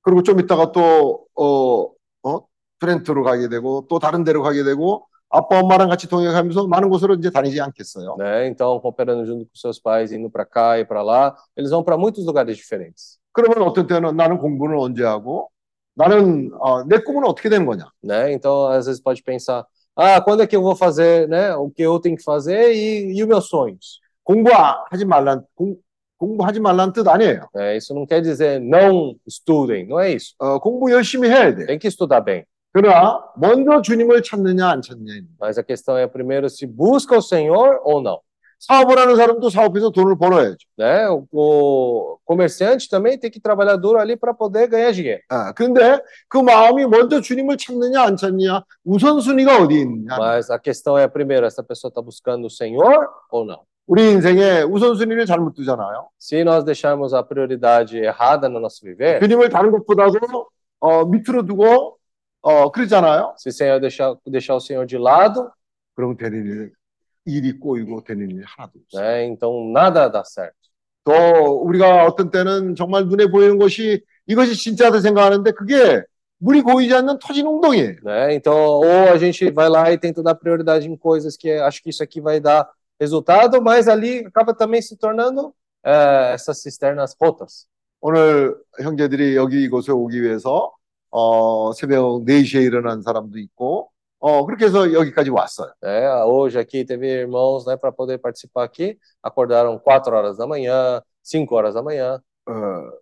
그리고 0.02 0.24
좀 0.24 0.39
있다가 0.39 0.72
또 0.72 1.26
어, 1.36 1.89
어, 2.24 2.47
트렌트로 2.80 3.24
가게 3.24 3.49
되고 3.49 3.86
또 3.89 3.99
다른 3.99 4.24
데로 4.24 4.41
가게 4.43 4.64
되고 4.64 5.08
아빠 5.30 5.60
엄마랑 5.60 5.89
같이 5.89 6.10
동행하면서 6.10 6.68
많은 6.68 6.89
곳으로 6.89 7.16
이제 7.16 7.30
다니지 7.30 7.62
않겠어요. 7.62 8.18
né? 8.20 8.47
Então, 8.47 8.80
cooperando 8.82 9.26
junto 9.26 9.45
com 9.45 9.56
seus 9.56 9.80
pais, 9.80 10.12
indo 10.12 10.30
para 10.30 10.45
cá 10.45 10.78
e 10.78 10.86
para 10.86 11.02
lá, 11.02 11.36
eles 11.56 11.72
vão 11.72 11.84
para 11.84 11.97
muitos 11.97 12.26
lugares 12.26 12.58
diferentes, 12.58 13.18
그러면 13.32 13.64
어떤 13.64 13.88
때는 13.88 14.16
나는 14.18 14.38
공부는 14.38 14.78
언제 14.78 15.04
하고 15.06 15.49
나는 15.95 16.52
어, 16.60 16.84
내 16.84 16.99
꿈은 16.99 17.26
어떻게 17.26 17.49
되는 17.49 17.66
거냐? 17.66 17.86
né? 18.04 18.34
Então, 18.34 18.68
às 18.68 18.88
vezes 18.88 19.02
pode 19.02 19.24
pensar, 19.24 19.66
ah, 19.95 20.22
quando 20.22 20.43
é 20.43 20.47
que 20.47 20.56
eu 20.56 20.62
vou 20.62 20.76
fazer, 20.76 21.28
né? 21.30 21.56
O 21.56 21.70
que 21.70 21.82
eu 21.82 21.99
tenho 21.99 22.18
que 22.18 22.24
fazer 22.24 22.74
e, 22.74 23.18
e 23.18 23.22
os 23.24 23.28
meus 23.28 23.47
sonhos? 23.47 24.02
공부하지 24.27 25.05
말란 25.05 25.45
공, 25.55 25.77
공부하지 26.18 26.61
말란 26.61 26.93
뜻 26.93 27.07
아니에요. 27.07 27.49
né? 27.55 27.77
Isso 27.77 27.95
não 27.95 28.05
quer 28.05 28.20
dizer 28.20 28.61
não 28.61 29.14
estudem, 29.27 29.87
não 29.87 30.01
é 30.01 30.12
isso. 30.12 30.35
어, 30.39 30.59
공부 30.59 30.91
열심히 30.91 31.29
해야 31.29 31.55
돼. 31.55 31.66
Tem 31.66 31.79
que 31.79 31.87
estudar 31.89 32.20
bem. 32.20 32.45
그러나 32.72 33.22
먼저 33.37 33.81
주님을 33.81 34.22
찾느냐 34.22 34.68
안 34.68 34.83
찾느냐. 34.83 35.22
Mas 35.41 35.57
a 35.59 35.62
questão 35.62 35.97
é 35.97 36.07
primeiro 36.07 36.51
se 36.51 36.66
busca 36.66 37.16
o 37.16 37.22
Senhor 37.22 37.81
ou 37.85 38.03
não, 38.03 38.18
사업을 38.59 38.99
하는 38.99 39.14
사람도 39.16 39.49
사업에서 39.49 39.91
돈을 39.91 40.18
벌어야죠. 40.18 40.59
né? 40.77 41.07
O, 41.31 42.18
comerciante 42.24 42.89
também 42.89 43.16
tem 43.18 43.31
que 43.31 43.39
trabalhar 43.41 43.77
duro 43.77 43.99
ali 43.99 44.16
para 44.16 44.35
poder 44.35 44.66
ganhar 44.66 44.91
dinheiro. 44.93 45.22
아, 45.29 45.53
그런데 45.53 46.01
그 46.29 46.39
마음이 46.39 46.87
먼저 46.87 47.20
주님을 47.20 47.57
찾느냐 47.59 48.03
안 48.03 48.16
찾느냐 48.16 48.62
우선순위가 48.85 49.62
어디 49.62 49.81
있느냐. 49.83 50.16
Mas 50.18 50.51
a 50.51 50.59
questão 50.59 50.99
é 50.99 51.07
primeiro 51.07 51.47
essa 51.47 51.62
pessoa 51.62 51.91
está 51.91 52.03
buscando 52.03 52.47
o 52.47 52.51
Senhor 52.51 53.09
ou 53.31 53.45
não. 53.45 53.61
우리 53.87 54.11
인생에 54.11 54.62
우선순위를 54.62 55.26
잘못 55.26 55.55
두잖아요. 55.55 56.09
Se 56.18 56.43
nós 56.43 56.64
deixarmos 56.64 57.14
a 57.14 57.22
prioridade 57.22 57.99
errada 57.99 58.49
no 58.49 58.59
nosso 58.59 58.84
viver, 58.84 59.20
주님을 59.20 59.49
다른 59.49 59.70
것보다도 59.70 60.49
어, 60.80 61.05
밑으로 61.07 61.45
두고 61.47 61.99
어, 62.43 62.70
그러잖아요. 62.72 63.34
se 63.39 63.49
o 63.49 63.53
Senhor 63.53 63.80
deixar 63.80 64.16
deixar 64.26 64.55
o 64.55 64.61
Senhor 64.61 64.87
de 64.87 64.99
lado, 64.99 65.51
그럼 65.95 66.16
되는 66.16 66.45
일, 66.45 66.72
일이 67.24 67.59
꼬이고 67.59 68.03
되는 68.05 68.28
일이 68.30 68.43
하나도 68.45 68.72
없어요. 68.84 69.03
né? 69.05 69.24
Então 69.26 69.70
nada 69.72 70.11
dá 70.11 70.22
certo. 70.24 70.55
또 71.05 71.12
우리가 71.62 72.05
어떤 72.07 72.30
때는 72.32 72.74
정말 72.74 73.07
눈에 73.07 73.26
보이는 73.30 73.59
것이 73.59 74.03
이것이 74.26 74.57
진짜다 74.57 75.01
생각하는데 75.01 75.53
그게 75.53 76.03
물이 76.39 76.62
고이지 76.62 76.93
않는 76.93 77.18
터진 77.20 77.47
웅덩이에요. 77.47 77.97
né? 78.05 78.34
Então, 78.34 78.55
ou 78.80 79.12
a 79.12 79.16
gente 79.16 79.49
vai 79.51 79.68
lá 79.68 79.93
e 79.93 79.99
tenta 79.99 80.22
dar 80.22 80.34
prioridade 80.34 80.89
em 80.89 80.97
coisas 80.97 81.37
que 81.37 81.51
acho 81.53 81.80
que 81.82 81.91
isso 81.91 82.03
aqui 82.03 82.20
vai 82.20 82.41
dar 82.41 82.68
resultado, 82.99 83.62
mas 83.62 83.88
ali 83.88 84.26
acaba 84.26 84.54
também 84.54 84.82
se 84.82 84.95
tornando 84.97 85.54
eh, 85.84 86.34
essas 86.34 86.62
cisternas 86.62 87.16
rotas. 87.20 87.68
오늘 88.04 88.56
형제들이 88.80 89.36
여기 89.36 89.64
이곳에 89.64 89.91
오기 89.91 90.22
위해서 90.24 90.72
어, 91.12 91.72
새벽 91.74 92.26
4시에 92.26 92.64
일어난 92.64 93.02
사람도 93.02 93.38
있고 93.39 93.91
어, 94.20 94.45
그렇게 94.45 94.66
해서 94.66 94.91
여기까지 94.93 95.30
왔어요. 95.30 95.72
Né? 95.82 96.08
Hoje 96.26 96.58
aqui 96.60 96.86
teve 96.86 97.08
irmãos, 97.08 97.66
né, 97.66 97.76
para 97.76 97.91
poder 97.91 98.20
participar 98.20 98.64
aqui, 98.64 98.97
acordaram 99.22 99.80
4 99.80 100.16
horas 100.16 100.38
da 100.38 100.45
manhã, 100.47 101.02
5 101.24 101.56
horas 101.56 101.74
da 101.74 101.82
manhã, 101.82 102.20
어, 102.47 102.54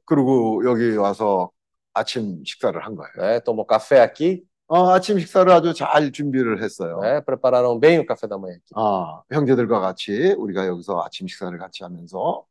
그리고 0.06 0.64
여기 0.66 0.95
와서 0.97 1.52
아침 1.93 2.43
식사를 2.45 2.80
한 2.80 2.95
거예요. 2.95 3.12
né? 3.18 3.39
Tomou 3.41 3.66
café 3.66 4.02
aqui, 4.02 4.43
어, 4.67 4.91
아침 4.91 5.19
식사를 5.19 5.51
아주 5.53 5.75
잘 5.75 6.11
준비를 6.11 6.62
했어요. 6.62 6.99
né? 7.01 7.21
Prepararam 7.21 7.79
bem 7.79 7.99
o 7.99 8.07
café 8.07 8.27
da 8.27 8.37
manhã 8.39 8.55
aqui. 8.57 8.73
아, 8.75 9.23
형제들과 9.31 9.81
같이 9.81 10.33
우리가 10.39 10.67
여기서 10.67 11.03
아침 11.05 11.27
식사를 11.29 11.57
같이 11.59 11.83
하면서 11.85 12.45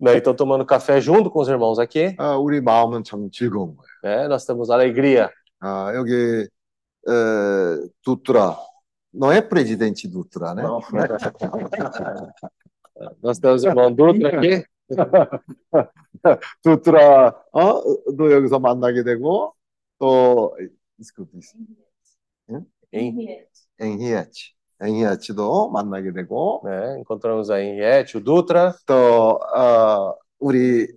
Né? 0.00 0.16
Então, 0.16 0.34
tomando 0.34 0.66
café 0.66 1.00
junto 1.00 1.30
com 1.30 1.40
os 1.40 1.48
irmãos 1.48 1.78
aqui, 1.78 2.14
아, 2.18 2.36
우리 2.36 2.60
마음은 2.60 3.04
참 3.04 3.30
즐거운 3.30 3.76
거예요. 3.76 3.88
né? 4.02 4.26
Nós 4.28 4.44
temos 4.44 4.70
alegria. 4.70 5.30
아, 5.60 5.92
여기 5.94 6.46
에, 7.06 7.88
두뚜라 8.02 8.58
너의 9.12 9.48
프레지덴치 9.48 10.10
두뚜라네. 10.10 10.62
Nós 13.22 13.38
temos 13.38 13.64
o 13.64 13.68
irmão 13.68 13.92
Dutra 13.94 14.28
aqui, 14.38 14.64
두뚜라 16.62 17.34
어, 17.52 17.82
너 18.16 18.32
여기서 18.32 18.58
만나게 18.58 19.02
되고 19.04 19.54
또 19.98 20.56
있을 21.03 21.15
것도 21.15 21.37
있어. 21.37 21.57
em, 22.91 23.45
앵히야치, 23.79 24.53
앵히야치도 24.81 25.69
만나게 25.71 26.11
되고 26.11 26.61
né? 26.65 26.97
Encontramos 26.99 27.51
a 27.51 27.61
Henriette, 27.61 28.17
o 28.17 28.21
Dutra, 28.23 28.73
또 28.85 29.39
어, 29.55 30.15
우리 30.39 30.87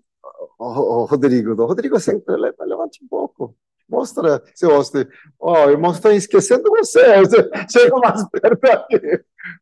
어, 0.58 0.66
어, 0.66 1.04
Rodrigo, 1.04 1.54
Rodrigo 1.54 1.98
sempre 2.00 2.34
ele 2.34 2.46
é 2.48 2.64
levante 2.64 3.02
um 3.04 3.08
pouco. 3.08 3.54
Mostra, 3.88 4.42
seu 4.54 4.70
rosto. 4.70 5.06
Ó, 5.38 5.68
irmãos 5.68 5.96
estão 5.96 6.12
esquecendo 6.12 6.70
você. 6.70 7.18
Você 7.18 7.50
Chega 7.68 7.96
mais 7.98 8.26
perto 8.30 8.64
aqui. 8.64 8.96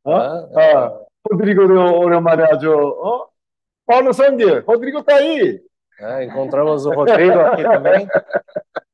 어? 0.04 0.18
né? 0.18 0.62
아, 0.62 1.00
호드리고를 1.28 1.76
오랜만에 1.76 2.44
아주, 2.44 2.70
어? 2.70 3.28
Paulo 3.86 4.12
Sangue, 4.14 4.60
Rodrigo 4.60 5.02
tá 5.02 5.16
aí. 5.16 5.60
né? 5.98 6.24
Encontramos 6.26 6.86
o 6.86 6.90
Rodrigo 6.92 7.40
aqui 7.40 7.62
também. 7.64 8.06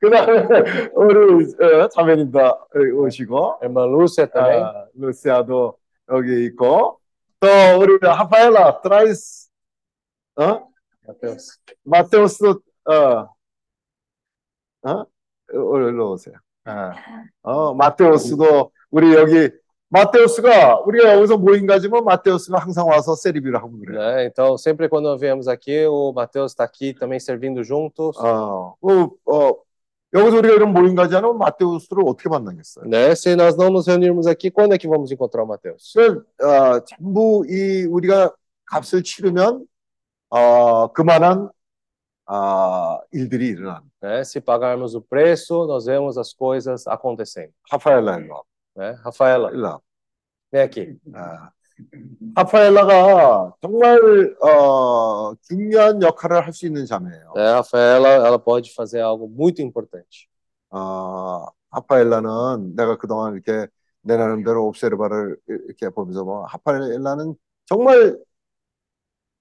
그 0.00 0.10
다음에 0.10 0.46
우리 0.94 1.44
어, 1.62 1.88
자매님도 1.88 2.38
오시고, 2.96 3.60
Lúcia 3.62 4.26
também. 4.32 4.62
아, 4.62 4.86
루시아도 4.94 5.76
여기 6.10 6.46
있고, 6.46 7.00
또 7.40 7.48
우리 7.80 7.98
하파엘라, 8.02 8.80
트라이스, 8.80 9.50
어? 10.36 10.68
Mateus. 11.06 11.58
마테우스도, 11.84 12.60
어, 12.84 13.28
어? 14.82 15.04
일로 15.52 16.12
오세요. 16.12 16.34
아, 16.64 16.92
어, 17.42 17.74
마테우스도 17.74 18.72
우리 18.90 19.14
여기 19.14 19.50
마테우스가 19.89 20.81
우리가 20.85 21.15
여기서 21.15 21.37
모임 21.37 21.65
가지면 21.67 22.03
마테우스가 22.03 22.57
항상 22.59 22.87
와서 22.87 23.15
세리비를 23.15 23.55
하고 23.57 23.77
그래요. 23.79 23.99
né? 23.99 24.25
Então, 24.25 24.57
sempre 24.57 24.89
quando 24.89 25.15
viemos 25.17 25.47
aqui, 25.47 25.85
o 25.85 26.11
Mateus 26.11 26.51
está 26.51 26.63
aqui 26.63 26.93
também 26.93 27.19
servindo 27.19 27.63
juntos. 27.63 28.17
어, 28.17 28.75
어, 28.81 29.09
어, 29.25 29.55
여기서 30.13 30.37
우리가 30.37 30.55
이런 30.55 30.73
모임 30.73 30.95
가지 30.95 31.15
않으면 31.15 31.37
마테우스를 31.37 32.03
어떻게 32.05 32.29
만나겠어요? 32.29 32.85
Né? 32.85 33.11
Se 33.15 33.35
nós 33.35 33.55
não 33.55 33.69
nos 33.69 33.87
reunirmos 33.87 34.27
aqui, 34.27 34.49
quando 34.49 34.73
é 34.73 34.77
que 34.77 34.87
vamos 34.87 35.11
encontrar 35.11 35.43
o 35.43 35.47
Mateus? 35.47 35.93
그, 35.95 36.25
어, 36.43 36.79
전부 36.85 37.45
이 37.47 37.85
우리가 37.85 38.33
값을 38.65 39.03
치르면 39.03 39.65
어, 40.29 40.91
그만한 40.93 41.49
어, 42.27 42.99
일들이 43.11 43.49
일어난. 43.49 43.83
Né? 44.01 44.23
Se 44.23 44.41
pagarmos 44.41 44.95
o 44.95 45.01
preço, 45.01 45.67
nós 45.67 45.85
vemos 45.85 46.17
as 46.17 46.33
coisas 46.33 46.87
acontecendo. 46.87 47.53
하파엘라 47.69 48.17
일 48.17 48.29
로 48.75 48.83
와. 48.83 48.91
Né? 48.91 48.97
Rafaela, 49.03 49.51
일로 49.51 49.67
와. 49.67 49.79
vem 50.51 50.61
aqui. 50.63 50.97
아, 51.13 51.49
하파엘라가 52.35 53.53
정말 53.61 54.35
어, 54.41 55.35
중요한 55.41 56.01
역할을 56.01 56.45
할 56.45 56.53
수 56.53 56.65
있는 56.65 56.85
자매예요. 56.85 57.33
Né? 57.35 57.51
Rafaela, 57.51 58.09
ela 58.25 58.39
pode 58.39 58.71
fazer 58.71 59.01
algo 59.01 59.27
muito 59.27 59.61
importante. 59.61 60.27
어, 60.69 61.45
하파엘라는 61.71 62.75
내가 62.75 62.97
그동안 62.97 63.33
이렇게 63.33 63.67
내 64.01 64.17
나름대로 64.17 64.67
옵세르바를 64.67 65.37
이렇게 65.47 65.89
보면서 65.89 66.23
뭐 66.23 66.45
하파엘라는 66.45 67.35
정말 67.65 68.17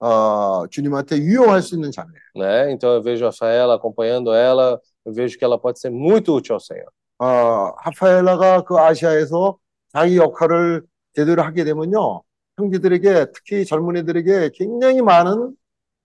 어, 0.01 0.67
주님한테 0.69 1.19
유용할 1.19 1.63
수 1.63 1.75
있는 1.77 1.91
자매예요. 1.91 2.21
Né? 2.37 2.73
Então, 2.73 2.93
eu 2.95 3.03
vejo 3.03 3.25
a 3.25 3.29
Rafaela 3.31 3.75
acompanhando 3.77 4.33
ela, 4.35 4.81
eu 5.05 5.13
vejo 5.13 5.39
que 5.39 5.45
ela 5.45 5.59
pode 5.59 5.79
ser 5.81 5.91
muito 5.91 6.35
útil 6.35 6.55
ao 6.55 6.61
Senhor. 6.61 6.91
어, 7.20 7.74
하파엘라가 7.78 8.64
그 8.64 8.78
아시아에서 8.78 9.58
자기 9.94 10.18
역할을 10.18 10.84
제대로 11.16 11.42
하게 11.44 11.64
되면요. 11.66 12.24
형제들에게 12.58 13.32
특히 13.34 13.66
젊은이들에게 13.66 14.52
굉장히 14.56 15.02
많은 15.02 15.56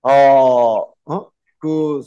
어, 0.02 0.10
어? 1.06 1.30
그 1.58 2.02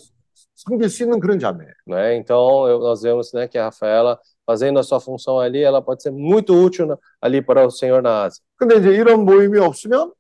섬길 0.56 0.90
수 0.90 1.04
있는 1.04 1.20
그런 1.20 1.40
자매. 1.40 1.66
né? 1.88 2.16
Então 2.18 2.68
eu- 2.68 2.80
nós 2.80 3.02
vemos, 3.04 3.32
né, 3.34 3.48
que 3.48 3.58
a 3.58 3.66
Rafaela 3.66 4.20
fazendo 4.46 4.80
a 4.80 4.84
sua 4.84 5.00
função 5.00 5.40
ali, 5.40 5.62
ela 5.64 5.82
pode 5.82 6.02
ser 6.04 6.12
muito 6.12 6.54
útil 6.54 6.88
na- 6.88 6.98
ali 7.22 7.42
para 7.42 7.66
o 7.66 7.72
Senhor 7.72 8.02
na 8.02 8.24
Ásia, 8.26 8.42
근데 8.58 8.78
이제 8.78 8.90
이런 8.90 9.24
모임이 9.26 9.60
없으면 9.60 10.14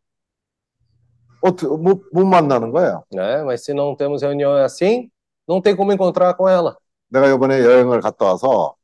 못, 1.41 2.03
못 2.11 2.25
만나는 2.25 2.71
거예요. 2.71 3.03
né? 3.11 3.43
Mas 3.43 3.63
se 3.63 3.73
não 3.73 3.95
temos 3.95 4.21
reunião 4.21 4.53
assim, 4.55 5.09
não 5.47 5.61
tem 5.61 5.75
como 5.75 5.91
encontrar 5.93 6.33
com 6.35 6.47
ela, 6.49 6.75
내가 7.09 7.27
이번에 7.33 7.61
여행을 7.61 8.01
갔다 8.01 8.25
와서 8.25 8.75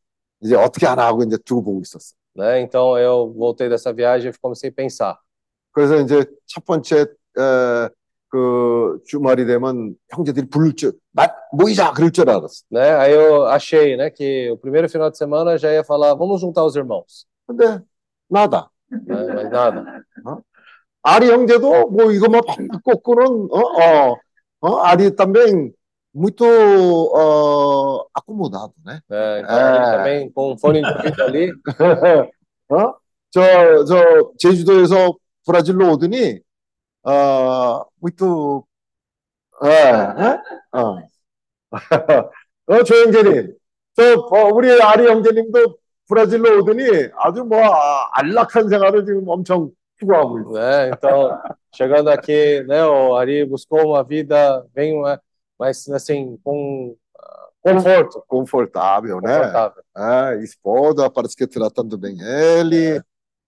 이제 0.42 0.54
어떻게 0.56 0.86
하나 0.86 1.06
하고 1.06 1.22
이제 1.22 1.36
두고 1.44 1.62
보고 1.62 1.80
있었어. 1.80 2.14
né? 2.36 2.60
Então 2.60 2.96
eu 2.96 3.32
voltei 3.36 3.68
dessa 3.68 3.92
viagem 3.92 4.30
e 4.30 4.38
comecei 4.40 4.70
a 4.70 4.74
pensar. 4.74 5.18
그래서 5.72 5.96
이제 5.96 6.24
첫 6.46 6.64
번째 6.64 7.00
에, 7.02 7.88
그 8.28 9.00
주말이 9.06 9.46
되면 9.46 9.94
형제들이 10.10 10.48
부를 10.48 10.74
줄, 10.74 10.92
마, 11.12 11.26
모이자 11.52 11.92
그럴 11.92 12.10
줄 12.12 12.28
알았어. 12.30 12.64
né? 12.70 12.90
Aí 12.96 13.12
eu 13.12 13.46
achei, 13.46 13.96
né, 13.96 14.10
que 14.10 14.50
o 14.50 14.56
primeiro 14.56 14.88
final 14.88 15.10
de 15.10 15.18
semana 15.18 15.56
já 15.58 15.72
ia 15.72 15.82
falar, 15.82 16.14
vamos 16.14 16.40
juntar 16.40 16.64
os 16.64 16.76
irmãos, 16.76 17.26
근데 17.46 17.80
나다. 18.28 18.70
né? 18.90 19.24
Mas 19.34 19.50
nada. 19.50 19.84
아리 21.02 21.30
형제도 21.30 21.88
뭐 21.88 22.10
이것만 22.12 22.42
팍팍 22.46 22.82
꽂고는 22.84 23.48
어, 23.50 23.58
어, 23.58 24.16
어, 24.60 24.76
아리 24.82 25.14
também 25.14 25.72
muito 26.14 26.44
어, 26.44 28.06
acomodado, 28.14 28.72
né? 28.84 29.00
né? 29.08 29.40
Então 29.40 29.74
ele 29.74 29.86
É. 29.86 29.90
também 29.96 30.30
com 30.32 30.52
um 30.52 30.58
fone 30.58 30.82
de 30.82 30.88
ouvido 30.88 31.22
ali, 31.22 31.52
어? 32.70 32.94
저, 33.30 33.84
저, 33.84 34.32
제주도에서 34.38 35.14
브라질로 35.44 35.92
오더니, 35.92 36.40
어, 37.04 37.84
muito, 38.00 38.66
예, 39.64 39.68
예? 39.68 40.78
어. 40.78 40.98
어, 42.66 42.82
조 42.84 42.94
형제님. 42.94 43.54
저, 43.94 44.14
어, 44.14 44.48
우리 44.54 44.70
아리 44.80 45.06
형제님도 45.06 45.76
브라질로 46.08 46.60
오더니 46.60 46.84
아주 47.16 47.44
뭐, 47.44 47.60
아, 47.62 48.08
안락한 48.14 48.68
생활을 48.68 49.04
지금 49.04 49.28
엄청 49.28 49.70
추구하고 49.98 50.40
있어요. 50.40 50.54
né? 50.54 50.90
Então 50.94 51.38
chegando 51.74 52.08
aqui, 52.10 52.62
né, 52.66 52.84
o 52.84 53.16
Ari 53.16 53.44
buscou 53.44 53.90
uma 53.90 54.02
vida 54.04 54.64
bem 54.74 54.94
mais, 55.62 55.86
mais 55.86 56.02
assim 56.02 56.36
com 56.44 56.96
ah, 57.18 57.48
conforto, 57.62 58.24
Confortável, 58.26 59.20
né? 59.20 59.38
confortável. 59.38 59.82
É, 59.96 60.42
esposa, 60.42 61.10
parece 61.10 61.36
que 61.36 61.46
tratando 61.46 61.98
bem 61.98 62.16
ele, 62.20 63.02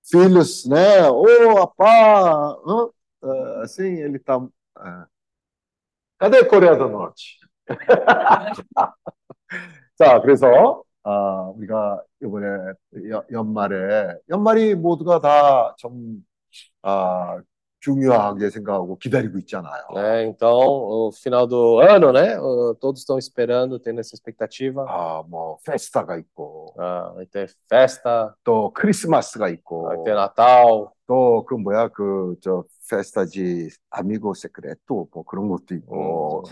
filhos, 0.05 0.67
né? 0.67 1.09
Ô, 1.11 1.59
apá, 1.59 2.57
hã? 2.67 2.89
Ah, 3.23 3.63
assim, 3.65 3.85
ele 4.03 4.19
tá. 4.19 4.41
é. 4.79 5.07
Cadê 6.19 6.39
a 6.39 6.47
Coreia 6.49 6.77
do 6.77 6.89
Norte? 6.89 7.39
자, 9.97 10.21
그래서 10.21 10.83
아, 11.03 11.51
우리가 11.57 12.03
이번에 12.23 12.47
여- 13.11 13.25
연말에 13.31 14.15
연말이 14.29 14.75
모두가 14.75 15.21
다 15.21 15.75
좀 15.79 16.25
아, 16.83 17.41
중요하게 17.85 18.51
생각하고 18.51 18.99
기다리고 18.99 19.39
있잖아요. 19.39 19.83
né? 19.95 20.25
Então, 20.27 20.53
o 20.53 21.11
final 21.13 21.47
do 21.47 21.79
ano, 21.81 22.13
né? 22.13 22.39
o- 22.39 22.75
Todos 22.75 23.01
estão 23.01 23.17
esperando, 23.19 23.79
tendo 23.79 24.01
essa 24.01 24.15
expectativa. 24.15 24.85
아, 24.87 25.23
뭐 25.27 25.57
페스타가 25.65 26.19
있고 26.19 26.75
Ah, 26.79 27.13
vai 27.15 27.25
ter 27.25 27.49
festa, 27.71 28.35
또 28.45 28.71
크리스마스가 28.75 29.47
vai 29.47 29.55
있고 29.55 30.05
ter 30.05 30.13
Natal, 30.15 30.91
또 31.07 31.43
그 31.47 31.55
뭐야 31.55 31.89
그 31.89 32.37
저 32.43 32.65
페스타지 32.91 33.71
아미고 33.89 34.35
세크레토 34.35 35.09
뭐 35.15 35.25
그런 35.25 35.49
것도 35.49 35.75
있고 35.77 36.43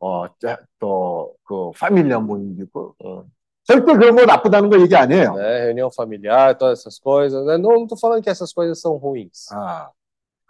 어어또그 0.00 1.70
파밀리아 1.78 2.20
모임도 2.20 2.62
있고 2.64 2.94
hum, 3.02 3.24
절대 3.64 3.92
그런 3.92 4.16
거 4.16 4.24
나쁘다는 4.24 4.70
거 4.70 4.80
얘기 4.80 4.94
아니에요. 4.96 5.34
né? 5.34 5.64
Reunião 5.66 5.90
familiar, 5.92 6.56
todas 6.56 6.78
essas 6.80 6.98
coisas. 6.98 7.44
né? 7.44 7.58
Não 7.58 7.82
estou 7.82 7.98
falando 7.98 8.22
que 8.22 8.30
essas 8.30 8.52
coisas 8.52 8.80
são 8.80 8.96
ruins. 8.96 9.50
아 9.52 9.90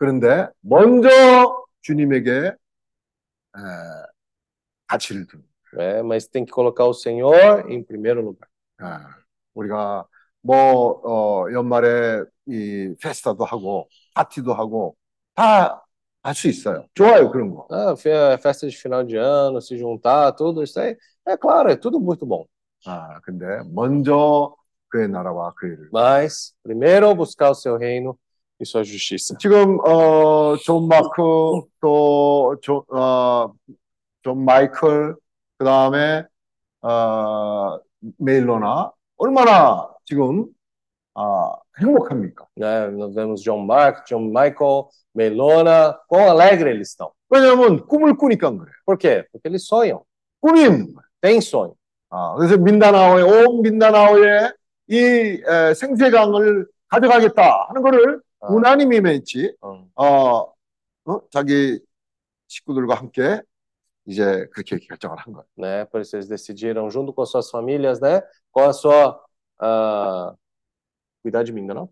그런데 0.02 0.48
먼저 0.60 1.08
주님에게 1.82 2.52
에, 3.56 3.60
가치를 4.86 5.26
두는 5.26 5.44
né? 5.72 6.02
Mas 6.02 6.26
tem 6.26 6.44
que 6.44 6.52
colocar 6.52 6.84
o 6.84 6.94
Senhor 6.94 7.70
em 7.70 7.82
primeiro 7.82 8.20
lugar. 8.22 8.48
아, 8.78 9.06
우리가 9.54 10.06
뭐 10.40 11.00
어, 11.04 11.52
연말에 11.52 12.22
이 12.46 12.94
페스타도 13.02 13.44
하고 13.44 13.88
파티도 14.14 14.54
하고 14.54 14.96
다 15.34 15.82
할 16.22 16.34
수 16.34 16.48
있어요. 16.48 16.84
좋아요 16.94 17.30
그런 17.30 17.50
거. 17.54 17.66
Ah, 17.70 17.96
fe- 17.96 18.36
festa 18.42 18.66
de 18.68 18.76
final 18.76 19.04
de 19.04 19.16
ano, 19.16 19.60
se 19.60 19.78
juntar, 19.78 20.32
tudo 20.32 20.62
isso 20.62 20.78
aí. 20.78 20.96
É 21.26 21.36
claro, 21.36 21.70
é 21.70 21.76
tudo 21.76 21.98
muito 22.00 22.26
bom. 22.26 22.44
아 22.86 23.20
근데 23.20 23.46
먼저 23.72 24.54
그의 24.88 25.08
나라와 25.08 25.52
그의 25.54 25.76
를 25.76 25.88
Mas, 25.92 26.54
primeiro, 26.62 27.14
buscar 27.14 27.50
o 27.50 27.54
seu 27.54 27.76
reino 27.76 28.18
e 28.59 28.65
sua 28.65 28.83
justiça. 28.83 29.35
지금 29.39 29.79
어, 29.85 30.55
존 30.57 30.87
마크 30.87 31.21
또존 31.81 32.81
어, 32.91 33.53
존 34.21 34.45
마이클 34.45 35.15
그다음에 35.57 36.25
어, 36.81 37.79
메일로나 38.17 38.91
얼마나 39.17 39.89
지금 40.05 40.47
아, 41.15 41.53
행복합니까? 41.79 42.47
Né? 42.57 42.87
Nós 42.89 43.13
vemos 43.13 43.41
John 43.41 43.65
Mark, 43.65 44.05
John 44.07 44.29
Michael, 44.29 44.89
Melona, 45.15 45.97
quão 46.07 46.29
alegre 46.29 46.71
eles 46.71 46.89
estão. 46.89 47.11
왜냐하면 47.29 47.85
꿈을 47.87 48.15
꾸니까 48.15 48.49
그래요. 48.49 48.73
Por 48.85 48.97
quê? 48.97 49.25
Porque 49.31 49.47
eles 49.47 49.65
sonham, 49.67 50.01
꿈이 50.41 50.61
있는 50.63 50.93
거예요. 50.93 51.07
têm 51.21 51.37
sonho. 51.37 51.75
아, 52.09 52.35
그래서 52.35 52.57
민다나오에 52.57 53.21
온 53.23 53.61
민다나오에 53.61 54.51
이 54.89 54.97
에, 55.47 55.73
생태강을 55.73 56.67
가져가겠다 56.89 57.67
하는 57.69 57.81
거를 57.81 58.21
아, 58.43 58.51
무난히 58.51 58.85
맺지 58.85 59.55
음. 59.63 59.85
어, 59.95 60.53
어? 61.05 61.21
자기 61.31 61.79
식구들과 62.47 62.95
함께 62.95 63.41
이제 64.05 64.45
그렇게 64.51 64.77
결정을 64.77 65.17
한 65.17 65.33
거예요. 65.33 65.45
né? 65.57 65.85
Por 65.85 66.01
isso 66.01 66.15
eles 66.17 66.27
decidiram, 66.27 66.89
junto 66.89 67.13
com 67.13 67.25
suas 67.25 67.49
famílias, 67.49 68.01
né? 68.01 68.21
Com 68.51 68.63
a 68.63 68.73
sua. 68.73 69.23
ah, 69.59 70.35
cuidar 71.21 71.43
de 71.43 71.53
não? 71.53 71.89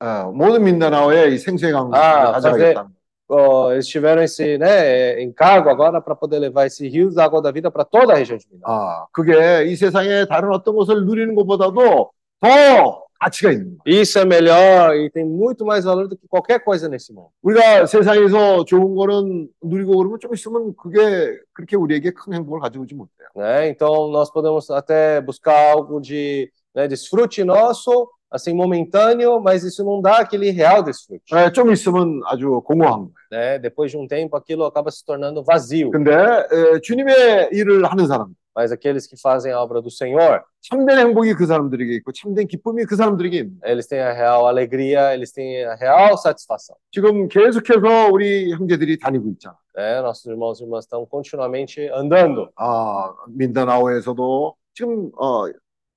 어, 0.00 0.30
모든 0.32 0.62
민다나오에 0.62 1.30
이 1.30 1.38
생태강을 1.38 1.94
아, 1.94 2.32
가져가겠다는 2.32 2.74
거예요. 2.74 2.98
Oh, 3.30 3.70
eles 3.70 3.86
tiveram 3.86 4.22
esse 4.22 4.56
né, 4.56 5.20
encargo 5.20 5.68
agora 5.68 6.00
para 6.00 6.14
poder 6.14 6.38
levar 6.38 6.64
esse 6.64 6.88
rio 6.88 7.12
da 7.12 7.24
água 7.24 7.42
da 7.42 7.50
vida 7.50 7.70
para 7.70 7.84
toda 7.84 8.14
a 8.14 8.16
região 8.16 8.38
de 8.38 8.46
Minas. 8.48 8.62
아, 8.64 9.06
그게 9.12 9.64
이 9.64 9.76
세상에 9.76 10.24
다른 10.24 10.50
어떤 10.50 10.74
것을 10.74 11.04
누리는 11.04 11.34
것보다도 11.34 12.10
더 12.40 13.04
가치가 13.19 13.51
있는 13.51 13.77
거예요. 13.77 14.01
Isso 14.01 14.19
é 14.19 14.25
melhor 14.25 14.95
e 14.95 15.09
tem 15.09 15.25
muito 15.25 15.65
mais 15.65 15.85
valor 15.85 16.07
do 16.07 16.17
que 16.17 16.27
qualquer 16.27 16.59
coisa 16.63 16.87
nesse 16.87 17.13
mundo. 17.13 17.29
우리가 17.41 17.85
세상에서 17.85 18.65
좋은 18.65 18.95
거는 18.95 19.47
누리고 19.63 19.97
그러면 19.97 20.19
좀 20.19 20.33
있으면 20.33 20.75
그게 20.75 21.37
그렇게 21.53 21.75
우리에게 21.75 22.11
큰 22.11 22.33
행복을 22.33 22.59
가져오지 22.59 22.95
못해요. 22.95 23.27
Né? 23.35 23.69
Então, 23.69 24.09
nós 24.11 24.31
podemos 24.31 24.69
até 24.69 25.21
buscar 25.21 25.71
algo 25.71 25.99
de 26.01 26.51
né, 26.75 26.87
desfrute 26.87 27.43
nosso, 27.43 28.09
assim, 28.29 28.53
momentâneo, 28.53 29.39
mas 29.39 29.63
isso 29.63 29.83
não 29.83 30.01
dá 30.01 30.17
aquele 30.17 30.49
real 30.51 30.83
desfrute. 30.83 31.33
예, 31.33 31.51
좀 31.51 31.71
있으면 31.71 32.21
아주 32.25 32.61
공허한 32.65 33.09
거예요. 33.09 33.13
Né? 33.31 33.59
Depois 33.59 33.91
de 33.91 33.97
um 33.97 34.07
tempo, 34.07 34.35
aquilo 34.35 34.65
acaba 34.65 34.91
se 34.91 35.05
tornando 35.05 35.43
vazio. 35.43 35.91
근데 35.91 36.11
에, 36.11 36.79
주님의 36.81 37.49
일을 37.53 37.85
하는 37.85 38.07
사람, 38.07 38.35
Mas 38.57 38.71
aqueles 38.71 39.07
que 39.07 39.19
fazem 39.19 39.51
a 39.51 39.59
obra 39.59 39.81
do 39.81 39.89
Senhor, 39.89 40.43
참된 40.61 40.99
행복이 40.99 41.33
그 41.33 41.45
사람들에게 41.47 41.93
있고 41.95 42.11
참된 42.11 42.47
기쁨이 42.47 42.85
그 42.85 42.95
사람들에게 42.95 43.37
있는 43.37 43.59
거예요. 43.59 43.73
eles 43.73 43.87
têm 43.87 43.99
a 43.99 44.11
real 44.11 44.45
alegria, 44.47 45.13
eles 45.15 45.31
têm 45.31 45.65
a 45.65 45.73
real 45.75 46.13
satisfação. 46.17 46.75
지금 46.91 47.27
계속해서 47.27 48.11
우리 48.11 48.51
형제들이 48.53 48.99
다니고 48.99 49.29
있잖아. 49.31 49.57
Né? 49.75 50.01
Nossos 50.01 50.25
irmãos 50.27 50.59
e 50.59 50.63
irmãs 50.63 50.85
estão 50.85 51.03
continuamente 51.07 51.89
andando. 51.91 52.49
아, 52.55 53.11
민다나오에서도 53.27 54.55
지금 54.75 55.11
어, 55.17 55.45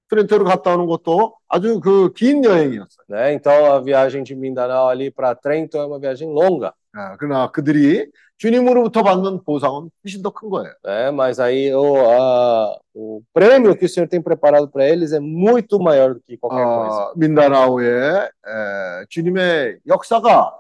트렌토로 0.09 0.45
갔다 0.45 0.75
오는 0.75 0.87
것도 0.87 1.35
아주 1.49 1.81
그 1.81 2.13
긴 2.15 2.43
여행이었어요. 2.45 3.07
Né? 3.11 3.35
Então, 3.35 3.53
a 3.75 3.81
viagem 3.81 4.23
de 4.23 4.35
Mindanao 4.35 4.89
ali 4.89 5.11
para 5.11 5.35
Trento 5.35 5.77
é 5.77 5.85
uma 5.85 5.99
viagem 5.99 6.33
longa. 6.33 6.73
아, 6.95 7.17
그러나 7.19 7.51
그들이 7.51 8.07
주님으로부터 8.41 9.03
받는 9.03 9.43
보상은 9.45 9.91
훨씬 10.05 10.23
더 10.23 10.31
큰 10.31 10.51
거예요. 10.51 10.73
né? 10.85 11.11
Mas 11.11 11.41
aí 11.41 11.73
o, 11.73 11.97
a, 12.11 12.79
o 12.95 13.23
prêmio 13.33 13.75
que 13.77 13.87
o 13.87 13.89
Senhor 13.89 14.07
tem 14.09 14.21
preparado 14.21 14.69
para 14.69 14.87
eles 14.87 15.13
é 15.13 15.21
muito 15.21 15.79
maior 15.81 16.15
do 16.15 16.21
que 16.21 16.37
qualquer 16.37 16.65
coisa. 16.65 17.01
아, 17.01 17.13
민다나오의 17.17 18.29
에, 18.47 19.07
주님의 19.09 19.79
역사가 19.87 20.53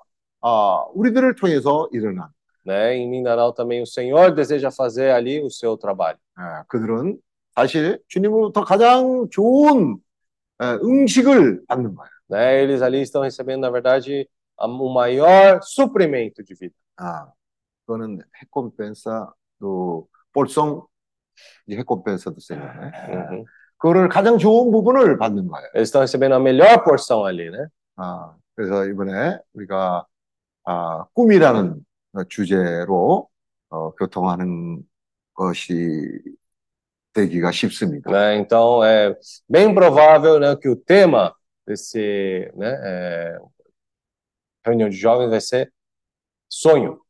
아, 0.42 0.84
우리들을 0.94 1.34
통해서 1.36 1.88
일어난 1.92 2.28
Né? 2.66 2.96
Em 2.96 3.08
Mindanao 3.08 3.52
também 3.52 3.80
o 3.82 3.86
Senhor 3.86 4.32
deseja 4.34 4.70
fazer 4.72 5.10
ali 5.12 5.40
o 5.42 5.50
seu 5.50 5.76
trabalho. 5.76 6.18
에, 6.38 6.64
그들은 6.68 7.18
사실 7.54 8.00
주님으로부터 8.08 8.64
가장 8.64 9.28
좋은 9.30 9.98
에, 10.62 10.64
음식을 10.82 11.66
받는 11.68 11.94
거예요. 11.94 12.10
Né? 12.30 12.62
Eles 12.62 12.80
ali 12.82 13.02
estão 13.02 13.22
recebendo, 13.22 13.60
na 13.60 13.70
verdade, 13.70 14.26
a- 14.58 14.66
o 14.66 14.88
maior 14.92 15.60
suprimento 15.62 16.42
de 16.42 16.54
vida. 16.54 16.74
아, 16.96 17.28
그거는 17.85 18.21
recompensa 21.67 22.31
do 22.31 22.41
Senhor, 22.41 22.73
né? 22.75 22.91
Uhum. 23.09 23.45
그거를 23.77 24.09
가장 24.09 24.37
좋은 24.37 24.71
부분을 24.71 25.17
받는 25.17 25.47
거예요. 25.47 25.67
Estão 25.75 26.01
recebendo 26.01 26.35
a 26.35 26.39
melhor 26.39 26.83
porção 26.83 27.25
ali, 27.25 27.49
né? 27.49 27.67
아, 27.95 28.35
그래서 28.55 28.85
이번에 28.85 29.39
우리가 29.53 30.05
아, 30.65 31.05
꿈이라는 31.13 31.83
주제로 32.29 33.27
어, 33.69 33.91
교통하는 33.95 34.83
것이 35.33 36.21
되기가 37.13 37.51
쉽습니다. 37.51 38.11
Né? 38.11 38.37
Então, 38.37 38.83
é 38.83 39.15
bem 39.49 39.73
provável 39.73 40.39
né, 40.39 40.55
que 40.55 40.69
o 40.69 40.75
tema 40.75 41.35
desse 41.65 42.51
né, 42.55 42.79
é, 42.83 43.39
reunião 44.65 44.89
de 44.89 44.95
jovens 44.95 45.29
vai 45.29 45.41
ser 45.41 45.73
sonho. 46.47 47.01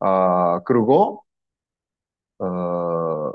아, 0.00 0.60
그리고 0.64 1.22
어, 2.38 3.32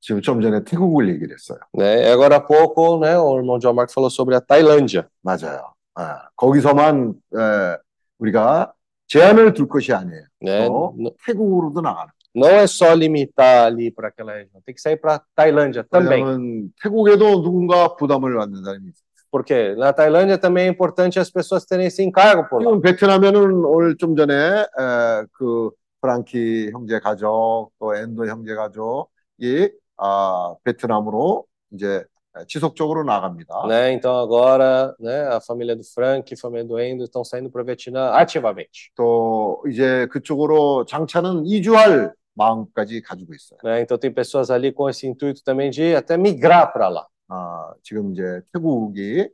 지금 0.00 0.20
좀 0.20 0.40
전에 0.40 0.64
태국을 0.64 1.08
얘기를 1.08 1.34
했어요. 1.34 1.58
E 1.78 2.10
agora 2.10 2.36
há 2.36 2.40
pouco, 2.40 2.98
né, 2.98 3.16
o 3.16 3.36
irmão 3.38 3.58
John 3.58 3.74
Mark 3.74 3.92
falou 3.92 4.10
sobre 4.10 4.34
a 4.34 4.40
Tailândia. 4.40 5.08
맞아요. 5.22 5.72
아, 5.94 6.28
거기서만 6.36 7.14
에, 7.34 7.78
우리가 8.18 8.72
제한을 9.06 9.52
둘 9.54 9.68
것이 9.68 9.92
아니에요. 9.92 10.24
Né? 10.42 10.66
또 10.66 10.94
태국으로도 11.24 11.80
나가는. 11.80 12.10
Não 12.34 12.48
é 12.48 12.66
só 12.66 12.94
limitar 12.94 13.66
ali 13.66 13.90
para 13.90 14.08
aquela 14.08 14.32
região, 14.32 14.62
tem 14.64 14.74
que 14.74 14.80
sair 14.80 14.96
para 14.96 15.20
Tailândia 15.36 15.84
também. 15.84 16.24
왜냐하면 16.24 16.72
태국에도 16.82 17.42
누군가 17.42 17.94
부담을 17.94 18.34
받는 18.34 18.64
사람이 18.64 18.88
있어요. 18.88 19.06
Porque 19.30 19.74
na 19.76 19.92
Tailândia 19.92 20.38
também 20.38 20.66
é 20.66 20.68
importante 20.68 21.18
as 21.18 21.30
pessoas 21.30 21.64
terem 21.64 21.86
esse 21.86 22.02
encargo 22.02 22.48
por 22.48 22.60
lá. 22.60 22.64
지금 22.64 22.80
베트남에는 22.80 23.64
오늘 23.64 23.96
좀 23.98 24.16
전에 24.16 24.34
에, 24.34 25.26
그 25.32 25.70
프랑키 26.02 26.70
형제 26.72 26.98
가족 26.98 27.70
또 27.78 27.94
엔도 27.94 28.26
형제 28.26 28.54
가족이 28.54 29.70
아, 29.96 30.54
베트남으로 30.64 31.46
이제 31.72 32.04
지속적으로 32.48 33.04
나갑니다. 33.04 33.66
Né? 33.68 33.92
Então 33.92 34.18
agora, 34.18 34.94
né, 34.98 35.28
a 35.28 35.40
família 35.40 35.76
do 35.76 35.84
Frank, 35.84 36.32
a 36.32 36.36
família 36.36 36.64
do 36.64 36.78
Endo 36.78 37.04
estão 37.04 37.22
saindo 37.24 37.50
para 37.50 37.62
o 37.62 37.64
Vietnã 37.64 38.10
ativamente. 38.10 38.90
또 38.96 39.62
이제 39.68 40.06
그쪽으로 40.10 40.84
장차는 40.86 41.46
이주할 41.46 42.12
마음까지 42.34 43.02
가지고 43.02 43.34
있어요. 43.34 43.58
Né? 43.62 43.82
Então 43.82 43.98
tem 43.98 44.10
pessoas 44.10 44.50
ali 44.50 44.72
com 44.72 44.88
esse 44.88 45.06
intuito 45.06 45.44
também 45.44 45.70
de 45.70 45.94
até 45.94 46.16
migrar 46.16 46.72
para 46.72 46.88
lá. 46.88 47.06
아, 47.28 47.72
지금 47.82 48.12
이제 48.12 48.40
태국이 48.52 49.28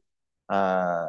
아, 0.48 1.08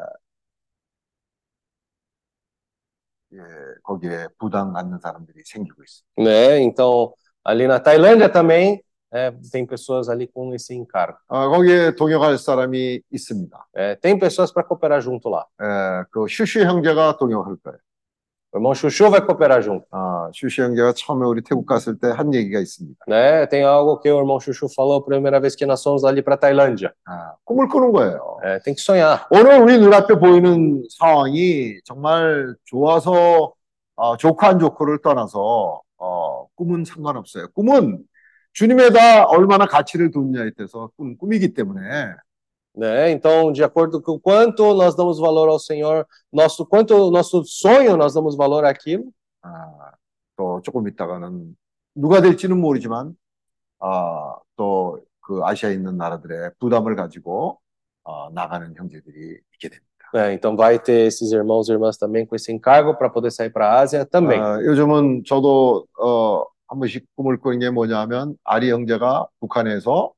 거기에 3.82 4.28
부담 4.38 4.72
갖는 4.72 4.98
사람들이 5.00 5.42
생기고 5.44 5.82
있어요. 5.82 6.26
Né? 6.26 6.60
Então 6.62 7.12
ali 7.44 7.66
na 7.66 7.80
Tailândia 7.80 8.28
também 8.28 8.82
é, 9.12 9.32
tem 9.52 9.64
pessoas 9.66 10.08
ali 10.08 10.26
com 10.26 10.52
esse 10.54 10.74
encargo. 10.74 11.18
아, 11.28 11.48
거기에 11.48 11.94
동역할 11.94 12.36
사람이 12.36 13.00
있습니다. 13.10 13.66
É, 13.74 13.94
tem 13.96 14.18
pessoas 14.18 14.52
para 14.52 14.64
cooperar 14.64 15.00
junto 15.00 15.28
lá. 15.28 15.46
에, 15.60 16.04
그 16.10 16.26
슈슈 16.28 16.60
형제가 16.60 17.16
동역할 17.16 17.56
거예요. 17.62 17.78
O 18.51 18.57
irmão 18.57 18.73
Chuchu 18.73 19.09
vai 19.11 19.21
cooperar 19.21 19.61
junto. 19.61 19.85
아, 19.91 20.29
슈슈 20.33 20.63
형제가 20.63 20.93
처음에 20.93 21.25
우리 21.27 21.41
태국 21.43 21.67
갔을 21.67 21.99
때 21.99 22.07
한 22.07 22.33
얘기가 22.33 22.59
있습니다. 22.59 23.05
Né? 23.07 23.45
Tem 23.45 23.63
algo 23.63 23.99
que 23.99 24.09
o 24.09 24.17
irmão 24.17 24.39
Chuchu 24.39 24.67
falou 24.75 24.97
a 24.97 25.05
primeira 25.05 25.39
vez 25.39 25.55
que 25.55 25.65
nós 25.67 25.83
fomos 25.83 26.03
ali 26.03 26.23
para 26.23 26.35
Tailândia. 26.35 26.91
아, 27.05 27.33
꿈을 27.45 27.67
꾸는 27.67 27.91
거예요. 27.91 28.39
É, 28.43 28.59
tem 28.63 28.73
que 28.73 28.81
sonhar. 28.81 29.27
오늘 29.29 29.59
우리 29.61 29.77
눈앞에 29.77 30.15
보이는 30.15 30.83
상황이 30.97 31.79
정말 31.85 32.55
좋아서 32.65 33.53
어, 33.95 34.17
좋고 34.17 34.45
안 34.45 34.57
좋고를 34.59 34.99
떠나서 35.03 35.81
어, 35.97 36.47
꿈은 36.55 36.85
상관없어요. 36.85 37.49
꿈은 37.53 37.99
주님에다 38.53 39.25
얼마나 39.27 39.67
가치를 39.67 40.09
두느냐에 40.09 40.51
따라서 40.57 40.89
꿈, 40.97 41.15
꿈이기 41.17 41.53
때문에 41.53 41.81
Né? 42.78 43.10
Então, 43.10 43.52
de 43.52 43.62
acordo 43.62 44.02
com 44.02 44.12
o 44.12 44.20
quanto 44.20 44.74
nós 44.74 44.96
damos 44.96 45.18
valor 45.20 45.48
ao 45.48 45.58
Senhor, 45.58 46.06
nosso 46.32 46.66
quanto 46.66 47.10
nosso 47.10 47.44
sonho 47.44 47.96
nós 47.96 48.14
damos 48.14 48.36
valor 48.36 48.64
àquilo, 48.64 49.12
아, 49.42 49.92
또 50.36 50.60
조금 50.62 50.88
있다가는 50.88 51.56
누가 51.94 52.20
될지는 52.20 52.60
모르지만 52.60 53.16
아, 53.80 54.36
또 54.56 55.04
그 55.24 55.40
아시아에 55.42 55.74
있는 55.74 55.96
나라들의 55.96 56.52
부담을 56.58 56.94
가지고 56.94 57.58
어, 58.04 58.30
나가는 58.30 58.74
형제들이 58.76 59.40
있게 59.54 59.68
됩니다. 59.70 59.84
né? 60.12 60.34
Então 60.34 60.54
vai 60.54 60.78
ter 60.78 61.06
esses 61.06 61.32
irmãos 61.32 61.68
e 61.68 61.72
irmãs 61.72 61.96
também 61.96 62.26
com 62.26 62.36
esse 62.36 62.52
encargo 62.52 62.94
para 62.96 63.08
poder 63.10 63.32
sair 63.32 63.50
para 63.50 63.66
a 63.72 63.80
Ásia 63.80 64.04
também. 64.04 64.38
아, 64.38 64.60
요즘은 64.60 65.24
저도 65.24 65.86
어, 65.98 66.44
한 66.68 66.78
번씩 66.78 67.06
꿈을 67.16 67.40
꾸는 67.40 67.58
게 67.58 67.70
뭐냐면 67.70 68.36
아리 68.44 68.70
형제가 68.70 69.26
북한에서 69.40 70.12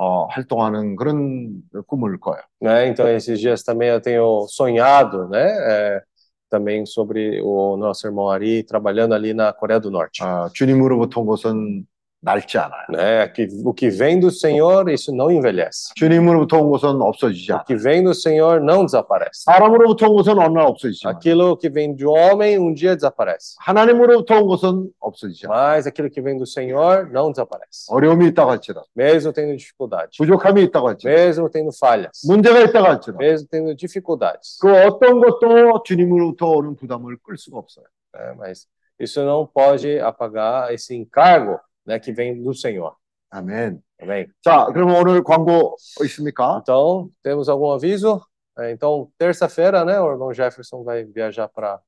어, 0.00 0.26
활동하는 0.26 0.96
그런 0.96 1.62
꿈을 1.86 2.18
꿔요. 2.18 2.40
Né? 2.60 2.88
Então 2.88 3.08
esses 3.08 3.40
dias 3.40 3.62
também 3.62 3.88
eu 3.88 4.00
tenho 4.00 4.46
sonhado, 4.48 5.28
né? 5.28 5.40
é, 5.40 6.02
também 6.50 6.84
sobre 6.86 7.40
o 7.42 7.76
nosso 7.76 8.06
irmão 8.06 8.28
Ari 8.28 8.62
trabalhando 8.62 9.14
ali 9.14 9.34
na 9.34 9.52
Coreia 9.52 9.80
do 9.80 9.90
Norte. 9.90 10.22
아, 10.22 10.48
주님으로부터 10.52 11.20
온 11.20 11.26
것은 11.26 11.86
낡지 12.22 12.58
않아요. 12.58 12.82
Né? 12.90 13.28
Que, 13.28 13.46
o 13.64 13.72
que 13.72 13.88
vem 13.88 14.18
do 14.18 14.32
Senhor, 14.32 14.88
isso 14.88 15.12
não 15.14 15.30
envelhece. 15.30 15.92
주님으로부터 15.94 16.58
온 16.60 16.70
것은 16.70 17.00
없어지지 17.00 17.52
O 17.52 17.54
않아요. 17.54 17.64
que 17.66 17.76
vem 17.76 18.02
do 18.02 18.12
Senhor 18.14 18.58
não 18.60 18.84
desaparece. 18.84 19.44
사람으로부터 19.44 20.08
온 20.08 20.16
것은 20.16 20.32
어느 20.38 20.58
날 20.58 20.66
없어지지만 20.66 21.14
Aquilo 21.14 21.56
que 21.56 21.68
vem 21.70 21.94
de 21.94 22.04
homem 22.04 22.58
um 22.58 22.74
dia 22.74 22.96
desaparece. 22.96 23.54
하나님으로부터 23.60 24.40
온 24.40 24.48
것은 24.48 24.90
없어지지 24.98 25.46
않아요. 25.46 25.54
Mas 25.76 25.86
aquilo 25.86 26.10
que 26.10 26.20
vem 26.20 26.36
do 26.36 26.46
Senhor 26.46 27.06
não 27.12 27.30
desaparece. 27.30 27.86
어려움이 27.90 28.26
있다고 28.28 28.50
할지라도 28.50 28.86
Mesmo 28.96 29.32
tendo 29.32 29.54
dificuldade, 29.56 30.16
부족함이 30.18 30.62
있다고 30.64 30.88
할지라도 30.88 31.14
mesmo 31.20 31.48
tendo 31.50 31.70
falhas, 31.70 32.26
문제가 32.26 32.60
있다고 32.62 32.86
할지라도 32.88 33.18
mesmo 33.18 33.46
tendo 33.48 33.76
dificuldades. 33.76 34.58
그 34.60 34.72
어떤 34.74 35.20
것도 35.20 35.82
주님으로부터 35.84 36.48
오는 36.48 36.74
부담을 36.74 37.18
끌 37.22 37.36
수가 37.36 37.58
없어요. 37.58 37.84
né? 38.14 38.34
Mas 38.36 38.66
isso 38.98 39.22
não 39.22 39.46
pode 39.46 40.00
apagar 40.00 40.72
esse 40.72 40.96
encargo 40.96 41.60
né, 41.86 41.98
que 41.98 42.12
vem 42.12 42.42
do 42.42 42.52
Senhor. 42.54 42.94
아멘. 43.30 43.82
Amém? 44.00 44.26
자, 44.42 44.66
그러면 44.72 44.96
오늘 44.96 45.22
광고 45.22 45.76
있습니까? 46.04 46.60
Então, 46.62 47.08
temos 47.22 47.48
algum 47.48 47.72
aviso? 47.72 48.20
É, 48.58 48.70
Então, 48.70 49.08
terça-feira, 49.18 49.84
né, 49.84 50.00
o 50.00 50.10
irmão 50.10 50.32
Jefferson 50.32 50.82
vai 50.84 51.04
viajar 51.04 51.48
para 51.48 51.80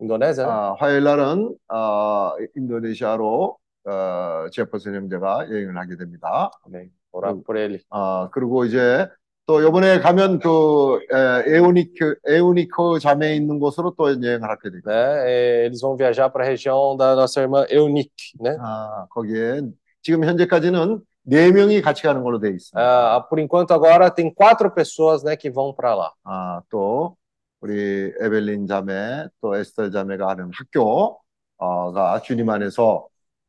Indonésia, 0.00 0.46
né? 0.46 0.52
아, 0.52 0.74
화요일 0.78 1.04
날은 1.04 1.56
어, 1.68 2.32
인도네시아로 2.54 3.56
어, 3.86 4.48
제퍼슨 4.50 4.94
형제가 4.94 5.48
여행을 5.50 5.76
하게 5.76 5.96
됩니다. 5.96 6.50
Amém. 6.66 6.90
Orar 7.12 7.34
por 7.42 7.56
ele. 7.56 7.80
아, 7.90 8.28
그리고 8.32 8.64
이제 8.66 9.08
또 9.45 9.61
이번에 9.61 9.99
가면 9.99 10.39
그 10.39 10.99
에, 11.11 11.55
에오니크 11.55 12.15
에오니코 12.27 12.99
자매 12.99 13.35
있는 13.35 13.59
곳으로 13.59 13.93
또 13.97 14.09
여행을 14.09 14.49
하게 14.49 14.69
됩니다. 14.69 14.91
Né? 14.91 15.23
É, 15.25 15.65
Eles 15.65 15.81
vão 15.81 15.97
viajar 15.97 16.29
para 16.29 16.43
a 16.43 16.47
região 16.47 16.95
da 16.95 17.15
nossa 17.15 17.41
irmã 17.41 17.65
Eunice, 17.69 18.37
né? 18.39 18.55
아, 18.59 19.05
거기에 19.09 19.61
지금 20.01 20.23
현재까지는 20.23 21.01
네 21.23 21.51
명이 21.51 21.81
같이 21.81 22.03
가는 22.03 22.23
걸로 22.23 22.39
되어 22.39 22.51
있습니다. 22.51 22.79
Ah, 22.79 23.21
por 23.29 23.39
enquanto, 23.39 23.73
agora 23.73 24.09
tem 24.09 24.33
quatro 24.33 24.71
pessoas, 24.71 25.23
né, 25.23 25.35
que 25.35 25.49
vão 25.51 25.73
para 25.75 25.93
lá. 25.95 26.11
아, 26.23 26.61
또 26.69 27.15
우리 27.61 28.11
에벨린 28.21 28.67
자매, 28.67 29.27
또 29.41 29.55
에스터 29.55 29.91
자매가 29.91 30.27
하는 30.29 30.49
학교가 30.53 32.21
주님 32.23 32.49
안에서 32.49 33.07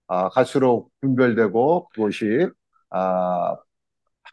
아, 0.09 0.29
갈수록 0.29 0.91
분별되고 1.01 1.89
그것이 1.95 2.49
아, 2.91 3.57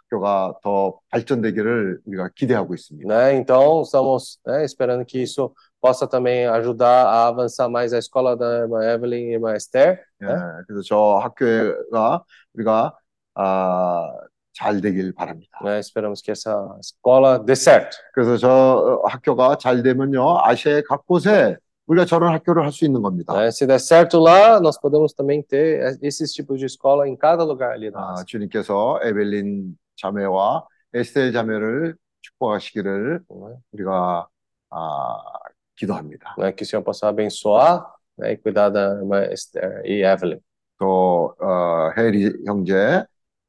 학교가 0.10 0.55
더 0.64 0.97
발전되기를 1.10 1.99
우리가 2.05 2.30
기대하고 2.36 2.74
있습니다. 2.74 3.07
Né? 3.07 3.36
Então, 3.36 3.82
estamos 3.82 4.39
né, 4.45 4.66
esperando 4.66 5.05
que 5.05 5.22
isso 5.22 5.53
possa 5.80 6.07
também 6.07 6.45
ajudar 6.47 7.05
a 7.05 7.28
avançar 7.28 7.70
mais 7.70 7.93
a 7.93 7.99
escola 7.99 8.36
da 8.36 8.60
irmã 8.62 8.84
Evelyn 8.84 9.30
e 9.30 9.34
irmã 9.34 9.55
Esther. 9.55 9.99
예, 10.22 10.28
그래서 10.68 10.82
저 10.84 11.20
학교가 11.24 12.24
우리가 12.53 12.93
아, 13.36 14.12
잘 14.53 14.82
되길 14.82 15.14
바랍니다. 15.14 15.60
né? 15.64 15.80
Esperamos 15.80 16.22
que 16.22 16.32
essa 16.32 16.76
escola 16.82 17.38
dê 17.39 17.55
certo. 17.55 17.95
그래서 18.14 18.36
저 18.38 19.01
학교가 19.05 19.57
잘 19.57 19.82
되면요, 19.84 20.39
아시아의 20.43 20.84
각 20.84 21.05
곳에 21.05 21.55
우리가 21.88 22.05
저런 22.05 22.34
학교를 22.34 22.64
할 22.64 22.72
수 22.72 22.84
있는 22.86 23.01
겁니다. 23.01 23.34
né? 23.34 23.47
Se 23.51 23.66
der 23.66 23.80
certo 23.80 24.20
lá, 24.20 24.60
nós 24.60 24.78
podemos 24.78 25.14
também 25.14 25.41
ter 25.41 25.97
esses 26.03 26.34
tipos 26.34 26.60
de 26.60 26.66
escola 26.66 27.07
em 27.07 27.16
cada 27.16 27.43
lugar 27.43 27.72
ali 27.72 27.89
아. 27.95 28.16
주님께서 28.28 28.99
에벨린 29.03 29.78
자매와 30.00 30.66
에스테 30.93 31.32
자매를 31.32 31.95
축복하시기를? 32.22 33.22
우리가 33.72 34.28
아, 34.72 35.18
기도합니다. 35.76 36.36
Né? 36.38 36.52
Que 36.52 36.64
o 36.64 36.66
Senhor 36.66 36.84
possa 36.84 37.08
abençoar 37.10 37.86
né? 38.18 38.34
e 38.34 38.38
cuidar 38.38 38.70
da 38.70 38.95
irmã 38.95 39.24
Esther 39.32 39.82
e 39.86 40.04
Evelyn. 40.04 40.39
또 40.78 41.36
어, 41.41 41.91
해리 41.97 42.32
형제, 42.45 43.04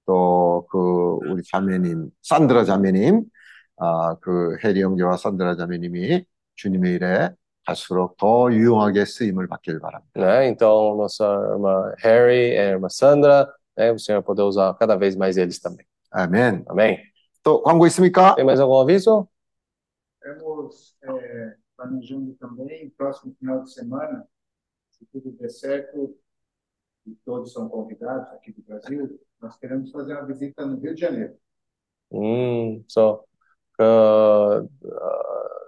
또 0.07 0.67
그 0.71 1.19
우리 1.31 1.43
자매님 1.43 2.11
산드라 2.23 2.65
자매님, 2.65 3.25
아, 3.77 4.17
그 4.21 4.57
해리 4.65 4.83
형제와 4.83 5.17
산드라 5.17 5.57
자매님이 5.57 6.25
주님의 6.57 6.95
일에 6.95 7.31
갈수록 7.67 8.17
더 8.17 8.51
유용하게 8.53 9.05
쓰임을 9.05 9.47
받길 9.49 9.79
바랍니다. 9.81 10.11
né? 10.21 10.49
Então, 10.49 10.97
nossa 10.97 11.25
irmã 11.25 11.93
Harry 12.03 12.55
e 12.55 12.59
irmã 12.59 12.89
Sandra, 12.89 13.47
né? 13.77 13.93
O 13.93 13.99
Senhor 13.99 14.23
poder 14.23 14.43
usar 14.43 14.75
cada 14.75 14.97
vez 14.97 15.15
mais 15.17 15.37
eles 15.37 15.61
também. 15.61 15.87
아멘. 16.11 16.65
Amém? 16.69 16.99
또 17.43 17.63
광고 17.63 17.87
있습니까? 17.87 18.35
Tem 18.35 18.45
mais 18.45 18.61
algum 18.61 18.81
aviso? 18.81 19.29
Estamos 20.23 20.97
é, 21.03 21.55
planejando 21.77 22.35
também, 22.35 22.91
próximo 22.91 23.35
final 23.39 23.63
de 23.63 23.73
semana, 23.73 24.27
se 24.91 25.07
tudo 25.07 25.33
der 25.33 25.49
certo, 25.49 26.15
e 27.07 27.15
todos 27.25 27.53
são 27.53 27.69
convidados 27.69 28.29
aqui 28.33 28.53
do 28.53 28.63
Brasil, 28.63 29.19
nós 29.41 29.57
queremos 29.59 29.91
fazer 29.91 30.15
uma 30.15 30.27
visita 30.27 30.67
no 30.67 30.79
Rio 30.79 30.95
de 30.95 31.01
Janeiro. 31.01 31.35
음, 32.13 32.83
그래서 32.83 33.25
그 33.79 33.85
어, 33.85 34.69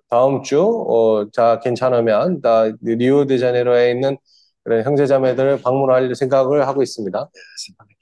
다음 0.09 0.43
주 0.43 0.61
어, 0.61 1.31
자 1.31 1.61
괜찮으면 1.61 2.41
다 2.43 2.65
리오데자네이루에 2.83 3.93
있는 3.93 4.19
그런 4.65 4.83
형제자매들을 4.85 5.63
방문할 5.63 6.15
생각을 6.15 6.67
하고 6.67 6.83
있습니다. 6.83 7.31
Semana 7.57 7.93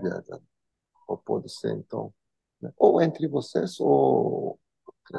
viajando. 0.00 0.42
Ou 1.06 1.16
pode 1.18 1.50
ser, 1.50 1.72
então. 1.72 2.12
né? 2.60 2.70
Ou 2.76 3.00
entre 3.00 3.26
vocês, 3.26 3.78
ou. 3.80 4.58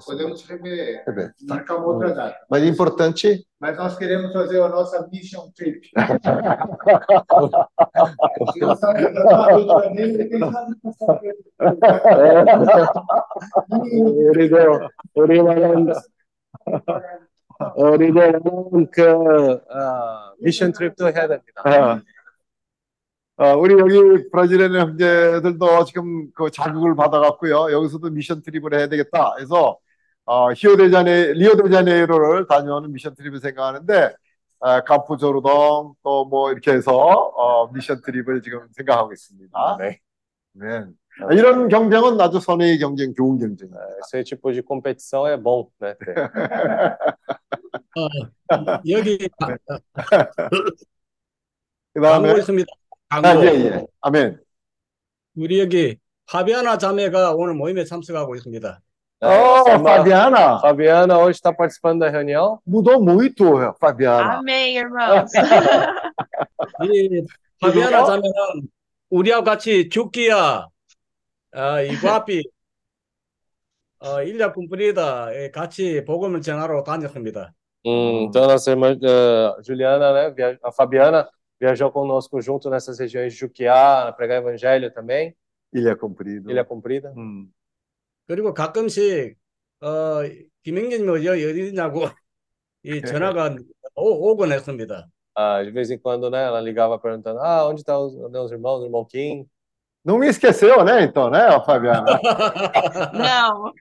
Podemos 0.05 0.43
rever, 0.43 1.03
É 1.07 1.11
bem, 1.11 1.29
tá. 1.29 1.33
marcar 1.55 1.77
uma 1.77 1.87
outra 1.87 2.13
data. 2.13 2.37
Mas 2.47 2.61
é 2.61 2.67
importante, 2.67 3.47
Mas 3.59 3.75
nós 3.75 3.97
queremos 3.97 4.31
fazer 4.31 4.61
a 4.61 4.69
nossa 4.69 5.07
mission 5.07 5.49
trip. 5.55 5.89
Quem 8.53 8.75
sabe 8.75 8.99
Rio 9.01 9.13
de 9.13 9.67
Janeiro, 9.67 10.29
quem 10.29 10.39
sabe 10.51 10.75
cantar 10.79 11.21
Rio 21.51 22.18
어, 23.39 23.55
우리 23.57 23.73
여기 23.79 24.29
브라질에 24.31 24.65
있는 24.65 24.79
형제들도 24.81 25.85
지금 25.85 26.29
그 26.33 26.51
자극을 26.51 26.95
받아갖고요. 26.95 27.71
여기서도 27.71 28.09
미션 28.09 28.41
트립을 28.43 28.73
해야 28.77 28.87
되겠다. 28.87 29.35
해서 29.39 29.77
어, 30.25 30.51
히오데자네 30.53 31.33
리오데자네이로를 31.33 32.47
다녀오는 32.47 32.91
미션 32.91 33.15
트립을 33.15 33.39
생각하는데 33.39 34.13
어, 34.59 34.81
카푸조르동 34.83 35.95
또 36.03 36.25
뭐 36.29 36.51
이렇게 36.51 36.71
해서 36.73 36.91
어, 36.97 37.71
미션 37.71 38.01
트립을 38.05 38.41
지금 38.41 38.67
생각하고 38.73 39.13
있습니다. 39.13 39.77
네. 39.79 39.99
네. 40.53 40.83
아, 41.21 41.33
이런 41.33 41.69
경쟁은 41.69 42.19
아주 42.19 42.39
선의의 42.41 42.77
경쟁, 42.79 43.13
좋은 43.15 43.37
경쟁입니다. 43.39 43.79
Esse 44.03 44.23
tipo 44.23 44.51
de 44.53 44.61
competição 44.61 45.27
é 45.27 45.37
bom, 45.37 45.67
né? 45.81 45.95
어, 47.95 48.81
여기 48.87 49.29
아, 49.39 49.47
그 51.93 52.01
광고 52.01 52.27
다음에 52.27 52.39
있습니다. 52.39 52.67
아, 53.09 53.21
광고. 53.21 53.45
예, 53.45 53.49
예. 53.65 53.85
아멘. 54.01 54.39
우리 55.35 55.59
여기 55.59 55.97
파비아나 56.27 56.77
자매가 56.77 57.33
오늘 57.33 57.53
모임에 57.55 57.83
참석하고 57.85 58.35
있습니다. 58.35 58.81
어, 59.21 59.27
irmã 59.67 59.95
Fabiana, 59.97 60.59
Fabiana 60.61 61.17
hoje 61.17 61.35
está 61.39 61.51
participando 61.51 61.99
da 62.05 62.09
reunião. 62.09 62.59
mudou 62.65 63.01
muito, 63.03 63.43
Fabiana. 63.79 64.37
Amém, 64.39 64.77
irmãos. 64.77 65.29
이 66.83 67.25
파비아나 67.59 68.05
자매는 68.05 68.31
우리와 69.09 69.43
같이 69.43 69.89
죽기야 69.89 70.67
어, 71.55 71.81
이과비 71.81 72.43
어, 73.99 74.21
일야 74.23 74.53
꿈뿌리다 74.53 75.33
예, 75.35 75.51
같이 75.51 76.05
복음을 76.05 76.41
전하러 76.41 76.83
다녔습니다. 76.83 77.53
Hum, 77.85 78.27
então, 78.27 78.45
nossa 78.45 78.71
irmã 78.71 78.91
uh, 78.91 79.61
Juliana, 79.63 80.11
né? 80.13 80.31
via- 80.31 80.57
A 80.63 80.71
Fabiana 80.71 81.27
viajou 81.60 81.90
conosco 81.90 82.40
junto 82.40 82.68
nessas 82.70 82.98
regiões 82.98 83.32
de 83.32 83.38
Juquiá, 83.38 84.12
pregar 84.12 84.38
evangelho 84.38 84.92
também, 84.92 85.34
Ilha 85.72 85.96
Comprida. 85.96 86.50
Ilha 86.50 86.64
Comprida. 86.64 87.12
음. 87.16 87.48
그리고 88.26 88.54
가끔씩 88.54 89.36
어, 89.80 90.22
김영진님 90.62 91.08
어디 91.10 91.28
어디냐고 91.28 92.08
이 92.84 93.00
전화가 93.02 93.56
오, 93.96 94.30
오곤 94.30 94.52
했습니다. 94.52 95.08
Ah, 95.36 95.64
de 95.64 95.72
vez 95.72 95.90
em 95.90 95.98
quando, 95.98 96.30
né? 96.30 96.44
Ela 96.44 96.60
ligava 96.60 96.98
perguntando: 96.98 97.40
Ah, 97.40 97.66
onde 97.66 97.80
estão 97.80 98.06
os 98.06 98.30
meus 98.30 98.52
irmãos, 98.52 98.80
o 98.80 98.84
irmão 98.84 99.04
Kim? 99.04 99.46
Não 100.04 100.18
me 100.18 100.28
esqueceu, 100.28 100.84
né? 100.84 101.02
Então, 101.02 101.28
né, 101.28 101.48
Fabiana? 101.66 102.20
Não, 103.12 103.72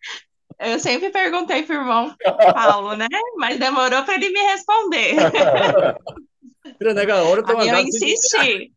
eu 0.59 0.79
sempre 0.79 1.11
perguntei 1.11 1.63
pro 1.63 1.75
irmão 1.75 2.15
Paulo, 2.55 2.95
né? 2.95 3.07
Mas 3.38 3.59
demorou 3.59 4.03
para 4.03 4.15
ele 4.15 4.29
me 4.29 4.39
responder. 4.39 5.15
그래 6.78 6.94
내가 6.94 7.20
eu 7.22 7.42
가르치- 7.42 7.80
insisti, 7.80 8.72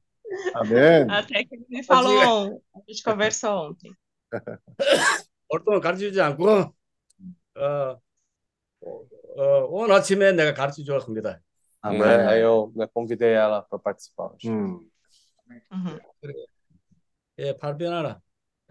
아멘. 0.55 1.09
até 1.09 1.43
que 1.43 1.55
ele 1.55 1.65
me 1.69 1.83
falou 1.83 2.15
ontem. 2.17 2.61
A 2.75 2.79
gente 2.87 3.03
conversou 3.03 3.69
ontem. 3.69 3.91
오랫동안 5.49 5.81
가르치지 5.81 6.21
않고 6.21 6.73
어, 7.57 7.99
어, 9.37 9.65
오늘 9.69 9.95
아침에 9.95 10.31
내가 10.31 10.53
가르쳐 10.53 10.83
주었습니다. 10.83 11.39
아멘. 11.81 11.99
Né? 11.99 12.27
Aí 12.27 12.41
eu 12.41 12.71
né, 12.75 12.87
convidei 12.93 13.33
ela 13.33 13.63
para 13.63 13.79
participar 13.79 14.31
hoje. 14.31 14.49
음. 14.49 14.79
Uhum. 15.71 15.99
예, 17.39 17.57
파비아나. 17.57 18.21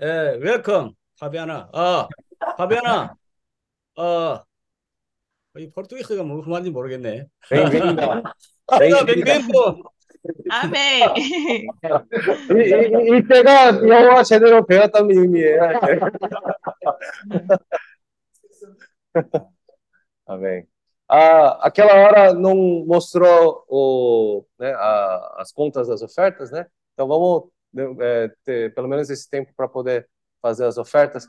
예, 0.01 0.39
웰컴, 0.41 0.95
파비아나. 1.19 1.69
아, 1.75 2.09
파비아나. 2.57 3.15
어, 3.99 4.45
이 5.59 5.69
포르투기스가 5.71 6.23
무슨 6.23 6.51
말인지 6.53 6.71
모르겠네. 6.71 7.27
Bem-vinda! 7.51 8.23
아, 8.70 8.80
Bem-vinda! 8.80 9.06
뱅뱅고. 9.06 9.84
Amém. 10.50 11.04
이, 12.52 13.14
이, 13.14 13.18
이때가 13.20 13.88
영어 13.88 14.24
제대로 14.24 14.66
배웠다는 14.66 15.12
의미예요. 15.12 15.62
Amém. 20.28 20.66
Ah, 21.08 21.60
aquela 21.68 21.94
hora 21.94 22.34
não 22.34 22.56
mostrou 22.88 23.64
o, 23.70 24.44
né, 24.60 24.74
a- 24.74 25.36
as 25.38 25.52
contas 25.52 25.88
das 25.88 26.02
ofertas, 26.02 26.50
né? 26.52 26.66
Então 26.94 27.08
vamos 27.08 27.50
né, 27.72 27.84
é, 28.02 28.32
ter 28.44 28.74
pelo 28.74 28.88
menos 28.88 29.10
esse 29.12 29.30
tempo 29.30 29.54
para 29.56 29.68
poder 29.68 30.10
fazer 30.42 30.66
as 30.66 30.78
ofertas. 30.80 31.28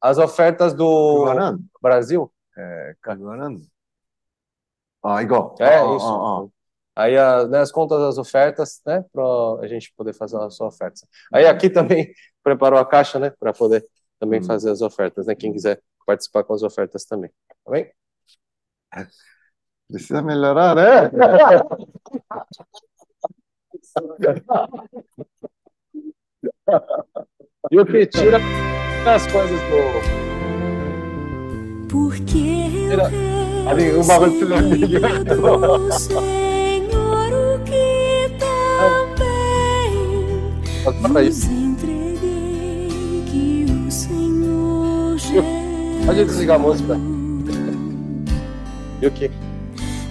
As 0.00 0.18
ofertas 0.18 0.74
do 0.74 1.24
그거는, 1.26 1.58
Brasil, 1.80 2.30
예, 2.56 2.94
그 3.00 3.10
ah, 5.03 5.21
igual. 5.21 5.55
É, 5.59 5.83
isso. 5.95 6.51
Aí 6.95 7.17
a, 7.17 7.47
né, 7.47 7.59
as 7.59 7.71
contas 7.71 7.99
das 7.99 8.17
ofertas, 8.17 8.81
né? 8.85 9.03
Para 9.11 9.23
a 9.61 9.67
gente 9.67 9.93
poder 9.95 10.13
fazer 10.13 10.37
a 10.37 10.49
sua 10.49 10.67
oferta. 10.67 11.01
Aí 11.31 11.45
aqui 11.45 11.69
também 11.69 12.13
preparou 12.43 12.79
a 12.79 12.85
caixa, 12.85 13.19
né? 13.19 13.31
Para 13.39 13.51
poder 13.51 13.83
também 14.19 14.39
hum. 14.39 14.43
fazer 14.43 14.71
as 14.71 14.81
ofertas, 14.81 15.27
né? 15.27 15.35
Quem 15.35 15.51
quiser 15.51 15.81
participar 16.05 16.43
com 16.43 16.53
as 16.53 16.63
ofertas 16.63 17.03
também. 17.05 17.31
Tá 17.65 17.71
bem? 17.71 17.91
Precisa 19.89 20.21
melhorar, 20.21 20.75
né? 20.75 21.09
e 27.71 27.79
o 27.79 27.85
que 27.85 28.05
tira 28.07 28.39
as 29.07 29.25
coisas 29.31 29.61
do. 29.61 30.23
Porque 31.89 32.37
eu. 32.91 33.52
아니, 33.66 33.90
음악을 33.90 34.30
틀려는 34.38 34.80
얘기가 34.82 35.08
o 35.08 35.90
Senhor 35.92 37.32
o 37.32 37.64
que 37.64 38.28
também 38.38 39.22
Fala 41.02 41.20
aí. 41.20 41.26
vos 41.28 41.44
entreguei 41.44 42.88
que 43.26 43.66
o 43.70 43.90
Senhor 43.90 45.16
Pode 46.06 46.24
desligar 46.24 46.56
a 46.56 46.58
música. 46.58 46.94
E 49.02 49.06
o 49.06 49.10
que? 49.12 49.30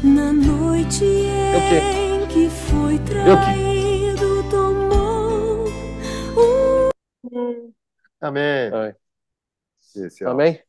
na 0.04 0.32
noite 0.32 1.04
o 1.04 1.60
quê? 1.70 1.80
em 1.82 2.26
que 2.28 2.48
foi 2.50 2.94
E 2.94 2.98
o 2.98 3.00
quê? 3.00 3.06
traído 3.14 4.44
tomou 4.50 5.66
아멘. 8.22 8.74
Amém. 8.74 8.94
예, 9.98 10.08
Amém? 10.26 10.60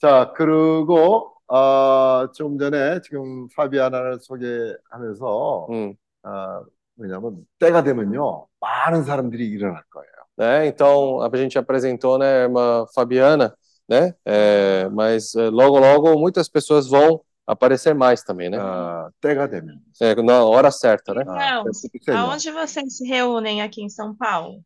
자, 0.00 0.32
그리고, 0.36 1.31
어, 1.52 2.30
좀 2.32 2.58
전에 2.58 3.00
지금 3.02 3.48
파비아나를 3.56 4.20
소개하면서, 4.20 5.66
Hum. 5.70 5.94
어, 6.24 6.64
왜냐면 6.96 7.46
때가 7.58 7.82
되면요, 7.82 8.46
많은 8.60 9.04
사람들이 9.04 9.46
일어날 9.48 9.82
거예요. 9.90 10.08
Né? 10.36 10.66
Então, 10.68 11.20
a 11.20 11.36
gente 11.36 11.58
apresentou, 11.58 12.16
né, 12.18 12.26
a 12.26 12.42
irmã 12.44 12.86
Fabiana, 12.94 13.54
né? 13.88 14.14
É, 14.24 14.88
mas 14.90 15.34
é, 15.34 15.48
logo, 15.50 15.78
logo, 15.78 16.16
muitas 16.18 16.48
pessoas 16.48 16.86
vão 16.88 17.20
aparecer 17.46 17.94
mais 17.94 18.22
também, 18.22 18.50
né? 18.50 18.58
어, 18.58 19.10
때가 19.20 19.48
되면. 19.48 19.80
É, 20.00 20.14
na 20.22 20.44
hora 20.44 20.70
certa, 20.70 21.14
né? 21.14 21.22
Irmãos, 21.22 21.82
aonde 22.08 22.52
vocês 22.52 22.98
se 22.98 23.08
reúnem 23.08 23.62
aqui 23.62 23.82
em 23.82 23.88
São 23.88 24.14
Paulo? 24.14 24.62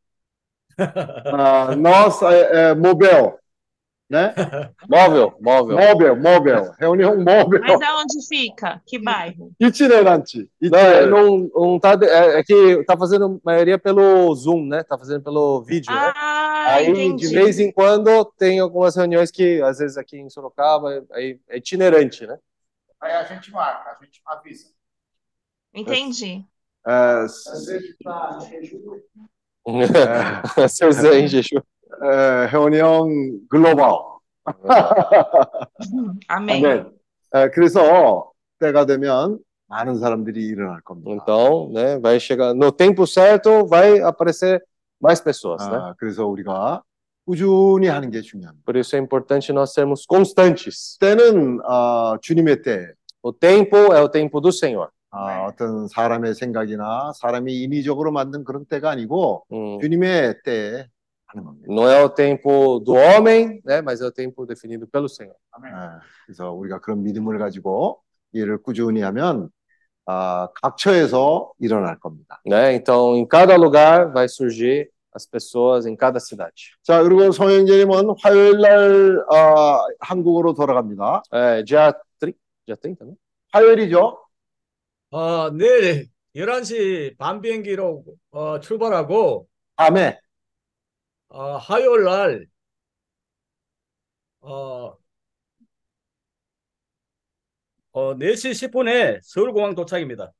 아, 0.77 1.77
nós, 1.77 2.21
é, 2.23 2.71
é, 2.71 2.75
Mobel, 2.75 3.39
né? 4.10 4.34
Móvel, 4.90 5.36
móvel. 5.42 5.78
Móvel, 5.78 6.16
móvel. 6.16 6.72
Reunião 6.80 7.18
móvel. 7.18 7.60
Mas 7.62 7.82
aonde 7.82 8.26
fica? 8.28 8.82
Que 8.86 8.98
bairro? 8.98 9.52
Itinerante. 9.60 10.50
É, 10.62 10.66
itinerante. 10.66 11.10
Não, 11.10 11.38
não, 11.38 11.72
não 11.72 11.80
tá, 11.80 11.98
é, 12.02 12.40
é, 12.40 12.44
que 12.44 12.84
tá 12.86 12.98
fazendo 12.98 13.42
maioria 13.44 13.78
pelo 13.78 14.34
Zoom, 14.34 14.66
né? 14.66 14.84
Tá 14.84 14.98
fazendo 14.98 15.24
pelo 15.24 15.62
vídeo, 15.62 15.94
né? 15.94 16.14
ah, 16.16 16.66
né? 16.68 16.74
Aí, 16.74 16.90
entendi. 16.90 17.28
de 17.28 17.36
vez 17.36 17.60
em 17.60 17.72
quando, 17.72 18.24
tem 18.38 18.60
algumas 18.60 18.96
reuniões 18.96 19.30
que, 19.30 19.62
às 19.62 19.80
vezes, 19.80 19.98
aqui 19.98 20.18
em 20.18 20.30
Sorocaba, 20.30 21.06
aí 21.12 21.40
é, 21.50 21.58
itinerante, 21.58 22.26
né? 22.26 22.38
Aí 23.02 23.12
a 23.12 23.24
gente 23.26 23.52
marca, 23.52 23.98
a 24.00 24.04
gente 24.04 24.22
avisa. 24.26 24.72
Entendi. 25.74 26.46
É, 26.88 26.92
às 26.92 27.66
vezes 27.66 27.96
tá 28.04 28.40
em 28.42 28.50
jejum. 28.50 29.02
É, 30.58 30.68
seu 30.70 30.90
Zé 30.94 31.20
em 31.20 31.28
jejum. 31.28 31.60
에, 32.04 32.48
혜원이 32.52 32.78
형 32.80 33.10
글로벌. 33.50 33.92
아멘. 36.28 36.92
에, 37.34 37.50
그래서 37.50 38.32
때가 38.60 38.86
되면 38.86 39.40
많은 39.68 40.00
사람들이 40.00 40.46
일어날 40.46 40.82
겁니다. 40.82 41.12
Então, 41.12 41.70
né, 41.74 42.00
vai 42.00 42.20
chegar, 42.20 42.54
no 42.56 42.72
tempo 42.72 43.06
certo, 43.06 43.68
vai 43.68 44.00
aparecer 44.00 44.62
mais 45.02 45.22
pessoas, 45.22 45.68
né? 45.68 45.76
아, 45.78 45.94
그래서 46.00 46.26
우리가 46.26 46.82
꾸준히 47.26 47.88
하는 47.88 48.10
게 48.10 48.22
중요합니다. 48.22 48.64
Por 48.66 48.78
isso 48.78 48.96
é 48.96 49.00
importante 49.00 49.52
nós 49.52 49.74
sermos 49.74 50.06
constantes. 50.08 50.98
때는 51.00 51.60
어, 51.66 52.18
주님의 52.22 52.62
때, 52.62 52.94
O 53.22 53.34
tempo 53.34 53.76
é 53.94 54.02
o 54.02 54.08
tempo 54.10 54.40
do 54.40 54.52
Senhor. 54.52 54.88
아, 55.12 55.46
어떤 55.48 55.88
사람의 55.88 56.34
생각이나 56.36 57.12
사람이 57.16 57.62
인위적으로 57.64 58.12
만든 58.12 58.44
그런 58.46 58.66
때가 58.66 58.90
아니고 58.92 59.44
Hum, 59.52 59.80
주님의 59.82 60.42
때에 60.44 60.86
하는 61.28 61.44
겁니다. 61.44 61.68
Não 61.70 61.88
é 61.88 62.04
o 62.04 62.10
tempo 62.10 62.80
do 62.80 62.94
homem, 62.94 63.62
né, 63.66 63.82
mas 63.82 64.02
é 64.02 64.06
o 64.06 64.12
tempo 64.12 64.46
definido 64.46 64.88
pelo 64.88 65.08
Senhor. 65.08 65.36
아, 65.52 66.00
그래서 66.26 66.52
우리가 66.52 66.80
그런 66.80 67.04
믿음을 67.04 67.38
가지고 67.38 68.02
일을 68.34 68.62
꾸준히 68.62 69.02
하면 69.02 69.50
아, 70.06 70.48
각처에서 70.62 71.52
일어날 71.60 72.00
겁니다. 72.00 72.40
Né? 72.46 72.76
Então, 72.76 73.16
em 73.16 73.28
cada 73.28 73.56
lugar 73.58 74.12
vai 74.14 74.28
surgir 74.30 74.90
as 75.14 75.26
pessoas, 75.26 75.86
em 75.86 75.96
cada 75.98 76.20
cidade. 76.20 76.76
자, 76.84 77.04
그리고 77.04 77.32
송영재님은 77.32 78.16
화요일 78.22 78.62
날 78.62 79.26
아, 79.30 79.80
한국으로 80.00 80.54
돌아갑니다. 80.54 81.24
É, 81.32 81.64
dia, 81.64 81.94
tri... 82.20 82.34
dia 82.66 82.76
30, 82.76 83.06
né? 83.06 83.14
화요일이죠? 83.52 84.18
어, 85.12 85.50
내일 85.52 86.08
11시 86.36 87.18
반 87.18 87.42
비행기로 87.42 88.04
어, 88.32 88.60
출발하고 88.60 89.48
밤에 89.76 90.20
어, 91.30 91.58
화요일 91.58 92.04
날 92.04 92.48
어, 94.42 94.98
어, 97.92 98.14
4시 98.14 98.54
10분에 98.54 99.20
서울공항 99.24 99.76
도착입니다. 99.76 100.32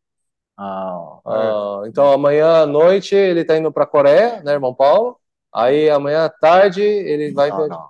아, 0.56 1.20
Ah, 1.26 1.84
então, 1.88 2.12
amanhã 2.12 2.64
à 2.64 2.66
noite 2.66 3.16
ele 3.16 3.42
está 3.42 3.58
indo 3.58 3.72
para 3.72 3.84
a 3.84 3.88
Coreia, 3.88 4.42
né, 4.44 4.54
irmão 4.54 4.74
Paulo? 4.74 5.20
Aí 5.54 5.90
amanhã 5.90 6.26
à 6.26 6.30
tarde 6.30 6.82
ele 6.82 7.32
vai. 7.34 7.50
아, 7.52 7.90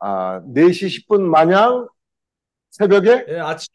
아, 0.00 0.36
아, 0.36 0.40
4시 0.40 0.86
10분 0.86 1.22
마냥 1.28 1.88
새벽에 2.70 3.26
예, 3.28 3.38
아침, 3.40 3.68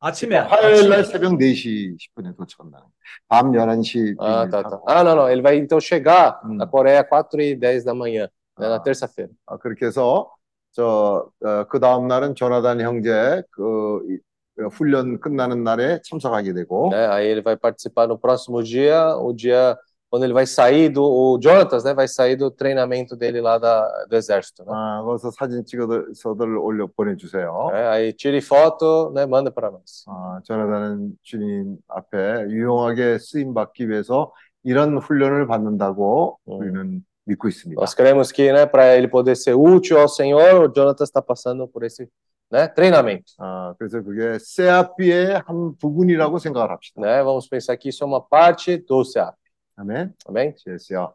아침에 0.00 0.36
화요일 0.36 0.88
날. 0.90 1.04
새벽 1.04 1.38
4시 1.38 1.96
10분에 1.98 2.34
도착한다는. 2.36 2.86
밤 3.28 3.52
11시 3.54 4.14
Ah, 4.18 4.46
tá, 4.48 4.62
tá. 4.62 4.80
Ah, 4.86 5.02
não, 5.02 5.16
não. 5.16 5.28
Ele 5.30 5.40
vai 5.42 5.56
então 5.56 5.80
chegar 5.80 6.40
Hum. 6.44 6.56
na 6.56 6.66
Coreia 6.66 7.00
às 7.00 7.08
4 7.08 7.40
e 7.40 7.54
10 7.56 7.84
da 7.84 7.94
manhã, 7.94 8.28
né, 8.58 8.68
na 8.68 8.76
Ah. 8.76 8.82
terça-feira. 8.82 9.30
아, 9.46 9.56
그렇게 9.56 9.86
해서 9.86 10.30
저, 10.72 11.30
어, 11.42 11.64
그 11.68 11.80
다음 11.80 12.06
날은 12.08 12.34
조나단 12.34 12.80
형제 12.80 13.42
그 13.50 14.00
이- 14.10 14.18
어, 14.62 14.68
훈련 14.68 15.20
끝나는 15.20 15.64
날에 15.64 16.00
참석하게 16.04 16.52
되고 16.52 16.90
né? 16.92 17.06
Aí 17.08 17.26
ele 17.28 17.42
vai 17.42 17.56
participar 17.56 18.06
no 18.06 18.18
próximo 18.18 18.62
dia, 18.62 19.16
o 19.16 19.32
dia 19.34 19.76
quando 20.09 20.23
ele 20.23 20.33
vai 20.33 20.45
sair 20.45 20.89
do. 20.89 21.01
O 21.03 21.39
Jonatas, 21.41 21.85
né? 21.85 21.93
Vai 21.93 22.07
sair 22.07 22.35
do 22.35 22.51
treinamento 22.51 23.15
dele 23.15 23.39
lá 23.39 23.57
da, 23.57 24.05
do 24.09 24.15
exército, 24.15 24.65
né? 24.65 24.71
아, 24.73 25.01
거기서 25.05 25.31
사진 25.31 25.63
찍어서들 25.65 26.57
올려 26.57 26.87
보내주세요. 26.87 27.69
É, 27.73 27.87
aí 27.87 28.13
tire 28.13 28.41
foto, 28.41 29.11
né? 29.13 29.25
Manda 29.25 29.49
para 29.49 29.71
nós. 29.71 30.03
아, 30.07 30.41
조나단은 30.43 31.17
주님 31.23 31.77
앞에 31.87 32.47
유용하게 32.49 33.19
쓰임 33.19 33.53
받기 33.53 33.89
위해서 33.89 34.33
이런 34.63 34.97
훈련을 34.97 35.47
받는다고 35.47 36.37
음. 36.49 36.53
우리는 36.53 37.03
믿고 37.25 37.47
있습니다. 37.47 37.79
Nós 37.79 37.93
cremos 37.95 38.31
que, 38.33 38.51
né, 38.51 38.65
para 38.65 38.97
ele 38.97 39.07
poder 39.07 39.35
ser 39.37 39.53
útil 39.55 39.97
ao 39.97 40.09
Senhor, 40.09 40.65
o 40.65 40.73
Jonatas 40.75 41.07
está 41.07 41.21
passando 41.21 41.67
por 41.67 41.83
esse, 41.83 42.09
né, 42.51 42.67
treinamento, 42.67 43.31
아, 43.39 43.73
그래서 43.77 44.01
그게 44.01 44.37
세아피의 44.39 45.43
한 45.45 45.77
부분이라고 45.77 46.37
생각을 46.37 46.69
합시다. 46.71 46.99
né? 46.99 47.23
Vamos 47.23 47.47
pensar 47.47 47.77
que 47.77 47.89
isso 47.89 48.03
é 48.03 48.07
uma 48.07 48.19
parte 48.19 48.77
do 48.77 49.05
CEAP, 49.05 49.35
아멘. 49.76 50.14
amém? 50.28 50.54
됐어요. 50.64 51.14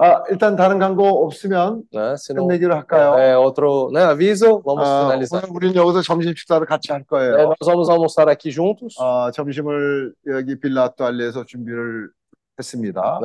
아, 0.00 0.22
일단 0.30 0.54
다른 0.54 0.78
광고 0.78 1.26
없으면? 1.26 1.82
Se 2.16 2.32
não 2.32 2.46
끝내기로 2.46 2.74
할까요? 2.74 3.18
é 3.18 3.36
outro, 3.36 3.90
né, 3.92 4.02
aviso, 4.04 4.62
vamos 4.62 4.86
아, 4.86 5.06
finalizar. 5.06 5.42
오늘 5.44 5.56
우리는 5.56 5.74
여기서 5.74 6.02
점심 6.02 6.34
식사를 6.34 6.64
같이 6.66 6.92
할 6.92 7.04
거예요. 7.04 7.34
nós 7.36 7.66
vamos 7.66 7.88
almoçar 7.88 8.28
aqui 8.28 8.50
juntos, 8.50 8.96
아, 9.00 9.30
점심을 9.32 10.14
여기 10.28 10.58
빌라또 10.60 11.04
알리에서 11.04 11.44
준비를 11.44 12.10
했습니다. 12.58 13.20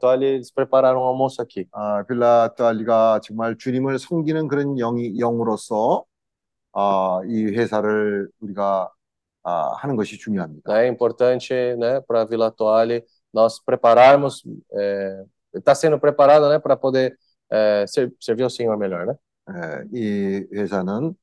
Tolle, 0.00 0.26
eles 0.34 0.52
prepararam 0.52 1.00
um 1.00 1.06
almoço 1.06 1.40
aqui. 1.42 1.66
아, 1.72 2.04
빌라또 2.06 2.66
알리가 2.66 3.20
정말 3.22 3.56
주님을 3.56 3.98
섬기는 3.98 4.46
그런 4.48 4.76
영이, 4.76 5.18
영으로서 5.18 6.04
아, 6.72 7.20
이 7.26 7.44
회사를 7.46 8.28
우리가 8.40 8.90
아, 9.42 9.74
하는 9.78 9.96
것이 9.96 10.16
중요합니다. 10.18 10.80
É 10.80 10.88
importante, 10.88 11.52
né, 11.76 12.00
para 12.06 12.24
Vila 12.24 12.50
Toalha 12.50 13.02
nós 13.33 13.59
prepararmos, 13.63 14.43
está 15.53 15.73
sendo 15.75 15.99
preparado, 15.99 16.49
né, 16.49 16.59
para 16.59 16.75
poder 16.75 17.17
é, 17.51 17.85
ser- 17.87 18.13
servir 18.19 18.43
ao 18.43 18.49
Senhor 18.49 18.77
melhor, 18.77 19.05
né? 19.07 19.15
예, 19.51 19.83
이 19.93 20.45
회사는 20.53 21.15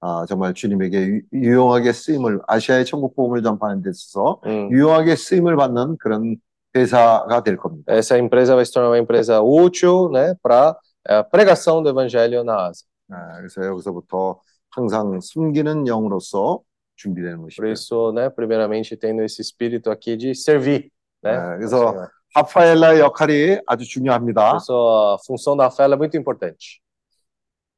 아, 0.00 0.24
정말 0.28 0.54
주님에게 0.54 0.98
유- 1.06 1.22
유용하게 1.32 1.92
쓰임을 1.92 2.40
아시아의 2.46 2.84
천국 2.84 3.14
복음을 3.16 3.42
전파하는 3.42 3.82
데 3.82 3.90
있어서 3.90 4.40
Hum. 4.44 4.70
유용하게 4.72 5.16
쓰임을 5.16 5.56
받는 5.56 5.96
그런 5.98 6.36
회사가 6.76 7.42
될 7.42 7.56
겁니다. 7.56 7.92
Essa 7.92 8.18
empresa 8.18 8.54
vai 8.54 8.64
se 8.64 8.72
tornar 8.72 8.88
uma 8.90 8.98
empresa 8.98 9.40
útil, 9.42 10.08
né, 10.10 10.34
para 10.42 10.76
a 11.08 11.22
pregação 11.24 11.82
do 11.82 11.88
Evangelho 11.90 12.42
na 12.44 12.66
Ásia. 12.68 12.86
아, 13.10 13.36
그래서 13.38 13.64
여기서부터 13.64 14.40
항상 14.70 15.20
숨기는 15.20 15.86
영으로서 15.86 16.60
준비되는 16.96 17.38
Por 17.38 17.48
것이고요. 17.50 17.72
isso, 17.72 18.12
né, 18.12 18.28
primeiramente 18.30 18.96
tendo 18.96 19.22
esse 19.22 19.42
espírito 19.42 19.90
aqui 19.90 20.16
de 20.16 20.34
servir, 20.34 20.90
Né? 21.23 21.31
네, 21.31 21.57
그래서 21.57 21.77
Senhor. 21.91 22.09
하파엘라의 22.35 22.99
역할이 22.99 23.59
아주 23.65 23.85
중요합니다. 23.85 24.57
Isso, 24.57 24.71
a 24.73 25.17
função 25.25 25.57
da 25.57 25.69
fé 25.71 25.83
ela 25.83 25.95
é 25.95 25.97
muito 25.97 26.17
importante. 26.17 26.81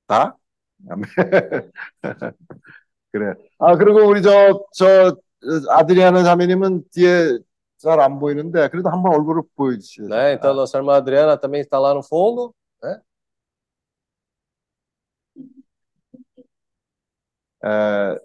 다? 0.08 0.36
그래. 3.12 3.34
아, 3.60 3.76
그리고 3.78 4.08
우리 4.08 4.22
저, 4.22 4.64
저, 4.74 5.18
아드리아나 5.70 6.24
자매님은 6.24 6.84
뒤에 6.92 7.38
잘 7.78 8.00
안 8.00 8.20
보이는데, 8.20 8.68
그래도 8.70 8.90
한번 8.90 9.14
얼굴을 9.14 9.44
보여주시죠. 9.56 10.08
Né? 10.08 10.34
Então, 10.34 10.54
nossa 10.54 10.78
irmã 10.78 10.96
Adriana 10.98 11.38
também 11.38 11.62
está 11.62 11.80
lá 11.80 11.94
no 11.94 12.02
fundo, 12.04 12.54
né? 12.84 13.00
에, 17.64 18.18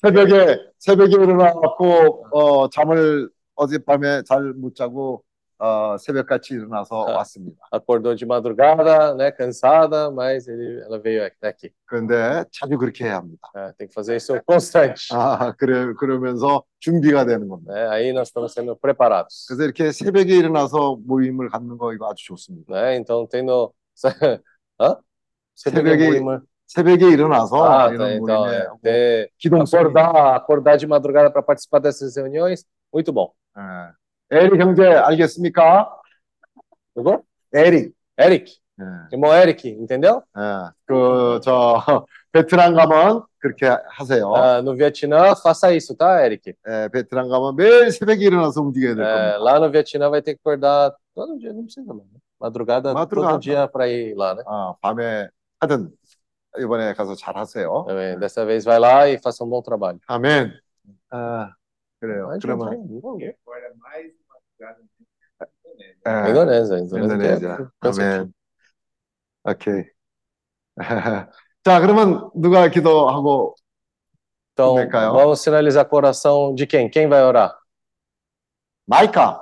새벽에, 0.00 0.58
새벽에 0.78 1.12
일어나갖고, 1.12 2.26
어, 2.32 2.68
잠을 2.70 3.30
어젯밤에 3.61 4.23
잘 4.23 4.53
못 4.53 4.75
자고, 4.75 5.23
어, 5.59 5.97
새벽같이 5.97 6.53
일어나서 6.53 6.95
왔습니다. 7.17 7.57
Acordou 7.73 8.13
de 8.15 8.25
madrugada, 8.27 9.15
né, 9.15 9.31
cansada, 9.31 10.11
mas 10.11 10.47
ele, 10.47 10.83
ela 10.85 10.99
veio 10.99 11.25
até 11.25 11.47
aqui. 11.49 11.71
그런데 11.87 12.43
자주 12.51 12.77
그렇게 12.77 13.05
해야 13.05 13.17
합니다. 13.17 13.49
É, 13.55 13.73
tem 13.75 13.87
que 13.87 13.93
fazer 13.93 14.15
isso 14.15 14.39
constante. 14.45 15.09
아, 15.15 15.53
그래, 15.57 15.93
그러면서 15.97 16.63
준비가 16.79 17.25
되는 17.25 17.47
겁니다. 17.47 17.73
né? 17.73 17.87
Aí 17.89 18.13
nós 18.13 18.27
estamos 18.29 18.53
sendo 18.53 18.75
preparados. 18.75 19.47
그래서 19.47 19.63
이렇게 19.63 19.91
새벽에 19.91 20.35
일어나서 20.37 20.97
모임을 21.07 21.49
갖는 21.49 21.79
거 21.79 21.91
이거 21.93 22.07
아주 22.11 22.23
좋습니다. 22.25 22.71
Né? 22.71 22.97
Então, 22.97 23.25
tendo. 23.27 23.73
Hã? 24.79 24.95
새벽에, 25.55 26.07
moímos- 26.09 26.41
새벽에 26.67 27.09
일어나서 27.09 27.55
Ah, 27.65 27.87
tá, 27.89 27.93
이런 27.95 28.11
então, 28.21 28.45
모임에 28.45 28.57
é, 28.57 28.67
ter, 28.83 29.29
기동성이 29.39 29.81
acordar, 29.85 30.35
acordar 30.35 30.77
de 30.77 30.85
madrugada 30.85 31.31
para 31.31 31.41
participar 31.41 31.79
dessas 31.79 32.15
reuniões, 32.15 32.63
muito 32.93 33.11
bom. 33.11 33.31
예. 33.58 34.36
에릭 34.36 34.60
형제 34.60 34.84
알겠습니까? 34.86 36.00
Tudo 36.94 37.22
에릭. 37.54 37.92
Eric, 38.18 38.58
예. 38.80 38.84
irmão 39.12 39.32
Eric, 39.34 39.68
entendeu? 39.68 40.22
예. 40.36 40.70
그, 40.86 41.40
저, 41.42 42.06
베트남 42.32 42.74
가면 42.74 43.24
그렇게 43.38 43.66
하세요. 43.90 44.32
Ah, 44.34 44.62
no 44.62 44.74
Vietnã, 44.74 45.34
faça 45.34 45.72
isso, 45.74 45.94
tá, 45.96 46.24
Eric? 46.24 46.54
예, 46.66 46.88
베트남 46.92 47.28
가면 47.28 47.56
매일 47.56 47.90
새벽에 47.90 48.24
일어나서 48.24 48.62
움직여야 48.62 48.94
될 48.94 49.04
겁니다. 49.04 49.38
lá 49.38 49.58
no 49.58 49.70
Vietnã 49.70 50.08
vai 50.08 50.22
ter 50.22 50.34
que 50.34 50.40
acordar 50.40 50.92
todo 51.14 51.38
dia, 51.38 51.52
não 51.52 51.64
precisa, 51.64 51.92
não. 51.92 52.04
Madrugada, 52.40 52.92
Madrugada. 52.94 53.32
todo 53.34 53.40
dia 53.40 53.68
para 53.68 53.88
ir 53.88 54.14
lá, 54.16 54.34
né? 54.34 54.42
아, 54.46 54.74
밤에 54.80 55.28
하여튼 55.60 55.90
이번에 56.58 56.92
가서 56.94 57.14
잘 57.14 57.36
하세요. 57.36 57.86
Amém. 57.88 58.18
Dessa 58.18 58.44
vez 58.44 58.64
vai 58.64 58.78
lá 58.78 59.08
e 59.08 59.18
faça 59.18 59.44
um 59.44 59.48
bom 59.48 59.62
trabalho. 59.62 59.98
아멘. 60.06 60.52
아, 61.10 61.54
그래요. 62.00 62.30
그러면 62.42 63.00
Agora 66.05 66.45
mais 66.47 66.69
uma 66.71 66.87
jogada 66.87 67.23
예, 67.25 67.39
Indonésia, 67.39 67.39
Indonésia. 67.39 67.57
인도네시아. 67.57 67.57
그렇죠. 67.79 68.01
아멘. 68.01 68.33
오케이. 69.45 69.83
자, 71.63 71.79
그러면 71.81 72.29
누가 72.35 72.67
기도하고 72.69 73.55
Então, 74.53 74.75
Legal. 74.75 75.13
vamos 75.13 75.41
sinalizar 75.41 75.85
com 75.85 75.95
a 75.97 75.99
oração 75.99 76.55
de 76.55 76.65
quem? 76.65 76.89
Quem 76.89 77.07
vai 77.07 77.23
orar? 77.23 77.55
마이카. 78.87 79.39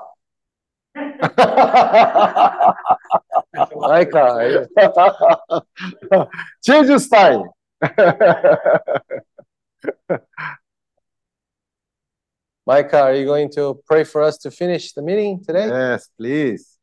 Ai, 3.89 4.05
cara. 4.07 4.67
제주 6.61 6.97
스타일. 6.99 7.43
Micah, 12.66 13.02
are 13.02 13.14
you 13.14 13.24
going 13.24 13.50
to 13.52 13.80
pray 13.86 14.04
for 14.04 14.22
us 14.22 14.36
to 14.38 14.50
finish 14.50 14.92
the 14.92 15.02
meeting 15.02 15.42
today? 15.42 15.66
Yes, 15.66 16.08
please. 16.16 16.78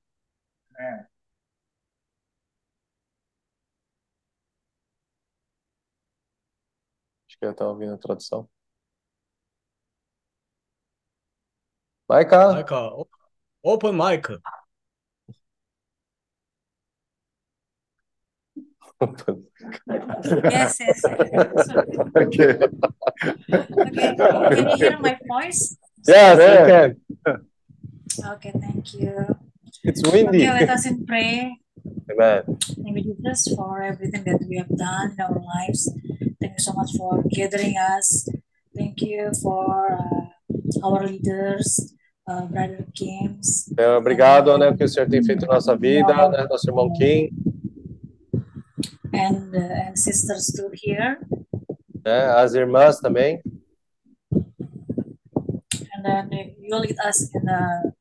Acho 7.27 7.39
que 7.39 7.45
eu 7.45 7.51
estava 7.51 7.71
ouvindo 7.71 7.93
a 7.93 7.97
tradução. 7.97 8.49
Micah? 12.09 12.53
Micah, 12.53 12.91
open 13.63 13.93
mic. 13.93 14.27
Yes, 20.49 20.79
yes. 20.79 21.01
Okay. 22.15 22.57
Okay, 23.53 24.15
can 24.15 24.69
you 24.69 24.75
hear 24.77 24.97
my 24.97 25.17
voice? 25.27 25.77
Yes, 26.07 26.37
you 26.39 26.65
can. 26.65 26.89
Okay, 28.33 28.53
thank 28.59 28.93
you. 28.95 29.35
It's 29.83 30.01
windy. 30.09 30.47
Okay, 30.47 30.65
let 30.65 30.69
us 30.69 30.85
in 30.87 31.05
pray. 31.05 31.59
Amen. 32.09 32.43
Thank 32.83 32.97
you, 32.97 33.15
Jesus, 33.15 33.53
for 33.55 33.81
everything 33.83 34.23
that 34.23 34.41
we 34.49 34.57
have 34.57 34.73
done 34.75 35.11
in 35.13 35.21
our 35.21 35.39
lives. 35.39 35.91
Thank 36.41 36.53
you 36.57 36.63
so 36.63 36.73
much 36.73 36.91
for 36.97 37.23
gathering 37.29 37.77
us. 37.77 38.27
Thank 38.75 39.01
you 39.01 39.31
for 39.41 39.93
uh, 39.93 40.85
our 40.85 41.05
leaders, 41.05 41.93
uh, 42.27 42.45
Brother 42.45 42.85
Kings. 42.95 43.69
Senhor, 43.77 43.97
obrigado, 43.97 44.57
né, 44.57 44.75
que 44.75 44.83
o 44.83 44.89
Senhor 44.89 45.09
tem 45.09 45.23
feito 45.23 45.45
na 45.45 45.53
nossa 45.53 45.75
vida, 45.75 46.29
né, 46.29 46.47
nosso 46.49 46.69
irmão 46.69 46.91
Kim, 46.93 47.29
and 49.13 49.55
uh, 49.55 49.87
and 49.87 49.97
sisters 49.97 50.47
too 50.55 50.69
here. 50.73 51.17
né, 52.05 52.25
as 52.37 52.53
irmãs 52.53 52.99
também. 52.99 53.41
and 54.31 56.03
then 56.31 56.55
you 56.61 56.77
lead 56.77 56.95
us 57.05 57.29
in 57.33 57.43
the 57.43 57.93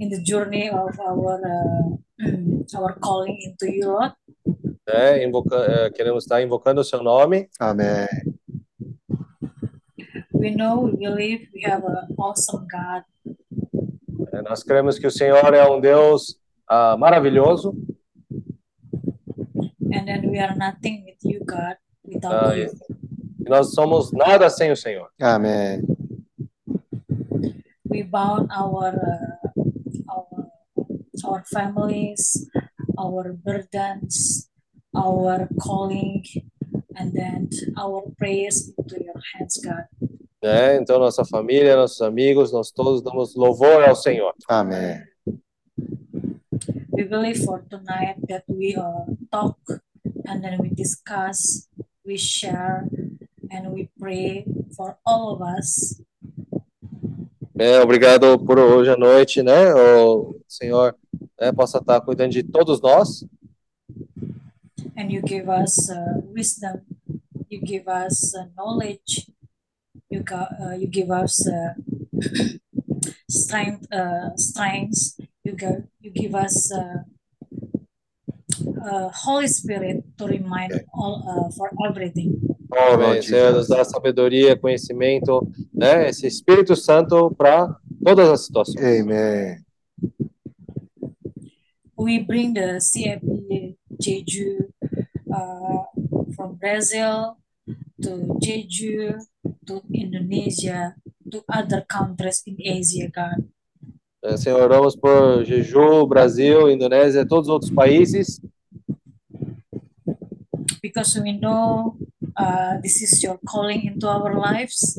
in 0.00 0.08
the 0.08 0.20
journey 0.22 0.68
of 0.70 0.98
our 1.00 1.40
uh, 1.44 1.96
our 2.76 2.94
calling 3.00 3.36
into 3.42 3.66
Europe. 3.72 4.14
né, 4.88 5.24
invoca, 5.24 5.56
eh, 5.56 5.90
queremos 5.90 6.24
estar 6.24 6.40
invocando 6.42 6.80
o 6.80 6.84
seu 6.84 7.02
nome. 7.02 7.48
아멘. 7.60 8.06
We 10.32 10.50
know, 10.50 10.84
we 10.84 10.96
believe, 10.96 11.48
we 11.54 11.62
have 11.64 11.82
an 11.84 12.14
awesome 12.18 12.66
God, 12.70 13.02
né, 14.32 14.42
nós 14.42 14.62
cremos 14.62 14.98
que 14.98 15.06
o 15.06 15.10
Senhor 15.10 15.54
é 15.54 15.68
um 15.68 15.80
Deus 15.80 16.38
ah, 16.68 16.96
maravilhoso. 16.96 17.74
And 19.92 20.08
then 20.08 20.30
we 20.30 20.38
are 20.38 20.54
nothing 20.56 21.04
with 21.04 21.22
you, 21.22 21.40
God, 21.44 21.76
without 22.04 22.32
ah, 22.32 22.52
you. 22.52 22.70
E 23.44 23.48
nós 23.48 23.72
somos 23.74 24.12
nada 24.12 24.50
sem 24.50 24.72
o 24.72 24.76
Senhor. 24.76 25.08
Amém. 25.20 25.82
We 27.88 28.02
bound 28.02 28.50
our, 28.50 28.92
uh, 28.94 29.60
our, 30.10 30.50
our 31.24 31.44
families, 31.46 32.48
our 32.98 33.32
burdens, 33.32 34.50
our 34.94 35.48
calling, 35.60 36.24
and 36.96 37.12
then 37.12 37.48
our 37.78 38.02
prayers 38.18 38.72
into 38.76 39.02
your 39.02 39.20
hands, 39.34 39.60
God. 39.62 39.86
É, 40.42 40.76
então, 40.76 40.98
nossa 40.98 41.24
família, 41.24 41.76
nossos 41.76 42.00
amigos, 42.02 42.52
nós 42.52 42.70
todos 42.70 43.02
damos 43.02 43.34
louvor 43.34 43.82
ao 43.82 43.96
Senhor. 43.96 44.32
Amém. 44.48 45.02
We 46.96 47.04
believe 47.04 47.44
for 47.44 47.60
tonight 47.68 48.16
that 48.26 48.44
we 48.48 48.74
uh, 48.74 49.04
talk 49.30 49.58
and 50.24 50.42
then 50.42 50.56
we 50.58 50.70
discuss, 50.70 51.68
we 52.06 52.16
share, 52.16 52.88
and 53.50 53.70
we 53.72 53.90
pray 54.00 54.46
for 54.74 54.96
all 55.04 55.34
of 55.34 55.42
us. 55.42 56.00
É, 57.58 57.80
obrigado 57.80 58.38
por 58.38 58.58
hoje 58.58 58.90
à 58.90 58.96
noite, 58.96 59.42
né? 59.42 59.74
O 59.74 60.36
Senhor 60.48 60.94
né, 61.38 61.52
possa 61.52 61.78
estar 61.78 62.00
cuidando 62.00 62.32
de 62.32 62.42
todos 62.42 62.80
nós. 62.80 63.24
And 64.96 65.10
you 65.10 65.20
give 65.26 65.50
us 65.50 65.90
uh, 65.90 66.22
wisdom, 66.34 66.80
you 67.50 67.60
give 67.62 67.84
us 67.86 68.34
uh, 68.34 68.46
knowledge, 68.56 69.30
you, 70.10 70.22
got, 70.22 70.48
uh, 70.60 70.74
you 70.74 70.86
give 70.86 71.10
us 71.10 71.46
uh, 71.46 71.74
strength, 73.28 73.86
uh, 73.92 74.34
strengths, 74.36 75.16
you, 75.46 75.56
go, 75.56 75.82
you 76.00 76.10
give 76.10 76.34
us 76.34 76.72
uh, 76.72 77.02
uh, 78.84 79.10
Holy 79.12 79.48
Spirit 79.48 80.04
to 80.18 80.26
remind 80.26 80.72
all 80.92 81.22
uh, 81.26 81.50
for 81.56 81.70
everything. 81.88 82.40
Amém. 82.72 83.22
Senhor, 83.22 83.52
nos 83.52 83.68
dá 83.68 83.84
sabedoria, 83.84 84.56
conhecimento, 84.56 85.46
né? 85.72 86.08
Esse 86.08 86.26
Espírito 86.26 86.74
Santo 86.74 87.34
para 87.34 87.74
todas 88.04 88.28
as 88.28 88.46
situações. 88.46 88.76
아멘. 88.76 89.64
we 91.96 92.18
bring 92.18 92.52
the 92.52 92.78
CFP 92.78 93.76
Jeju 94.00 94.68
uh, 95.32 95.82
from 96.36 96.54
Brazil 96.56 97.38
to 98.02 98.36
Jeju 98.38 99.18
to 99.66 99.82
Indonesia 99.92 100.94
to 101.32 101.42
other 101.48 101.80
countries 101.88 102.42
in 102.46 102.56
Asia, 102.60 103.08
God. 103.08 103.48
É, 104.26 104.36
Senhor, 104.36 104.60
oramos 104.60 104.96
por 104.96 105.44
Jeju, 105.44 106.04
Brasil, 106.06 106.68
Indonésia, 106.68 107.24
todos 107.24 107.46
os 107.46 107.52
outros 107.52 107.70
países, 107.70 108.40
Because 110.82 111.20
we 111.20 111.32
know 111.32 111.96
uh, 112.38 112.80
this 112.82 113.02
is 113.02 113.22
your 113.22 113.38
calling 113.46 113.86
into 113.86 114.08
our 114.08 114.34
lives, 114.34 114.98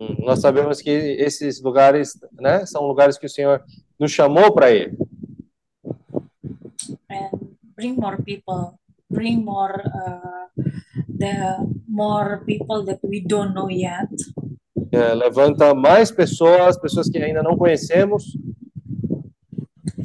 Hum, 0.00 0.16
nós 0.20 0.40
sabemos 0.40 0.80
que 0.80 0.90
esses 0.90 1.60
lugares, 1.60 2.18
né, 2.40 2.64
são 2.66 2.86
lugares 2.86 3.18
que 3.18 3.26
o 3.26 3.28
Senhor 3.28 3.62
nos 3.98 4.10
chamou 4.12 4.52
para 4.52 4.70
ir. 4.72 4.96
and 7.10 7.56
bring 7.76 7.96
more 7.96 8.16
people, 8.22 8.78
bring 9.10 9.44
more 9.44 9.80
uh, 9.94 10.62
the 11.18 11.56
more 11.88 12.42
people 12.46 12.84
that 12.84 12.98
we 13.02 13.20
don't 13.20 13.54
know 13.54 13.68
yet, 13.68 14.08
é, 14.90 15.14
levanta 15.14 15.74
mais 15.74 16.10
pessoas, 16.10 16.78
pessoas 16.78 17.08
que 17.08 17.18
ainda 17.18 17.42
não 17.42 17.56
conhecemos. 17.56 18.36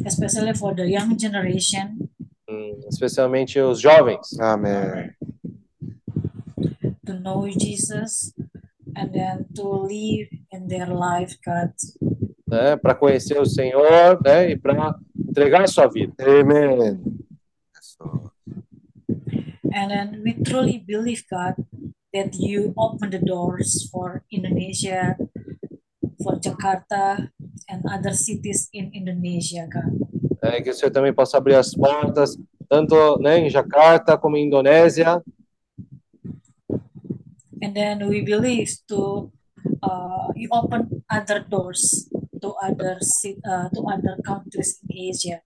Especially 0.05 0.55
for 0.55 0.75
the 0.75 0.85
young 0.85 1.17
generation. 1.17 1.97
Hum, 2.49 2.79
especialmente 2.89 3.59
os 3.59 3.79
jovens. 3.79 4.37
Amém. 4.39 5.11
To 7.05 7.13
know 7.19 7.47
Jesus 7.49 8.33
and 8.95 9.11
then 9.11 9.45
to 9.55 9.85
live 9.87 10.29
in 10.51 10.67
their 10.67 10.89
life 10.89 11.37
God. 11.45 11.71
Né, 12.47 12.75
para 12.75 12.93
conhecer 12.93 13.39
o 13.39 13.45
Senhor, 13.45 14.21
né, 14.23 14.51
e 14.51 14.57
para 14.57 14.95
entregar 15.17 15.63
a 15.63 15.67
sua 15.67 15.87
vida. 15.87 16.13
Amém. 16.19 17.01
And 19.75 19.89
then 19.89 20.21
we 20.23 20.33
truly 20.43 20.77
believe 20.77 21.23
God 21.31 21.55
that 22.13 22.37
you 22.39 22.73
open 22.77 23.09
the 23.09 23.19
doors 23.19 23.89
for 23.91 24.23
Indonesia, 24.31 25.17
for 26.21 26.39
Jakarta, 26.39 27.29
and 27.67 27.83
other 27.89 28.13
cities 28.13 28.69
in 28.71 28.91
Indonesia, 28.93 29.67
God. 29.67 29.91
É, 30.41 30.61
que 30.61 30.69
o 30.69 30.73
Senhor 30.73 30.91
também 30.91 31.13
possa 31.13 31.37
abrir 31.37 31.55
as 31.55 31.73
portas, 31.73 32.37
tanto 32.69 33.17
né, 33.19 33.39
em 33.39 33.49
Jacarta 33.49 34.17
como 34.17 34.37
em 34.37 34.47
Indonésia, 34.47 35.21
And 37.63 37.73
then 37.73 38.09
we 38.09 38.21
believe 38.21 38.75
to 38.89 39.31
uh, 39.81 40.27
you 40.35 40.49
open 40.51 41.01
other 41.09 41.39
doors 41.47 42.09
to 42.41 42.51
other 42.61 42.99
uh, 42.99 43.69
to 43.71 43.79
other 43.87 44.19
countries 44.21 44.83
in 44.83 45.07
Asia. 45.07 45.41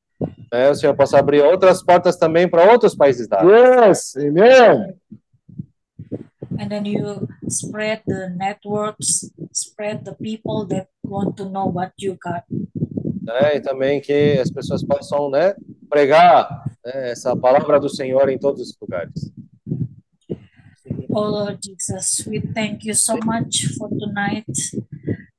né, 0.52 0.72
o 0.72 0.76
Senhor 0.76 0.96
possa 0.96 1.20
abrir 1.20 1.44
outras 1.44 1.84
portas 1.84 2.18
também 2.18 2.50
para 2.50 2.72
outros 2.72 2.96
países 2.96 3.28
da 3.28 3.38
África. 3.38 3.86
Yes, 3.86 4.16
amen. 4.18 4.98
And 6.60 6.72
then 6.72 6.86
you 6.86 7.28
spread 7.50 8.02
the 8.08 8.30
networks, 8.36 9.30
spread 9.54 10.06
the 10.06 10.16
people 10.16 10.66
that 10.68 10.88
want 11.04 11.38
to 11.38 11.46
know 11.46 11.66
what 11.66 11.94
you 11.98 12.18
got. 12.22 12.44
né, 13.28 13.58
e 13.58 13.62
também 13.62 14.00
que 14.00 14.40
as 14.40 14.50
pessoas 14.50 14.82
possam 14.84 15.30
né, 15.30 15.54
pregar 15.90 16.64
né, 16.86 17.12
essa 17.12 17.36
palavra 17.36 17.80
do 17.80 17.90
Senhor 17.90 18.30
em 18.30 18.38
todos 18.38 18.70
os 18.70 18.78
lugares. 18.82 19.32
Oh 21.10 21.26
Lord 21.30 21.60
Jesus, 21.62 22.26
we 22.28 22.40
thank 22.54 22.88
you 22.88 22.94
so 22.94 23.18
much 23.26 23.76
for 23.78 23.90
tonight. 23.90 24.46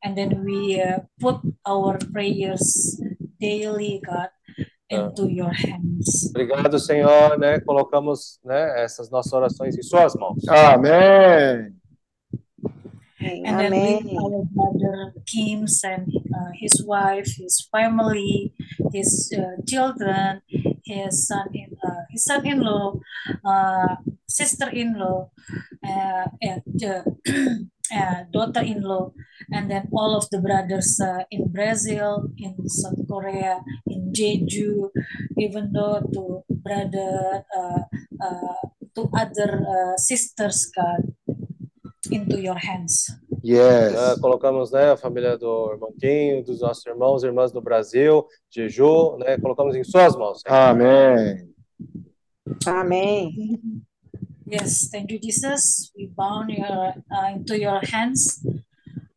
And 0.05 0.15
then 0.15 0.45
we 0.45 0.81
uh, 0.81 1.01
put 1.21 1.41
our 1.65 1.99
prayers 2.13 3.01
daily, 3.41 4.01
God, 4.05 4.31
into 4.91 5.29
your 5.29 5.53
hands. 5.53 6.31
Obrigado, 6.31 6.79
Senhor, 6.79 7.39
né? 7.39 7.61
Colocamos, 7.61 8.39
né, 8.45 8.83
essas 8.83 9.11
nossas 9.11 9.33
orações 9.33 9.77
em 9.77 9.83
suas 9.83 10.15
mãos. 10.15 10.43
아멘. 10.49 11.79
And 13.21 13.59
then 13.59 14.05
with 14.05 14.17
our 14.17 14.45
brother 14.53 15.13
Kim's 15.27 15.83
and 15.83 16.09
uh, 16.33 16.51
his 16.55 16.85
wife, 16.87 17.27
his 17.37 17.69
family, 17.73 18.55
his 18.93 19.35
uh, 19.37 19.61
children, 19.67 20.41
his 20.85 21.27
son 21.27 21.49
in 21.53 21.77
uh, 21.85 22.05
his 22.11 22.25
son-in-law, 22.25 22.95
uh, 23.45 23.97
sister-in-law, 24.29 25.31
uh, 25.85 26.27
and 26.41 26.63
uh, 27.93 27.99
uh, 27.99 28.25
daughter-in-law, 28.33 29.13
and 29.53 29.71
then 29.71 29.89
all 29.93 30.17
of 30.17 30.29
the 30.31 30.41
brothers 30.41 31.01
uh, 31.01 31.25
in 31.31 31.49
Brazil, 31.49 32.29
in 32.37 32.57
South 32.69 33.07
Korea, 33.09 33.61
in 33.87 34.13
Jeju, 34.13 34.91
even 35.39 35.73
though 35.73 36.01
to 36.13 36.43
brother, 36.49 37.45
uh, 37.57 37.83
uh, 38.23 38.61
to 38.95 39.09
other 39.15 39.65
uh, 39.67 39.97
sisters, 39.97 40.71
God, 40.75 41.13
into 42.11 42.41
your 42.41 42.59
hands. 42.59 43.11
Yes. 43.43 43.93
Né, 43.93 44.17
colocamos, 44.21 44.73
né, 44.73 44.93
a 44.93 44.97
família 44.97 45.39
do 45.39 45.73
irmãozinho, 45.73 46.45
dos 46.45 46.61
nossos 46.61 46.85
irmãos 46.85 47.23
e 47.23 47.27
irmãs 47.27 47.53
do 47.53 47.61
Brasil, 47.61 48.27
Jeju, 48.51 49.17
né? 49.19 49.39
Colocamos 49.39 49.77
em 49.77 49.85
suas 49.85 50.17
mãos. 50.17 50.43
멘. 50.77 51.49
Amém. 52.67 53.85
Yes, 54.51 54.89
thank 54.89 55.13
you, 55.13 55.19
Jesus. 55.19 55.93
We 55.95 56.07
bound 56.07 56.49
your, 56.51 56.95
uh, 57.13 57.29
into 57.35 57.61
your 57.61 57.81
hands. 57.85 58.41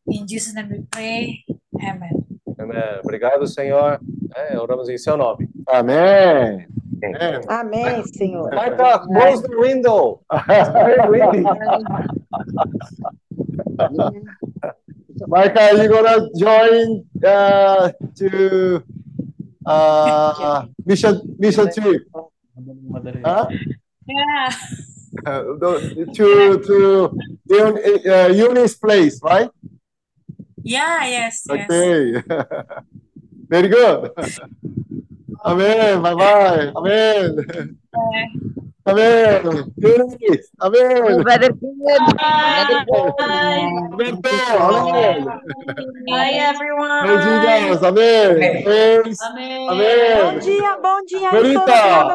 In 0.06 0.28
Jesus' 0.28 0.52
name 0.54 0.68
we 0.68 0.84
pray. 0.90 1.44
Amen. 1.80 2.26
Amém. 2.58 3.00
Obrigado, 3.02 3.46
Senhor. 3.46 3.98
É, 4.36 4.58
oramos 4.58 4.88
em 4.88 4.98
seu 4.98 5.16
nome. 5.16 5.48
아멘. 5.68 6.68
Amém, 7.48 8.04
Senhor. 8.12 8.54
Marta, 8.54 9.00
close 9.00 9.42
the 9.42 9.56
window. 9.56 10.20
It's 10.30 10.68
very 10.68 11.00
windy. 11.08 11.42
Micah, 15.26 15.72
you 15.74 15.88
gonna 15.88 16.28
join 16.36 17.04
uh, 17.24 17.90
to 18.16 18.82
uh, 19.64 20.66
mission 20.84 21.22
mission 21.38 21.70
trip? 21.72 22.06
Huh? 23.24 23.48
Yeah. 24.06 24.50
Uh, 25.26 25.42
the- 25.60 26.08
to 26.16 26.28
to 26.64 27.12
uh, 27.52 28.28
Eunice 28.32 28.74
place, 28.74 29.20
right? 29.22 29.50
Yeah, 30.64 31.04
yes, 31.04 31.44
yes. 31.48 31.68
Okay. 31.68 32.22
Very 33.52 33.68
good. 33.68 34.10
Amen. 35.44 36.00
Bye 36.00 36.14
bye. 36.14 36.72
Amen. 36.76 37.44
Amen. 38.88 39.74
Eunice. 39.76 40.48
Amen. 40.60 41.22
Brother 41.22 41.52
Good. 41.52 42.02
Brother 42.16 42.78
Roberto. 42.88 43.20
Amen. 44.56 45.24
Bye, 46.08 46.32
everyone. 46.40 46.90
Amen. 47.84 48.64
Praise. 48.64 49.18
Amém. 49.22 49.68
Amen. 49.68 50.16
Bom 50.22 50.38
dia, 50.40 50.76
bom 50.82 50.98
dia 51.06 51.28
aí, 51.30 51.36
Bonita. 51.36 52.08